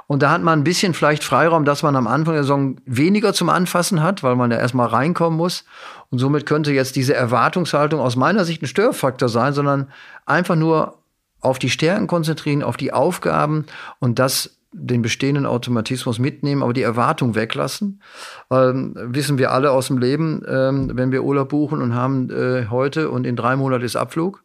Und 0.08 0.22
da 0.22 0.30
hat 0.30 0.42
man 0.42 0.58
ein 0.58 0.64
bisschen 0.64 0.94
vielleicht 0.94 1.22
Freiraum, 1.22 1.66
dass 1.66 1.82
man 1.82 1.94
am 1.94 2.06
Anfang 2.06 2.32
der 2.32 2.42
Saison 2.42 2.76
weniger 2.86 3.34
zum 3.34 3.50
Anfassen 3.50 4.02
hat, 4.02 4.22
weil 4.22 4.36
man 4.36 4.50
ja 4.50 4.56
erstmal 4.56 4.88
reinkommen 4.88 5.36
muss. 5.36 5.64
Und 6.10 6.18
somit 6.18 6.46
könnte 6.46 6.72
jetzt 6.72 6.96
diese 6.96 7.14
Erwartungshaltung 7.14 8.00
aus 8.00 8.16
meiner 8.16 8.46
Sicht 8.46 8.62
ein 8.62 8.66
Störfaktor 8.66 9.28
sein, 9.28 9.52
sondern 9.52 9.88
einfach 10.24 10.56
nur 10.56 10.96
auf 11.42 11.58
die 11.58 11.68
Stärken 11.68 12.06
konzentrieren, 12.06 12.62
auf 12.62 12.78
die 12.78 12.92
Aufgaben 12.92 13.66
und 14.00 14.18
das 14.18 14.58
den 14.72 15.02
bestehenden 15.02 15.46
Automatismus 15.46 16.18
mitnehmen, 16.18 16.62
aber 16.62 16.72
die 16.72 16.82
Erwartung 16.82 17.34
weglassen. 17.34 18.02
Ähm, 18.50 18.94
wissen 18.96 19.38
wir 19.38 19.52
alle 19.52 19.70
aus 19.72 19.88
dem 19.88 19.98
Leben, 19.98 20.42
ähm, 20.48 20.90
wenn 20.94 21.12
wir 21.12 21.24
Urlaub 21.24 21.50
buchen 21.50 21.82
und 21.82 21.94
haben 21.94 22.30
äh, 22.30 22.66
heute 22.70 23.10
und 23.10 23.26
in 23.26 23.36
drei 23.36 23.56
Monaten 23.56 23.84
ist 23.84 23.96
Abflug, 23.96 24.42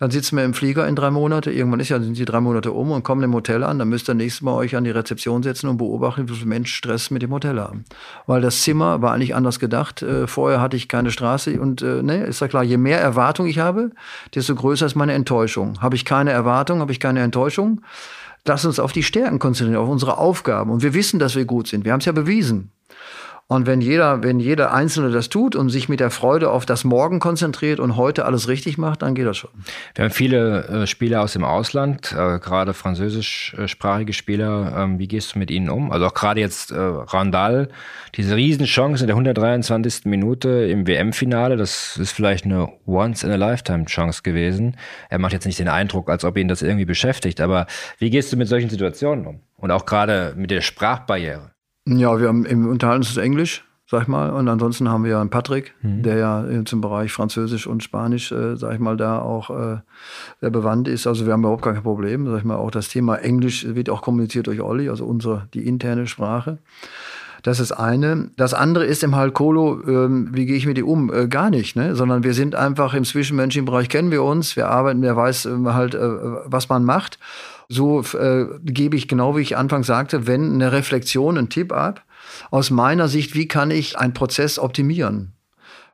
dann 0.00 0.10
sitzen 0.10 0.38
wir 0.38 0.44
im 0.46 0.54
Flieger 0.54 0.88
in 0.88 0.96
drei 0.96 1.10
Monate. 1.10 1.52
Irgendwann 1.52 1.78
ist 1.78 1.90
ja, 1.90 2.00
sind 2.00 2.16
die 2.16 2.24
drei 2.24 2.40
Monate 2.40 2.72
um 2.72 2.90
und 2.90 3.02
kommen 3.02 3.22
im 3.22 3.34
Hotel 3.34 3.62
an. 3.62 3.78
Dann 3.78 3.90
müsst 3.90 4.08
ihr 4.08 4.14
nächstes 4.14 4.40
Mal 4.40 4.54
euch 4.54 4.74
an 4.74 4.84
die 4.84 4.90
Rezeption 4.90 5.42
setzen 5.42 5.68
und 5.68 5.76
beobachten, 5.76 6.26
wie 6.26 6.32
viele 6.32 6.46
Menschen 6.46 6.74
Stress 6.74 7.10
mit 7.10 7.20
dem 7.20 7.30
Hotel 7.32 7.60
haben. 7.60 7.84
Weil 8.26 8.40
das 8.40 8.62
Zimmer 8.62 9.02
war 9.02 9.12
eigentlich 9.12 9.34
anders 9.34 9.58
gedacht. 9.58 10.00
Äh, 10.00 10.26
vorher 10.26 10.62
hatte 10.62 10.78
ich 10.78 10.88
keine 10.88 11.10
Straße 11.10 11.60
und 11.60 11.82
äh, 11.82 12.02
ne, 12.02 12.24
ist 12.24 12.40
ja 12.40 12.48
klar, 12.48 12.64
je 12.64 12.78
mehr 12.78 12.98
Erwartung 12.98 13.46
ich 13.46 13.58
habe, 13.58 13.90
desto 14.34 14.54
größer 14.54 14.86
ist 14.86 14.94
meine 14.94 15.12
Enttäuschung. 15.12 15.82
Habe 15.82 15.96
ich 15.96 16.06
keine 16.06 16.30
Erwartung, 16.30 16.80
habe 16.80 16.92
ich 16.92 17.00
keine 17.00 17.20
Enttäuschung. 17.20 17.82
Lass 18.46 18.64
uns 18.64 18.78
auf 18.80 18.92
die 18.92 19.02
Stärken 19.02 19.38
konzentrieren, 19.38 19.82
auf 19.82 19.90
unsere 19.90 20.16
Aufgaben. 20.16 20.70
Und 20.70 20.82
wir 20.82 20.94
wissen, 20.94 21.18
dass 21.18 21.36
wir 21.36 21.44
gut 21.44 21.68
sind. 21.68 21.84
Wir 21.84 21.92
haben 21.92 22.00
es 22.00 22.06
ja 22.06 22.12
bewiesen. 22.12 22.72
Und 23.50 23.66
wenn 23.66 23.80
jeder, 23.80 24.22
wenn 24.22 24.38
jeder 24.38 24.72
Einzelne 24.72 25.10
das 25.10 25.28
tut 25.28 25.56
und 25.56 25.70
sich 25.70 25.88
mit 25.88 25.98
der 25.98 26.10
Freude 26.10 26.50
auf 26.50 26.66
das 26.66 26.84
Morgen 26.84 27.18
konzentriert 27.18 27.80
und 27.80 27.96
heute 27.96 28.24
alles 28.24 28.46
richtig 28.46 28.78
macht, 28.78 29.02
dann 29.02 29.16
geht 29.16 29.26
das 29.26 29.38
schon. 29.38 29.50
Wir 29.96 30.04
haben 30.04 30.12
viele 30.12 30.68
äh, 30.68 30.86
Spieler 30.86 31.20
aus 31.22 31.32
dem 31.32 31.42
Ausland, 31.42 32.12
äh, 32.12 32.38
gerade 32.38 32.74
französischsprachige 32.74 34.12
Spieler. 34.12 34.72
Ähm, 34.78 35.00
wie 35.00 35.08
gehst 35.08 35.34
du 35.34 35.40
mit 35.40 35.50
ihnen 35.50 35.68
um? 35.68 35.90
Also 35.90 36.06
auch 36.06 36.14
gerade 36.14 36.38
jetzt 36.38 36.70
äh, 36.70 36.78
Randall, 36.78 37.70
diese 38.14 38.36
Riesenchance 38.36 39.02
in 39.02 39.08
der 39.08 39.16
123. 39.16 40.04
Minute 40.04 40.48
im 40.48 40.86
WM-Finale, 40.86 41.56
das 41.56 41.96
ist 41.96 42.12
vielleicht 42.12 42.44
eine 42.44 42.68
Once-in-a-Lifetime-Chance 42.86 44.22
gewesen. 44.22 44.76
Er 45.08 45.18
macht 45.18 45.32
jetzt 45.32 45.46
nicht 45.46 45.58
den 45.58 45.66
Eindruck, 45.66 46.08
als 46.08 46.24
ob 46.24 46.36
ihn 46.36 46.46
das 46.46 46.62
irgendwie 46.62 46.84
beschäftigt, 46.84 47.40
aber 47.40 47.66
wie 47.98 48.10
gehst 48.10 48.32
du 48.32 48.36
mit 48.36 48.46
solchen 48.46 48.70
Situationen 48.70 49.26
um? 49.26 49.40
Und 49.56 49.72
auch 49.72 49.86
gerade 49.86 50.34
mit 50.36 50.52
der 50.52 50.60
Sprachbarriere? 50.60 51.50
Ja, 51.98 52.20
wir 52.20 52.28
haben 52.28 52.44
im 52.44 52.68
unterhalten 52.68 53.02
uns 53.02 53.16
Englisch, 53.16 53.64
sag 53.86 54.02
ich 54.02 54.08
mal. 54.08 54.30
Und 54.30 54.48
ansonsten 54.48 54.88
haben 54.88 55.04
wir 55.04 55.12
ja 55.12 55.20
einen 55.20 55.30
Patrick, 55.30 55.74
mhm. 55.82 56.02
der 56.02 56.16
ja 56.16 56.64
zum 56.64 56.80
Bereich 56.80 57.12
Französisch 57.12 57.66
und 57.66 57.82
Spanisch, 57.82 58.30
äh, 58.32 58.56
sag 58.56 58.74
ich 58.74 58.80
mal, 58.80 58.96
da 58.96 59.18
auch 59.18 59.50
äh, 59.50 59.78
sehr 60.40 60.50
bewandt 60.50 60.88
ist. 60.88 61.06
Also 61.06 61.26
wir 61.26 61.32
haben 61.32 61.40
überhaupt 61.40 61.62
kein 61.62 61.82
Problem. 61.82 62.26
Sag 62.26 62.38
ich 62.38 62.44
mal, 62.44 62.56
auch 62.56 62.70
das 62.70 62.88
Thema 62.88 63.16
Englisch 63.16 63.66
wird 63.66 63.90
auch 63.90 64.02
kommuniziert 64.02 64.46
durch 64.46 64.60
Olli, 64.60 64.88
also 64.88 65.04
unsere, 65.04 65.48
die 65.52 65.66
interne 65.66 66.06
Sprache. 66.06 66.58
Das 67.42 67.58
ist 67.58 67.72
eine. 67.72 68.30
Das 68.36 68.54
andere 68.54 68.84
ist 68.84 69.02
im 69.02 69.16
Halkolo, 69.16 69.80
ähm, 69.86 70.28
wie 70.32 70.46
gehe 70.46 70.56
ich 70.56 70.66
mit 70.66 70.76
dir 70.76 70.86
um? 70.86 71.12
Äh, 71.12 71.26
gar 71.26 71.50
nicht, 71.50 71.74
ne? 71.74 71.96
sondern 71.96 72.22
wir 72.22 72.34
sind 72.34 72.54
einfach 72.54 72.94
im 72.94 73.04
zwischenmenschlichen 73.04 73.64
Bereich, 73.64 73.88
kennen 73.88 74.10
wir 74.10 74.22
uns, 74.22 74.56
wir 74.56 74.68
arbeiten, 74.68 75.02
wer 75.02 75.16
weiß 75.16 75.46
äh, 75.46 75.56
halt, 75.66 75.94
äh, 75.94 76.00
was 76.44 76.68
man 76.68 76.84
macht 76.84 77.18
so 77.70 78.02
äh, 78.02 78.46
gebe 78.64 78.96
ich, 78.96 79.06
genau 79.06 79.36
wie 79.36 79.42
ich 79.42 79.56
anfangs 79.56 79.86
sagte, 79.86 80.26
wenn 80.26 80.54
eine 80.54 80.72
Reflexion, 80.72 81.38
ein 81.38 81.48
Tipp 81.48 81.72
ab, 81.72 82.04
aus 82.50 82.70
meiner 82.70 83.08
Sicht, 83.08 83.34
wie 83.34 83.46
kann 83.46 83.70
ich 83.70 83.96
einen 83.96 84.12
Prozess 84.12 84.58
optimieren? 84.58 85.32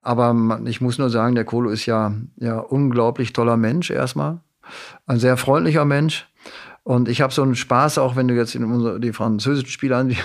Aber 0.01 0.59
ich 0.65 0.81
muss 0.81 0.99
nur 0.99 1.11
sagen, 1.11 1.35
der 1.35 1.45
Kolo 1.45 1.69
ist 1.69 1.85
ja, 1.85 2.15
ja 2.37 2.59
unglaublich 2.59 3.33
toller 3.33 3.57
Mensch 3.57 3.91
erstmal. 3.91 4.41
Ein 5.07 5.19
sehr 5.19 5.37
freundlicher 5.37 5.85
Mensch. 5.85 6.27
Und 6.83 7.09
ich 7.09 7.21
habe 7.21 7.33
so 7.33 7.43
einen 7.43 7.57
Spaß, 7.57 7.99
auch 7.99 8.17
wenn 8.17 8.29
du 8.29 8.35
jetzt 8.35 8.55
in 8.55 8.65
unsere, 8.65 9.01
die 9.01 9.13
französischen 9.13 9.69
Spieler, 9.69 10.05
die, 10.05 10.17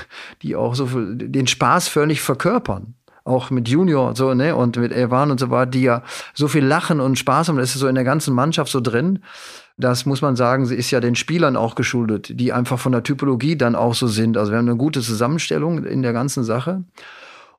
die 0.43 0.55
auch 0.55 0.75
so 0.75 0.85
viel, 0.85 1.15
den 1.15 1.47
Spaß 1.47 1.87
völlig 1.89 2.21
verkörpern 2.21 2.93
auch 3.23 3.51
mit 3.51 3.67
Junior 3.67 4.09
und 4.09 4.17
so, 4.17 4.33
ne, 4.33 4.55
und 4.55 4.77
mit 4.77 4.91
Evan 4.91 5.31
und 5.31 5.39
so 5.39 5.49
weiter, 5.49 5.71
die 5.71 5.83
ja 5.83 6.03
so 6.33 6.47
viel 6.47 6.65
lachen 6.65 6.99
und 6.99 7.19
Spaß 7.19 7.49
haben, 7.49 7.57
das 7.57 7.75
ist 7.75 7.79
so 7.79 7.87
in 7.87 7.95
der 7.95 8.03
ganzen 8.03 8.33
Mannschaft 8.33 8.71
so 8.71 8.81
drin. 8.81 9.19
Das 9.77 10.05
muss 10.05 10.21
man 10.21 10.35
sagen, 10.35 10.65
sie 10.65 10.75
ist 10.75 10.91
ja 10.91 10.99
den 10.99 11.15
Spielern 11.15 11.55
auch 11.55 11.75
geschuldet, 11.75 12.39
die 12.39 12.53
einfach 12.53 12.79
von 12.79 12.91
der 12.91 13.03
Typologie 13.03 13.55
dann 13.55 13.75
auch 13.75 13.95
so 13.95 14.07
sind. 14.07 14.37
Also 14.37 14.51
wir 14.51 14.59
haben 14.59 14.67
eine 14.67 14.77
gute 14.77 15.01
Zusammenstellung 15.01 15.83
in 15.85 16.01
der 16.01 16.13
ganzen 16.13 16.43
Sache. 16.43 16.83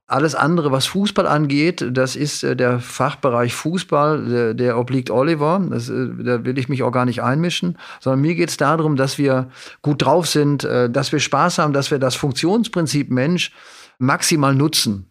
Alles 0.06 0.34
andere, 0.34 0.70
was 0.72 0.84
Fußball 0.86 1.26
angeht, 1.26 1.86
das 1.90 2.16
ist 2.16 2.44
äh, 2.44 2.54
der 2.54 2.80
Fachbereich 2.80 3.54
Fußball, 3.54 4.24
der, 4.26 4.54
der 4.54 4.78
obliegt 4.78 5.10
Oliver. 5.10 5.64
Das, 5.70 5.88
äh, 5.88 6.08
da 6.22 6.44
will 6.44 6.58
ich 6.58 6.68
mich 6.68 6.82
auch 6.82 6.90
gar 6.90 7.06
nicht 7.06 7.22
einmischen, 7.22 7.78
sondern 7.98 8.20
mir 8.20 8.34
geht 8.34 8.50
es 8.50 8.56
darum, 8.56 8.96
dass 8.96 9.16
wir 9.16 9.48
gut 9.80 10.02
drauf 10.02 10.26
sind, 10.26 10.64
äh, 10.64 10.90
dass 10.90 11.12
wir 11.12 11.20
Spaß 11.20 11.58
haben, 11.58 11.72
dass 11.72 11.90
wir 11.90 11.98
das 11.98 12.14
Funktionsprinzip 12.14 13.10
Mensch 13.10 13.52
maximal 13.98 14.54
nutzen 14.54 15.06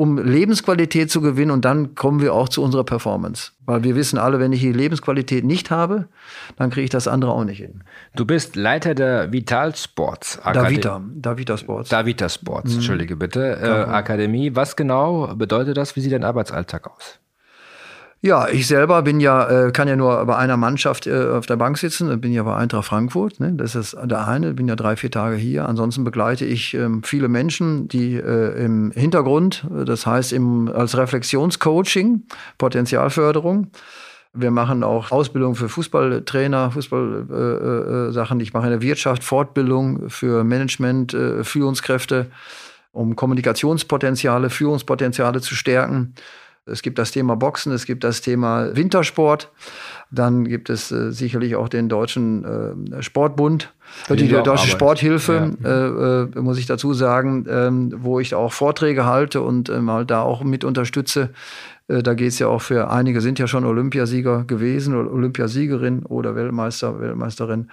um 0.00 0.16
Lebensqualität 0.16 1.10
zu 1.10 1.20
gewinnen. 1.20 1.50
Und 1.50 1.66
dann 1.66 1.94
kommen 1.94 2.22
wir 2.22 2.32
auch 2.32 2.48
zu 2.48 2.62
unserer 2.62 2.84
Performance. 2.84 3.52
Weil 3.66 3.84
wir 3.84 3.96
wissen 3.96 4.18
alle, 4.18 4.40
wenn 4.40 4.50
ich 4.50 4.60
die 4.60 4.72
Lebensqualität 4.72 5.44
nicht 5.44 5.70
habe, 5.70 6.08
dann 6.56 6.70
kriege 6.70 6.84
ich 6.84 6.90
das 6.90 7.06
andere 7.06 7.32
auch 7.32 7.44
nicht 7.44 7.58
hin. 7.58 7.84
Du 8.16 8.24
bist 8.24 8.56
Leiter 8.56 8.94
der 8.94 9.30
Vital 9.30 9.76
Sports 9.76 10.38
Akademie. 10.38 10.80
Davita, 10.80 11.02
Davita 11.16 11.56
Sports. 11.58 11.90
Davita 11.90 12.30
Sports, 12.30 12.70
mhm. 12.70 12.76
entschuldige 12.76 13.16
bitte. 13.16 13.58
Äh, 13.60 13.68
Akademie. 13.92 14.56
Was 14.56 14.74
genau 14.74 15.34
bedeutet 15.36 15.76
das? 15.76 15.94
Wie 15.96 16.00
sieht 16.00 16.12
dein 16.12 16.24
Arbeitsalltag 16.24 16.90
aus? 16.90 17.20
Ja, 18.22 18.48
ich 18.48 18.66
selber 18.66 19.00
bin 19.00 19.18
ja, 19.18 19.68
äh, 19.68 19.72
kann 19.72 19.88
ja 19.88 19.96
nur 19.96 20.26
bei 20.26 20.36
einer 20.36 20.58
Mannschaft 20.58 21.06
äh, 21.06 21.28
auf 21.28 21.46
der 21.46 21.56
Bank 21.56 21.78
sitzen, 21.78 22.20
bin 22.20 22.32
ja 22.32 22.42
bei 22.42 22.54
Eintracht 22.54 22.86
Frankfurt, 22.86 23.40
ne? 23.40 23.54
das 23.54 23.74
ist 23.74 23.96
der 24.02 24.28
eine, 24.28 24.52
bin 24.52 24.68
ja 24.68 24.76
drei, 24.76 24.96
vier 24.96 25.10
Tage 25.10 25.36
hier. 25.36 25.66
Ansonsten 25.66 26.04
begleite 26.04 26.44
ich 26.44 26.74
ähm, 26.74 27.02
viele 27.02 27.28
Menschen, 27.28 27.88
die 27.88 28.16
äh, 28.16 28.62
im 28.62 28.90
Hintergrund, 28.90 29.66
das 29.70 30.04
heißt 30.04 30.34
im, 30.34 30.68
als 30.68 30.98
Reflexionscoaching, 30.98 32.24
Potenzialförderung. 32.58 33.68
Wir 34.34 34.50
machen 34.50 34.84
auch 34.84 35.12
Ausbildung 35.12 35.54
für 35.54 35.70
Fußballtrainer, 35.70 36.72
Fußballsachen. 36.72 38.38
Äh, 38.38 38.42
ich 38.42 38.52
mache 38.52 38.66
eine 38.66 38.82
Wirtschaft, 38.82 39.24
Fortbildung 39.24 40.10
für 40.10 40.44
Management, 40.44 41.14
äh, 41.14 41.42
Führungskräfte, 41.42 42.26
um 42.92 43.16
Kommunikationspotenziale, 43.16 44.50
Führungspotenziale 44.50 45.40
zu 45.40 45.54
stärken. 45.54 46.14
Es 46.66 46.82
gibt 46.82 46.98
das 46.98 47.10
Thema 47.10 47.36
Boxen, 47.36 47.72
es 47.72 47.86
gibt 47.86 48.04
das 48.04 48.20
Thema 48.20 48.76
Wintersport. 48.76 49.50
Dann 50.10 50.44
gibt 50.44 50.70
es 50.70 50.92
äh, 50.92 51.10
sicherlich 51.12 51.56
auch 51.56 51.68
den 51.68 51.88
Deutschen 51.88 52.44
äh, 52.92 53.02
Sportbund, 53.02 53.72
die, 54.08 54.16
die 54.16 54.28
Deutsche 54.28 54.50
Arbeit. 54.50 54.66
Sporthilfe, 54.66 55.52
ja. 55.62 55.68
äh, 55.68 56.22
äh, 56.22 56.40
muss 56.40 56.58
ich 56.58 56.66
dazu 56.66 56.92
sagen, 56.92 57.46
ähm, 57.48 57.94
wo 57.96 58.20
ich 58.20 58.34
auch 58.34 58.52
Vorträge 58.52 59.06
halte 59.06 59.40
und 59.40 59.68
ähm, 59.68 59.90
halt 59.90 60.10
da 60.10 60.22
auch 60.22 60.42
mit 60.42 60.64
unterstütze. 60.64 61.30
Äh, 61.90 62.02
da 62.02 62.14
geht 62.14 62.28
es 62.28 62.38
ja 62.38 62.46
auch 62.48 62.62
für 62.62 62.90
einige 62.90 63.20
sind 63.20 63.38
ja 63.38 63.46
schon 63.46 63.64
Olympiasieger 63.64 64.44
gewesen 64.44 64.94
oder 64.94 65.12
Olympiasiegerin 65.12 66.04
oder 66.04 66.34
Weltmeister, 66.34 67.00
Weltmeisterin. 67.00 67.70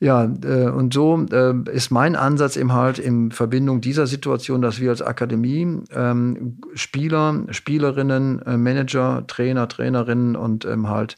Ja, 0.00 0.24
äh, 0.44 0.68
und 0.68 0.92
so 0.92 1.24
äh, 1.30 1.54
ist 1.70 1.90
mein 1.90 2.16
Ansatz 2.16 2.56
eben 2.56 2.72
halt 2.72 2.98
in 2.98 3.30
Verbindung 3.30 3.80
dieser 3.80 4.06
Situation, 4.06 4.62
dass 4.62 4.80
wir 4.80 4.90
als 4.90 5.02
Akademie 5.02 5.82
ähm, 5.94 6.58
Spieler, 6.74 7.44
Spielerinnen, 7.50 8.42
Manager, 8.62 9.24
Trainer, 9.26 9.68
Trainerinnen 9.68 10.36
und 10.36 10.64
ähm, 10.64 10.88
halt 10.88 11.16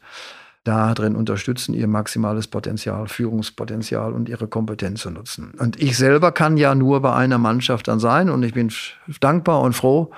da 0.64 0.95
drin 0.95 1.14
unterstützen, 1.14 1.74
ihr 1.74 1.86
maximales 1.86 2.49
Potenzial, 2.49 3.07
Führungspotenzial 3.07 4.14
und 4.14 4.30
ihre 4.30 4.49
Kompetenz 4.49 5.03
zu 5.03 5.11
nutzen. 5.11 5.53
Und 5.59 5.80
ich 5.80 5.97
selber 5.97 6.32
kann 6.32 6.57
ja 6.57 6.74
nur 6.74 7.03
bei 7.03 7.14
einer 7.14 7.36
Mannschaft 7.36 7.86
dann 7.86 8.01
sein 8.01 8.30
und 8.30 8.42
ich 8.42 8.55
bin 8.55 8.72
dankbar 9.20 9.61
und 9.61 9.74
froh, 9.74 10.11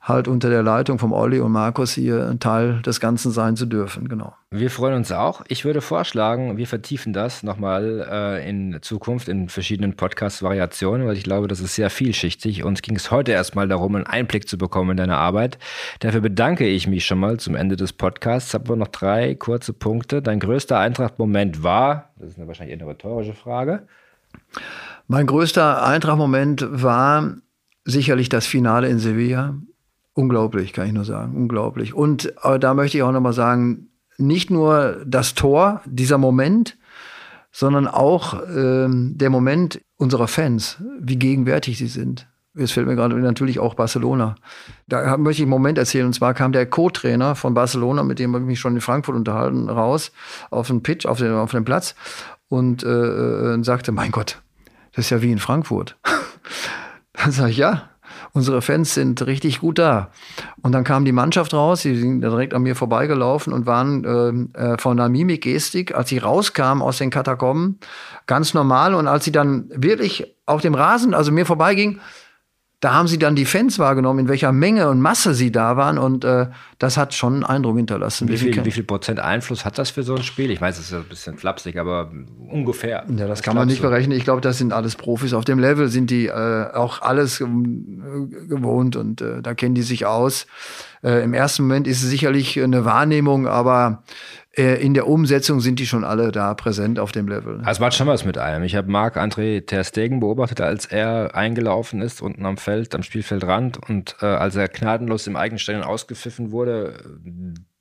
halt 0.00 0.28
unter 0.28 0.48
der 0.48 0.62
Leitung 0.62 0.98
vom 0.98 1.12
Olli 1.12 1.40
und 1.40 1.52
Markus 1.52 1.92
hier 1.92 2.26
ein 2.28 2.40
Teil 2.40 2.80
des 2.82 3.00
Ganzen 3.00 3.30
sein 3.32 3.56
zu 3.56 3.66
dürfen. 3.66 4.08
Genau. 4.08 4.34
Wir 4.50 4.70
freuen 4.70 4.94
uns 4.94 5.12
auch. 5.12 5.42
Ich 5.48 5.66
würde 5.66 5.82
vorschlagen, 5.82 6.56
wir 6.56 6.66
vertiefen 6.66 7.12
das 7.12 7.42
nochmal 7.42 8.06
äh, 8.10 8.48
in 8.48 8.78
Zukunft 8.80 9.28
in 9.28 9.50
verschiedenen 9.50 9.96
Podcast-Variationen, 9.96 11.06
weil 11.06 11.16
ich 11.16 11.24
glaube, 11.24 11.48
das 11.48 11.60
ist 11.60 11.74
sehr 11.74 11.90
vielschichtig. 11.90 12.64
Uns 12.64 12.80
ging 12.80 12.96
es 12.96 13.10
heute 13.10 13.32
erstmal 13.32 13.68
darum, 13.68 13.94
einen 13.94 14.06
Einblick 14.06 14.48
zu 14.48 14.56
bekommen 14.56 14.92
in 14.92 14.96
deine 14.96 15.18
Arbeit. 15.18 15.58
Dafür 15.98 16.22
bedanke 16.22 16.66
ich 16.66 16.86
mich 16.86 17.04
schon 17.04 17.18
mal 17.18 17.38
zum 17.38 17.54
Ende 17.54 17.76
des 17.76 17.92
Podcasts. 17.92 18.54
Haben 18.54 18.68
wir 18.68 18.76
noch 18.76 18.88
drei 18.88 19.34
kurze 19.34 19.74
Punkte. 19.74 20.22
Dein 20.22 20.40
größter 20.40 20.78
Eintracht-Moment 20.78 21.62
war, 21.62 22.10
das 22.18 22.30
ist 22.30 22.38
eine 22.38 22.48
wahrscheinlich 22.48 22.80
eine 22.80 22.90
rhetorische 22.90 23.34
Frage. 23.34 23.86
Mein 25.08 25.26
größter 25.26 25.84
Eintracht-Moment 25.84 26.66
war 26.70 27.34
sicherlich 27.84 28.30
das 28.30 28.46
Finale 28.46 28.88
in 28.88 28.98
Sevilla. 28.98 29.56
Unglaublich, 30.14 30.72
kann 30.72 30.86
ich 30.86 30.92
nur 30.92 31.04
sagen. 31.04 31.36
Unglaublich. 31.36 31.94
Und 31.94 32.32
da 32.60 32.74
möchte 32.74 32.98
ich 32.98 33.02
auch 33.02 33.12
nochmal 33.12 33.32
sagen, 33.32 33.90
nicht 34.18 34.50
nur 34.50 35.02
das 35.06 35.34
Tor, 35.34 35.80
dieser 35.86 36.18
Moment, 36.18 36.76
sondern 37.52 37.88
auch 37.88 38.42
ähm, 38.54 39.16
der 39.16 39.30
Moment 39.30 39.80
unserer 39.96 40.28
Fans, 40.28 40.78
wie 41.00 41.16
gegenwärtig 41.16 41.78
sie 41.78 41.88
sind. 41.88 42.26
Jetzt 42.54 42.72
fällt 42.72 42.86
mir 42.86 42.96
gerade 42.96 43.16
natürlich 43.16 43.60
auch 43.60 43.74
Barcelona. 43.74 44.34
Da 44.88 45.16
möchte 45.16 45.42
ich 45.42 45.46
einen 45.46 45.50
Moment 45.50 45.78
erzählen. 45.78 46.06
Und 46.06 46.14
zwar 46.14 46.34
kam 46.34 46.52
der 46.52 46.66
Co-Trainer 46.66 47.36
von 47.36 47.54
Barcelona, 47.54 48.02
mit 48.02 48.18
dem 48.18 48.34
habe 48.34 48.44
ich 48.44 48.48
mich 48.48 48.60
schon 48.60 48.74
in 48.74 48.80
Frankfurt 48.80 49.14
unterhalten, 49.14 49.68
raus 49.68 50.10
auf 50.50 50.66
den 50.66 50.82
Pitch, 50.82 51.06
auf 51.06 51.18
den, 51.18 51.32
auf 51.32 51.52
den 51.52 51.64
Platz 51.64 51.94
und 52.48 52.82
äh, 52.82 52.88
äh 53.54 53.62
sagte, 53.62 53.92
mein 53.92 54.10
Gott, 54.10 54.42
das 54.92 55.06
ist 55.06 55.10
ja 55.10 55.22
wie 55.22 55.30
in 55.30 55.38
Frankfurt. 55.38 55.96
Dann 57.12 57.30
sage 57.30 57.50
ich, 57.52 57.56
ja, 57.58 57.89
unsere 58.32 58.62
Fans 58.62 58.94
sind 58.94 59.24
richtig 59.26 59.60
gut 59.60 59.78
da. 59.78 60.10
Und 60.62 60.72
dann 60.72 60.84
kam 60.84 61.04
die 61.04 61.12
Mannschaft 61.12 61.54
raus, 61.54 61.82
die 61.82 61.96
sind 61.96 62.20
direkt 62.20 62.54
an 62.54 62.62
mir 62.62 62.76
vorbeigelaufen 62.76 63.52
und 63.52 63.66
waren 63.66 64.48
äh, 64.54 64.72
äh 64.72 64.78
von 64.78 64.96
der 64.96 65.08
Mimik-Gestik, 65.08 65.94
als 65.94 66.08
sie 66.08 66.18
rauskamen 66.18 66.82
aus 66.82 66.98
den 66.98 67.10
Katakomben, 67.10 67.78
ganz 68.26 68.54
normal. 68.54 68.94
Und 68.94 69.08
als 69.08 69.24
sie 69.24 69.32
dann 69.32 69.70
wirklich 69.74 70.34
auf 70.46 70.60
dem 70.60 70.74
Rasen, 70.74 71.14
also 71.14 71.32
mir 71.32 71.46
vorbeiging, 71.46 72.00
da 72.80 72.94
haben 72.94 73.08
sie 73.08 73.18
dann 73.18 73.36
die 73.36 73.44
Fans 73.44 73.78
wahrgenommen, 73.78 74.20
in 74.20 74.28
welcher 74.28 74.52
Menge 74.52 74.88
und 74.88 75.02
Masse 75.02 75.34
sie 75.34 75.52
da 75.52 75.76
waren. 75.76 75.98
Und 75.98 76.24
äh, 76.24 76.46
das 76.78 76.96
hat 76.96 77.12
schon 77.12 77.34
einen 77.34 77.44
Eindruck 77.44 77.76
hinterlassen. 77.76 78.26
Wie 78.28 78.38
viel, 78.38 78.64
wie 78.64 78.70
viel 78.70 78.84
Prozent 78.84 79.20
Einfluss 79.20 79.66
hat 79.66 79.76
das 79.76 79.90
für 79.90 80.02
so 80.02 80.14
ein 80.14 80.22
Spiel? 80.22 80.50
Ich 80.50 80.62
weiß, 80.62 80.78
es 80.78 80.86
ist 80.86 80.94
ein 80.94 81.04
bisschen 81.04 81.36
flapsig, 81.36 81.76
aber 81.76 82.10
ungefähr. 82.48 83.04
Ja, 83.14 83.28
das 83.28 83.42
kann 83.42 83.54
man 83.54 83.68
nicht 83.68 83.82
berechnen. 83.82 84.16
Ich 84.16 84.24
glaube, 84.24 84.40
das 84.40 84.56
sind 84.56 84.72
alles 84.72 84.96
Profis. 84.96 85.34
Auf 85.34 85.44
dem 85.44 85.58
Level 85.58 85.88
sind 85.88 86.10
die 86.10 86.28
äh, 86.28 86.72
auch 86.72 87.02
alles 87.02 87.42
ähm, 87.42 88.32
gewohnt 88.48 88.96
und 88.96 89.20
äh, 89.20 89.42
da 89.42 89.52
kennen 89.52 89.74
die 89.74 89.82
sich 89.82 90.06
aus. 90.06 90.46
Äh, 91.02 91.22
Im 91.22 91.34
ersten 91.34 91.64
Moment 91.64 91.86
ist 91.86 92.02
es 92.02 92.08
sicherlich 92.08 92.58
eine 92.58 92.86
Wahrnehmung, 92.86 93.46
aber 93.46 94.02
in 94.60 94.94
der 94.94 95.06
Umsetzung 95.06 95.60
sind 95.60 95.78
die 95.78 95.86
schon 95.86 96.04
alle 96.04 96.32
da 96.32 96.54
präsent 96.54 96.98
auf 96.98 97.12
dem 97.12 97.28
Level. 97.28 97.60
Also 97.64 97.82
macht 97.82 97.94
schon 97.94 98.06
was 98.06 98.24
mit 98.24 98.38
einem. 98.38 98.64
Ich 98.64 98.76
habe 98.76 98.90
Marc-André 98.90 99.64
Ter 99.66 99.84
Stegen 99.84 100.20
beobachtet, 100.20 100.60
als 100.60 100.86
er 100.86 101.34
eingelaufen 101.34 102.02
ist, 102.02 102.22
unten 102.22 102.44
am 102.46 102.56
Feld, 102.56 102.94
am 102.94 103.02
Spielfeldrand 103.02 103.78
und 103.88 104.16
äh, 104.20 104.26
als 104.26 104.56
er 104.56 104.68
gnadenlos 104.68 105.26
im 105.26 105.36
eigenen 105.36 105.58
Stadion 105.58 105.84
ausgepfiffen 105.84 106.50
wurde, 106.50 106.94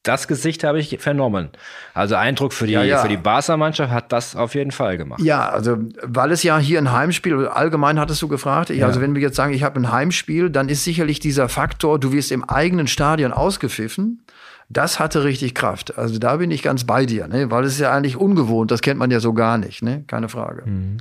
das 0.03 0.27
Gesicht 0.27 0.63
habe 0.63 0.79
ich 0.79 0.97
vernommen. 0.99 1.49
Also 1.93 2.15
Eindruck 2.15 2.53
für 2.53 2.65
die, 2.65 2.73
ja, 2.73 2.83
ja. 2.83 3.07
die 3.07 3.17
Barca-Mannschaft 3.17 3.91
hat 3.91 4.11
das 4.11 4.35
auf 4.35 4.55
jeden 4.55 4.71
Fall 4.71 4.97
gemacht. 4.97 5.21
Ja, 5.21 5.49
also 5.49 5.77
weil 6.01 6.31
es 6.31 6.41
ja 6.41 6.57
hier 6.57 6.79
ein 6.79 6.91
Heimspiel, 6.91 7.47
allgemein 7.47 7.99
hattest 7.99 8.21
du 8.21 8.27
gefragt, 8.27 8.69
ja. 8.69 8.87
also 8.87 9.01
wenn 9.01 9.13
wir 9.13 9.21
jetzt 9.21 9.35
sagen, 9.35 9.53
ich 9.53 9.63
habe 9.63 9.79
ein 9.79 9.91
Heimspiel, 9.91 10.49
dann 10.49 10.69
ist 10.69 10.83
sicherlich 10.83 11.19
dieser 11.19 11.49
Faktor, 11.49 11.99
du 11.99 12.13
wirst 12.13 12.31
im 12.31 12.43
eigenen 12.43 12.87
Stadion 12.87 13.33
ausgepfiffen 13.33 14.23
das 14.69 14.99
hatte 14.99 15.23
richtig 15.23 15.55
Kraft. 15.55 15.97
Also 15.97 16.19
da 16.19 16.37
bin 16.37 16.51
ich 16.51 16.61
ganz 16.61 16.83
bei 16.83 17.05
dir, 17.05 17.27
ne? 17.27 17.51
weil 17.51 17.63
es 17.63 17.73
ist 17.73 17.79
ja 17.79 17.91
eigentlich 17.91 18.17
ungewohnt, 18.17 18.71
das 18.71 18.81
kennt 18.81 18.99
man 18.99 19.11
ja 19.11 19.19
so 19.19 19.33
gar 19.33 19.57
nicht, 19.57 19.81
ne? 19.81 20.03
keine 20.07 20.29
Frage. 20.29 20.69
Mhm. 20.69 20.97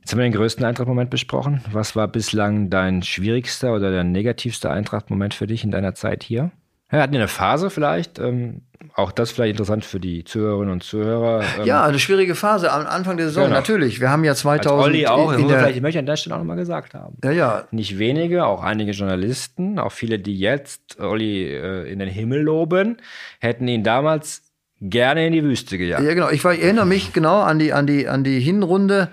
Jetzt 0.00 0.12
haben 0.12 0.20
wir 0.20 0.24
den 0.24 0.32
größten 0.32 0.64
Eintracht-Moment 0.64 1.10
besprochen. 1.10 1.60
Was 1.70 1.94
war 1.94 2.08
bislang 2.08 2.70
dein 2.70 3.02
schwierigster 3.02 3.74
oder 3.74 3.90
der 3.90 4.04
negativste 4.04 4.70
Eintracht-Moment 4.70 5.34
für 5.34 5.46
dich 5.46 5.64
in 5.64 5.70
deiner 5.70 5.94
Zeit 5.94 6.22
hier? 6.22 6.50
Ja, 6.90 7.00
hatten 7.00 7.12
wir 7.12 7.20
eine 7.20 7.28
Phase 7.28 7.70
vielleicht, 7.70 8.18
ähm, 8.18 8.62
auch 8.94 9.12
das 9.12 9.30
vielleicht 9.30 9.52
interessant 9.52 9.84
für 9.84 10.00
die 10.00 10.24
Zuhörerinnen 10.24 10.72
und 10.72 10.82
Zuhörer. 10.82 11.42
Ähm 11.58 11.66
ja, 11.66 11.84
eine 11.84 11.98
schwierige 11.98 12.34
Phase 12.34 12.72
am 12.72 12.86
Anfang 12.86 13.16
der 13.16 13.26
Saison, 13.26 13.44
genau. 13.44 13.56
natürlich. 13.56 14.00
Wir 14.00 14.10
haben 14.10 14.24
ja 14.24 14.34
2000. 14.34 14.66
Als 14.70 14.86
Olli 14.86 15.06
auch, 15.06 15.32
in 15.32 15.48
der, 15.48 15.58
vielleicht, 15.58 15.82
möchte 15.82 15.98
ich 15.98 16.00
an 16.00 16.06
der 16.06 16.16
Stelle 16.16 16.34
auch 16.34 16.40
nochmal 16.40 16.56
gesagt 16.56 16.94
haben. 16.94 17.16
Ja, 17.22 17.30
ja. 17.30 17.64
Nicht 17.70 17.98
wenige, 17.98 18.46
auch 18.46 18.62
einige 18.62 18.92
Journalisten, 18.92 19.78
auch 19.78 19.92
viele, 19.92 20.18
die 20.18 20.38
jetzt 20.38 20.98
Olli 20.98 21.44
äh, 21.44 21.90
in 21.90 21.98
den 21.98 22.08
Himmel 22.08 22.40
loben, 22.40 22.96
hätten 23.40 23.68
ihn 23.68 23.84
damals 23.84 24.42
gerne 24.80 25.26
in 25.26 25.32
die 25.32 25.42
Wüste 25.42 25.76
gejagt. 25.76 26.04
Ja, 26.04 26.14
genau. 26.14 26.30
Ich, 26.30 26.44
war, 26.44 26.54
ich 26.54 26.62
erinnere 26.62 26.86
mich 26.86 27.12
genau 27.12 27.40
an 27.40 27.58
die, 27.58 27.72
an 27.72 27.86
die, 27.86 28.08
an 28.08 28.24
die 28.24 28.40
Hinrunde. 28.40 29.08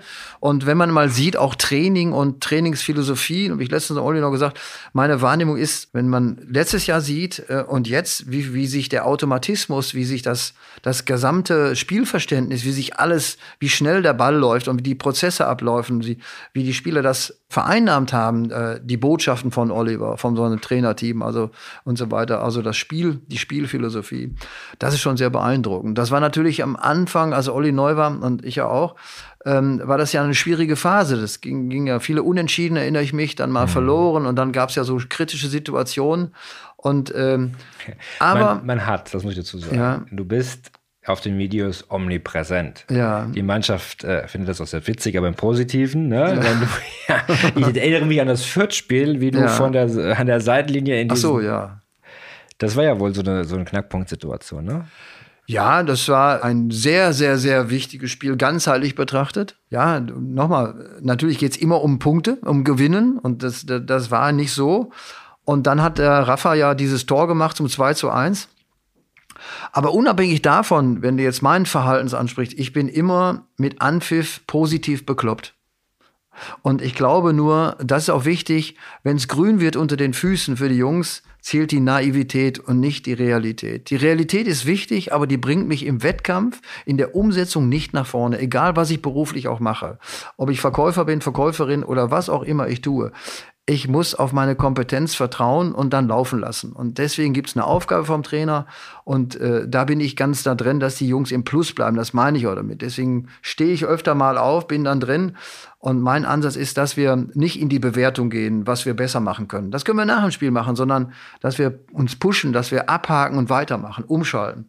Und 0.46 0.64
wenn 0.64 0.76
man 0.76 0.92
mal 0.92 1.08
sieht, 1.08 1.36
auch 1.36 1.56
Training 1.56 2.12
und 2.12 2.40
Trainingsphilosophie, 2.40 3.50
und 3.50 3.60
ich 3.60 3.68
letztens 3.68 3.98
Olli 3.98 4.20
noch 4.20 4.30
gesagt, 4.30 4.60
meine 4.92 5.20
Wahrnehmung 5.20 5.56
ist, 5.56 5.88
wenn 5.92 6.08
man 6.08 6.38
letztes 6.48 6.86
Jahr 6.86 7.00
sieht 7.00 7.42
äh, 7.48 7.64
und 7.66 7.88
jetzt, 7.88 8.30
wie, 8.30 8.54
wie 8.54 8.68
sich 8.68 8.88
der 8.88 9.06
Automatismus, 9.06 9.94
wie 9.94 10.04
sich 10.04 10.22
das, 10.22 10.54
das 10.82 11.04
gesamte 11.04 11.74
Spielverständnis, 11.74 12.64
wie 12.64 12.70
sich 12.70 12.96
alles, 12.96 13.38
wie 13.58 13.68
schnell 13.68 14.02
der 14.02 14.14
Ball 14.14 14.36
läuft 14.36 14.68
und 14.68 14.78
wie 14.78 14.84
die 14.84 14.94
Prozesse 14.94 15.48
ablaufen, 15.48 16.04
wie, 16.04 16.18
wie 16.52 16.62
die 16.62 16.74
Spieler 16.74 17.02
das 17.02 17.40
vereinnahmt 17.48 18.12
haben, 18.12 18.48
äh, 18.52 18.80
die 18.80 18.96
Botschaften 18.96 19.50
von 19.50 19.72
Oliver, 19.72 20.16
von 20.16 20.36
so 20.36 20.44
einem 20.44 20.60
Trainerteam, 20.60 21.22
also 21.22 21.50
und 21.82 21.98
so 21.98 22.12
weiter, 22.12 22.44
also 22.44 22.62
das 22.62 22.76
Spiel, 22.76 23.20
die 23.26 23.38
Spielphilosophie, 23.38 24.32
das 24.78 24.94
ist 24.94 25.00
schon 25.00 25.16
sehr 25.16 25.30
beeindruckend. 25.30 25.98
Das 25.98 26.12
war 26.12 26.20
natürlich 26.20 26.62
am 26.62 26.76
Anfang, 26.76 27.32
also 27.32 27.52
Olli 27.52 27.72
neu 27.72 27.96
war 27.96 28.22
und 28.22 28.44
ich 28.44 28.56
ja 28.56 28.66
auch, 28.66 28.94
ähm, 29.46 29.80
war 29.84 29.96
das 29.96 30.12
ja 30.12 30.22
eine 30.22 30.34
schwierige 30.34 30.76
Phase. 30.76 31.18
Das 31.18 31.40
ging, 31.40 31.70
ging 31.70 31.86
ja 31.86 32.00
viele 32.00 32.22
Unentschieden, 32.22 32.76
erinnere 32.76 33.04
ich 33.04 33.12
mich, 33.12 33.36
dann 33.36 33.50
mal 33.50 33.66
mhm. 33.66 33.70
verloren 33.70 34.26
und 34.26 34.36
dann 34.36 34.52
gab 34.52 34.70
es 34.70 34.74
ja 34.74 34.84
so 34.84 35.00
kritische 35.08 35.48
Situationen. 35.48 36.34
Und 36.76 37.12
ähm, 37.16 37.52
aber 38.18 38.56
man, 38.56 38.66
man, 38.66 38.86
hat, 38.86 39.14
das 39.14 39.22
muss 39.22 39.32
ich 39.32 39.38
dazu 39.38 39.58
sagen. 39.58 39.76
Ja. 39.76 40.04
Du 40.10 40.24
bist 40.24 40.72
auf 41.06 41.20
den 41.20 41.38
Videos 41.38 41.88
omnipräsent. 41.88 42.84
Ja. 42.90 43.26
Die 43.26 43.42
Mannschaft 43.42 44.02
äh, 44.02 44.26
findet 44.26 44.48
das 44.48 44.60
auch 44.60 44.66
sehr 44.66 44.84
witzig, 44.88 45.16
aber 45.16 45.28
im 45.28 45.34
Positiven. 45.34 46.08
Ne? 46.08 46.16
Ja. 46.16 46.34
Du, 46.34 47.60
ja, 47.60 47.68
ich 47.68 47.76
erinnere 47.76 48.06
mich 48.06 48.20
an 48.20 48.26
das 48.26 48.44
Fürth-Spiel, 48.44 49.20
wie 49.20 49.30
du 49.30 49.48
von 49.48 49.72
der, 49.72 50.18
an 50.18 50.26
der 50.26 50.40
Seitenlinie 50.40 51.00
in 51.00 51.10
Ach 51.12 51.16
so, 51.16 51.40
ja. 51.40 51.80
Das 52.58 52.74
war 52.74 52.82
ja 52.82 52.98
wohl 52.98 53.14
so 53.14 53.20
eine, 53.20 53.44
so 53.44 53.54
eine 53.54 53.64
Knackpunktsituation, 53.64 54.64
ne? 54.64 54.86
Ja, 55.46 55.84
das 55.84 56.08
war 56.08 56.42
ein 56.42 56.70
sehr, 56.70 57.12
sehr, 57.12 57.38
sehr 57.38 57.70
wichtiges 57.70 58.10
Spiel, 58.10 58.36
ganzheitlich 58.36 58.96
betrachtet. 58.96 59.56
Ja, 59.70 60.00
nochmal, 60.00 60.98
natürlich 61.00 61.38
geht's 61.38 61.56
immer 61.56 61.82
um 61.82 62.00
Punkte, 62.00 62.38
um 62.42 62.64
Gewinnen 62.64 63.18
und 63.18 63.42
das, 63.42 63.64
das 63.66 64.10
war 64.10 64.32
nicht 64.32 64.52
so. 64.52 64.90
Und 65.44 65.68
dann 65.68 65.82
hat 65.82 65.98
der 65.98 66.10
Rafa 66.10 66.54
ja 66.54 66.74
dieses 66.74 67.06
Tor 67.06 67.28
gemacht 67.28 67.56
zum 67.56 67.68
2 67.68 67.94
zu 67.94 68.10
1. 68.10 68.48
Aber 69.70 69.92
unabhängig 69.92 70.42
davon, 70.42 71.02
wenn 71.02 71.16
du 71.16 71.22
jetzt 71.22 71.42
meinen 71.42 71.66
Verhaltens 71.66 72.14
ansprichst, 72.14 72.58
ich 72.58 72.72
bin 72.72 72.88
immer 72.88 73.46
mit 73.56 73.80
Anpfiff 73.80 74.40
positiv 74.46 75.06
bekloppt. 75.06 75.55
Und 76.62 76.82
ich 76.82 76.94
glaube 76.94 77.32
nur, 77.32 77.76
das 77.82 78.04
ist 78.04 78.10
auch 78.10 78.24
wichtig, 78.24 78.76
wenn 79.02 79.16
es 79.16 79.28
grün 79.28 79.60
wird 79.60 79.76
unter 79.76 79.96
den 79.96 80.14
Füßen 80.14 80.56
für 80.56 80.68
die 80.68 80.76
Jungs, 80.76 81.22
zählt 81.40 81.70
die 81.70 81.80
Naivität 81.80 82.58
und 82.58 82.80
nicht 82.80 83.06
die 83.06 83.12
Realität. 83.12 83.90
Die 83.90 83.96
Realität 83.96 84.48
ist 84.48 84.66
wichtig, 84.66 85.12
aber 85.12 85.28
die 85.28 85.36
bringt 85.36 85.68
mich 85.68 85.86
im 85.86 86.02
Wettkampf, 86.02 86.60
in 86.84 86.96
der 86.96 87.14
Umsetzung 87.14 87.68
nicht 87.68 87.92
nach 87.92 88.06
vorne, 88.06 88.40
egal 88.40 88.74
was 88.74 88.90
ich 88.90 89.00
beruflich 89.00 89.46
auch 89.46 89.60
mache. 89.60 89.98
Ob 90.36 90.50
ich 90.50 90.60
Verkäufer 90.60 91.04
bin, 91.04 91.20
Verkäuferin 91.20 91.84
oder 91.84 92.10
was 92.10 92.28
auch 92.28 92.42
immer 92.42 92.68
ich 92.68 92.80
tue 92.80 93.12
ich 93.68 93.88
muss 93.88 94.14
auf 94.14 94.32
meine 94.32 94.54
Kompetenz 94.54 95.16
vertrauen 95.16 95.72
und 95.72 95.92
dann 95.92 96.06
laufen 96.06 96.38
lassen. 96.38 96.72
Und 96.72 96.98
deswegen 96.98 97.34
gibt 97.34 97.48
es 97.48 97.56
eine 97.56 97.64
Aufgabe 97.64 98.04
vom 98.04 98.22
Trainer 98.22 98.66
und 99.02 99.34
äh, 99.40 99.68
da 99.68 99.84
bin 99.84 99.98
ich 99.98 100.14
ganz 100.14 100.44
da 100.44 100.54
drin, 100.54 100.78
dass 100.78 100.94
die 100.94 101.08
Jungs 101.08 101.32
im 101.32 101.42
Plus 101.42 101.72
bleiben. 101.72 101.96
Das 101.96 102.12
meine 102.12 102.38
ich 102.38 102.46
auch 102.46 102.54
damit. 102.54 102.80
Deswegen 102.80 103.26
stehe 103.42 103.72
ich 103.72 103.84
öfter 103.84 104.14
mal 104.14 104.38
auf, 104.38 104.68
bin 104.68 104.84
dann 104.84 105.00
drin 105.00 105.32
und 105.80 106.00
mein 106.00 106.24
Ansatz 106.24 106.54
ist, 106.54 106.78
dass 106.78 106.96
wir 106.96 107.16
nicht 107.34 107.60
in 107.60 107.68
die 107.68 107.80
Bewertung 107.80 108.30
gehen, 108.30 108.68
was 108.68 108.86
wir 108.86 108.94
besser 108.94 109.18
machen 109.18 109.48
können. 109.48 109.72
Das 109.72 109.84
können 109.84 109.98
wir 109.98 110.04
nach 110.04 110.22
dem 110.22 110.30
Spiel 110.30 110.52
machen, 110.52 110.76
sondern 110.76 111.12
dass 111.40 111.58
wir 111.58 111.80
uns 111.90 112.14
pushen, 112.14 112.52
dass 112.52 112.70
wir 112.70 112.88
abhaken 112.88 113.36
und 113.36 113.50
weitermachen, 113.50 114.04
umschalten. 114.04 114.66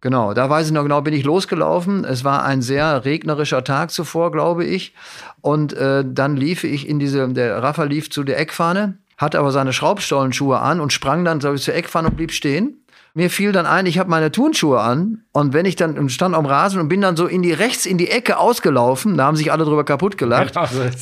Genau, 0.00 0.32
da 0.32 0.48
weiß 0.48 0.68
ich 0.68 0.72
noch 0.72 0.82
genau, 0.82 1.02
bin 1.02 1.12
ich 1.12 1.24
losgelaufen. 1.24 2.04
Es 2.04 2.24
war 2.24 2.44
ein 2.44 2.62
sehr 2.62 3.04
regnerischer 3.04 3.64
Tag 3.64 3.90
zuvor, 3.90 4.32
glaube 4.32 4.64
ich. 4.64 4.94
Und 5.42 5.74
äh, 5.74 6.04
dann 6.06 6.36
lief 6.36 6.64
ich 6.64 6.88
in 6.88 6.98
diese, 6.98 7.28
der 7.28 7.62
Rafa 7.62 7.84
lief 7.84 8.10
zu 8.10 8.24
der 8.24 8.38
Eckfahne, 8.38 8.96
hatte 9.18 9.38
aber 9.38 9.52
seine 9.52 9.74
Schraubstollenschuhe 9.74 10.58
an 10.58 10.80
und 10.80 10.92
sprang 10.92 11.24
dann, 11.24 11.38
glaube 11.38 11.56
ich, 11.56 11.62
zur 11.62 11.74
Eckfahne 11.74 12.08
und 12.08 12.16
blieb 12.16 12.32
stehen. 12.32 12.82
Mir 13.14 13.30
fiel 13.30 13.52
dann 13.52 13.66
ein, 13.66 13.86
ich 13.86 13.98
habe 13.98 14.08
meine 14.08 14.30
Turnschuhe 14.30 14.80
an 14.80 15.24
und 15.32 15.52
wenn 15.52 15.66
ich 15.66 15.76
dann 15.76 16.08
stand 16.08 16.34
am 16.34 16.46
Rasen 16.46 16.80
und 16.80 16.88
bin 16.88 17.00
dann 17.00 17.16
so 17.16 17.26
in 17.26 17.42
die 17.42 17.52
rechts 17.52 17.86
in 17.86 17.98
die 17.98 18.08
Ecke 18.08 18.38
ausgelaufen, 18.38 19.16
da 19.16 19.24
haben 19.24 19.36
sich 19.36 19.50
alle 19.50 19.64
drüber 19.64 19.84
kaputt 19.84 20.16
gelacht. 20.16 20.56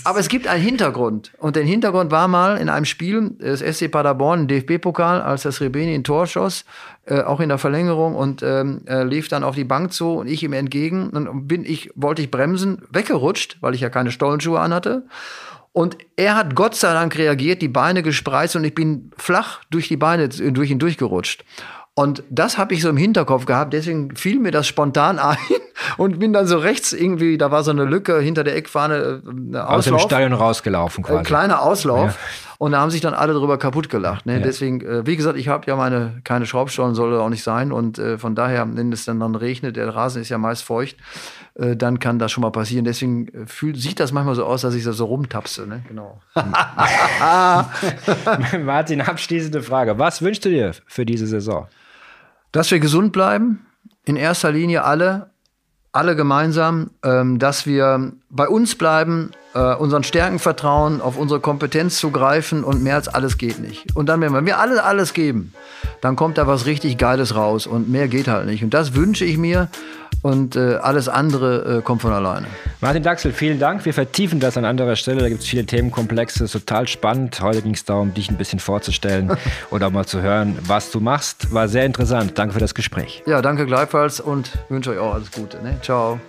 Aber 0.05 0.19
es 0.19 0.29
gibt 0.29 0.47
einen 0.47 0.63
Hintergrund 0.63 1.33
und 1.39 1.57
der 1.57 1.65
Hintergrund 1.65 2.11
war 2.11 2.29
mal 2.29 2.57
in 2.57 2.69
einem 2.69 2.87
Spiel 2.87 3.31
des 3.41 3.61
SC 3.61 3.91
Paderborn, 3.91 4.49
DFB-Pokal, 4.49 5.21
als 5.21 5.43
das 5.43 5.61
Rebeni 5.61 5.95
in 5.95 6.05
Tor 6.05 6.27
schoss, 6.27 6.65
äh, 7.05 7.23
auch 7.23 7.41
in 7.41 7.49
der 7.49 7.59
Verlängerung 7.59 8.15
und 8.15 8.43
ähm, 8.43 8.83
äh, 8.87 9.05
lief 9.05 9.29
dann 9.29 9.45
auf 9.45 9.55
die 9.55 9.65
Bank 9.65 9.93
zu 9.93 10.15
und 10.15 10.27
ich 10.27 10.43
ihm 10.43 10.53
entgegen 10.53 11.11
und 11.11 11.47
bin 11.47 11.65
ich 11.65 11.91
wollte 11.95 12.23
ich 12.23 12.31
bremsen, 12.31 12.83
weggerutscht, 12.91 13.59
weil 13.61 13.75
ich 13.75 13.81
ja 13.81 13.91
keine 13.91 14.11
Stollenschuhe 14.11 14.61
anhatte. 14.61 15.05
Und 15.73 15.97
er 16.17 16.35
hat 16.35 16.55
Gott 16.55 16.75
sei 16.75 16.93
Dank 16.93 17.17
reagiert, 17.17 17.63
die 17.63 17.69
Beine 17.69 18.03
gespreizt 18.03 18.57
und 18.57 18.65
ich 18.65 18.75
bin 18.75 19.13
flach 19.17 19.61
durch 19.71 19.87
die 19.87 19.97
Beine 19.97 20.29
durch 20.29 20.71
ihn 20.71 20.79
durchgerutscht. 20.79 21.45
Und 21.99 22.23
das 22.31 22.59
habe 22.59 22.75
ich 22.75 22.83
so 22.83 22.91
im 22.91 22.97
Hinterkopf 22.97 23.45
gehabt, 23.45 23.73
deswegen 23.73 24.15
fiel 24.15 24.39
mir 24.39 24.53
das 24.53 24.69
spontan 24.69 25.19
ein 25.31 25.37
und 25.97 26.21
bin 26.21 26.33
dann 26.33 26.47
so 26.47 26.57
rechts 26.57 26.93
irgendwie, 26.93 27.39
da 27.39 27.51
war 27.51 27.65
so 27.65 27.73
eine 27.73 27.87
Lücke 27.87 28.21
hinter 28.21 28.45
der 28.45 28.55
Eckfahne, 28.55 29.21
äh, 29.53 29.57
Aus 29.57 29.87
dem 29.87 29.99
Stadion 29.99 30.33
rausgelaufen 30.33 31.03
quasi. 31.03 31.19
Ein 31.19 31.25
kleiner 31.25 31.61
Auslauf. 31.61 32.13
Ja. 32.13 32.17
Und 32.59 32.71
da 32.71 32.79
haben 32.79 32.93
sich 32.93 33.01
dann 33.01 33.15
alle 33.15 33.33
drüber 33.33 33.59
kaputt 33.59 33.89
gelacht. 33.89 34.27
Ne? 34.27 34.35
Ja. 34.35 34.39
Deswegen, 34.39 34.81
äh, 34.81 35.05
wie 35.09 35.17
gesagt, 35.17 35.37
ich 35.37 35.49
habe 35.49 35.67
ja 35.67 35.75
meine, 35.75 36.21
keine 36.23 36.47
Schraubstollen, 36.47 36.95
soll 36.95 37.17
auch 37.17 37.31
nicht 37.31 37.43
sein. 37.43 37.73
Und 37.73 37.99
äh, 37.99 38.17
von 38.17 38.37
daher, 38.37 38.65
wenn 38.77 38.93
es 38.93 39.05
dann, 39.05 39.19
dann 39.19 39.35
regnet, 39.35 39.75
der 39.75 39.93
Rasen 39.93 40.23
ist 40.23 40.29
ja 40.29 40.39
meist 40.39 40.63
feucht, 40.63 40.99
äh, 41.55 41.75
dann 41.75 41.99
kann 41.99 42.21
das 42.21 42.31
schon 42.31 42.43
mal 42.43 42.53
passieren. 42.53 42.85
Deswegen 42.85 43.27
äh, 43.27 43.47
fühlt, 43.47 43.77
sieht 43.77 43.99
das 43.99 44.13
manchmal 44.13 44.37
so 44.37 44.45
aus, 44.45 44.63
dass 44.63 44.75
ich 44.75 44.85
da 44.85 44.93
so 44.93 45.07
rumtapse. 45.07 45.67
Ne? 45.67 45.83
Genau. 45.89 46.21
Martin, 48.65 49.01
abschließende 49.01 49.63
Frage. 49.63 49.99
Was 49.99 50.23
wünschst 50.23 50.45
du 50.45 50.49
dir 50.49 50.71
für 50.87 51.05
diese 51.05 51.27
Saison? 51.27 51.67
Dass 52.53 52.71
wir 52.71 52.81
gesund 52.81 53.13
bleiben, 53.13 53.67
in 54.05 54.17
erster 54.17 54.51
Linie 54.51 54.85
alle, 54.85 55.31
alle 55.93 56.17
gemeinsam, 56.17 56.91
ähm, 57.03 57.39
dass 57.39 57.67
wir 57.67 58.13
bei 58.31 58.49
uns 58.49 58.75
bleiben, 58.75 59.33
äh, 59.55 59.75
unseren 59.75 60.05
Stärken 60.05 60.39
vertrauen, 60.39 61.01
auf 61.01 61.17
unsere 61.17 61.41
Kompetenz 61.41 61.99
zugreifen 61.99 62.65
und 62.65 62.83
mehr 62.83 62.95
als 62.95 63.09
alles 63.09 63.39
geht 63.39 63.59
nicht. 63.59 63.97
Und 63.97 64.07
dann, 64.07 64.21
wenn 64.21 64.47
wir 64.47 64.59
alle 64.59 64.85
alles 64.85 65.13
geben, 65.13 65.53
dann 66.01 66.17
kommt 66.17 66.39
da 66.39 66.47
was 66.47 66.67
richtig 66.67 66.99
Geiles 66.99 67.35
raus 67.35 67.67
und 67.67 67.89
mehr 67.89 68.09
geht 68.09 68.29
halt 68.29 68.47
nicht. 68.47 68.63
Und 68.63 68.75
das 68.75 68.95
wünsche 68.95 69.25
ich 69.25 69.39
mir 69.39 69.69
und 70.23 70.57
äh, 70.57 70.77
alles 70.77 71.09
andere 71.09 71.79
äh, 71.79 71.83
kommt 71.83 72.03
von 72.03 72.13
alleine. 72.13 72.47
Martin 72.81 73.03
Daxel, 73.03 73.33
vielen 73.33 73.59
Dank. 73.59 73.85
Wir 73.85 73.95
vertiefen 73.95 74.41
das 74.41 74.57
an 74.57 74.65
anderer 74.65 74.97
Stelle. 74.97 75.21
Da 75.21 75.29
gibt 75.29 75.43
es 75.43 75.49
viele 75.49 75.65
Themenkomplexe, 75.65 76.47
total 76.47 76.89
spannend. 76.89 77.41
Heute 77.41 77.63
ging 77.63 77.75
es 77.75 77.85
darum, 77.85 78.15
dich 78.15 78.31
ein 78.31 78.37
bisschen 78.37 78.59
vorzustellen 78.59 79.37
oder 79.71 79.91
mal 79.91 80.07
zu 80.07 80.21
hören, 80.23 80.59
was 80.67 80.91
du 80.91 81.01
machst. 81.01 81.53
War 81.53 81.69
sehr 81.69 81.85
interessant. 81.85 82.39
Danke 82.39 82.55
für 82.55 82.61
das 82.61 82.75
Gespräch. 82.75 83.23
Ja, 83.27 83.43
danke 83.43 83.67
gleichfalls 83.67 84.21
und 84.21 84.53
wünsche 84.69 84.91
euch 84.91 84.99
auch 84.99 85.15
alles 85.15 85.31
Gute. 85.31 85.63
Ne? 85.63 85.79
Ciao. 85.83 86.21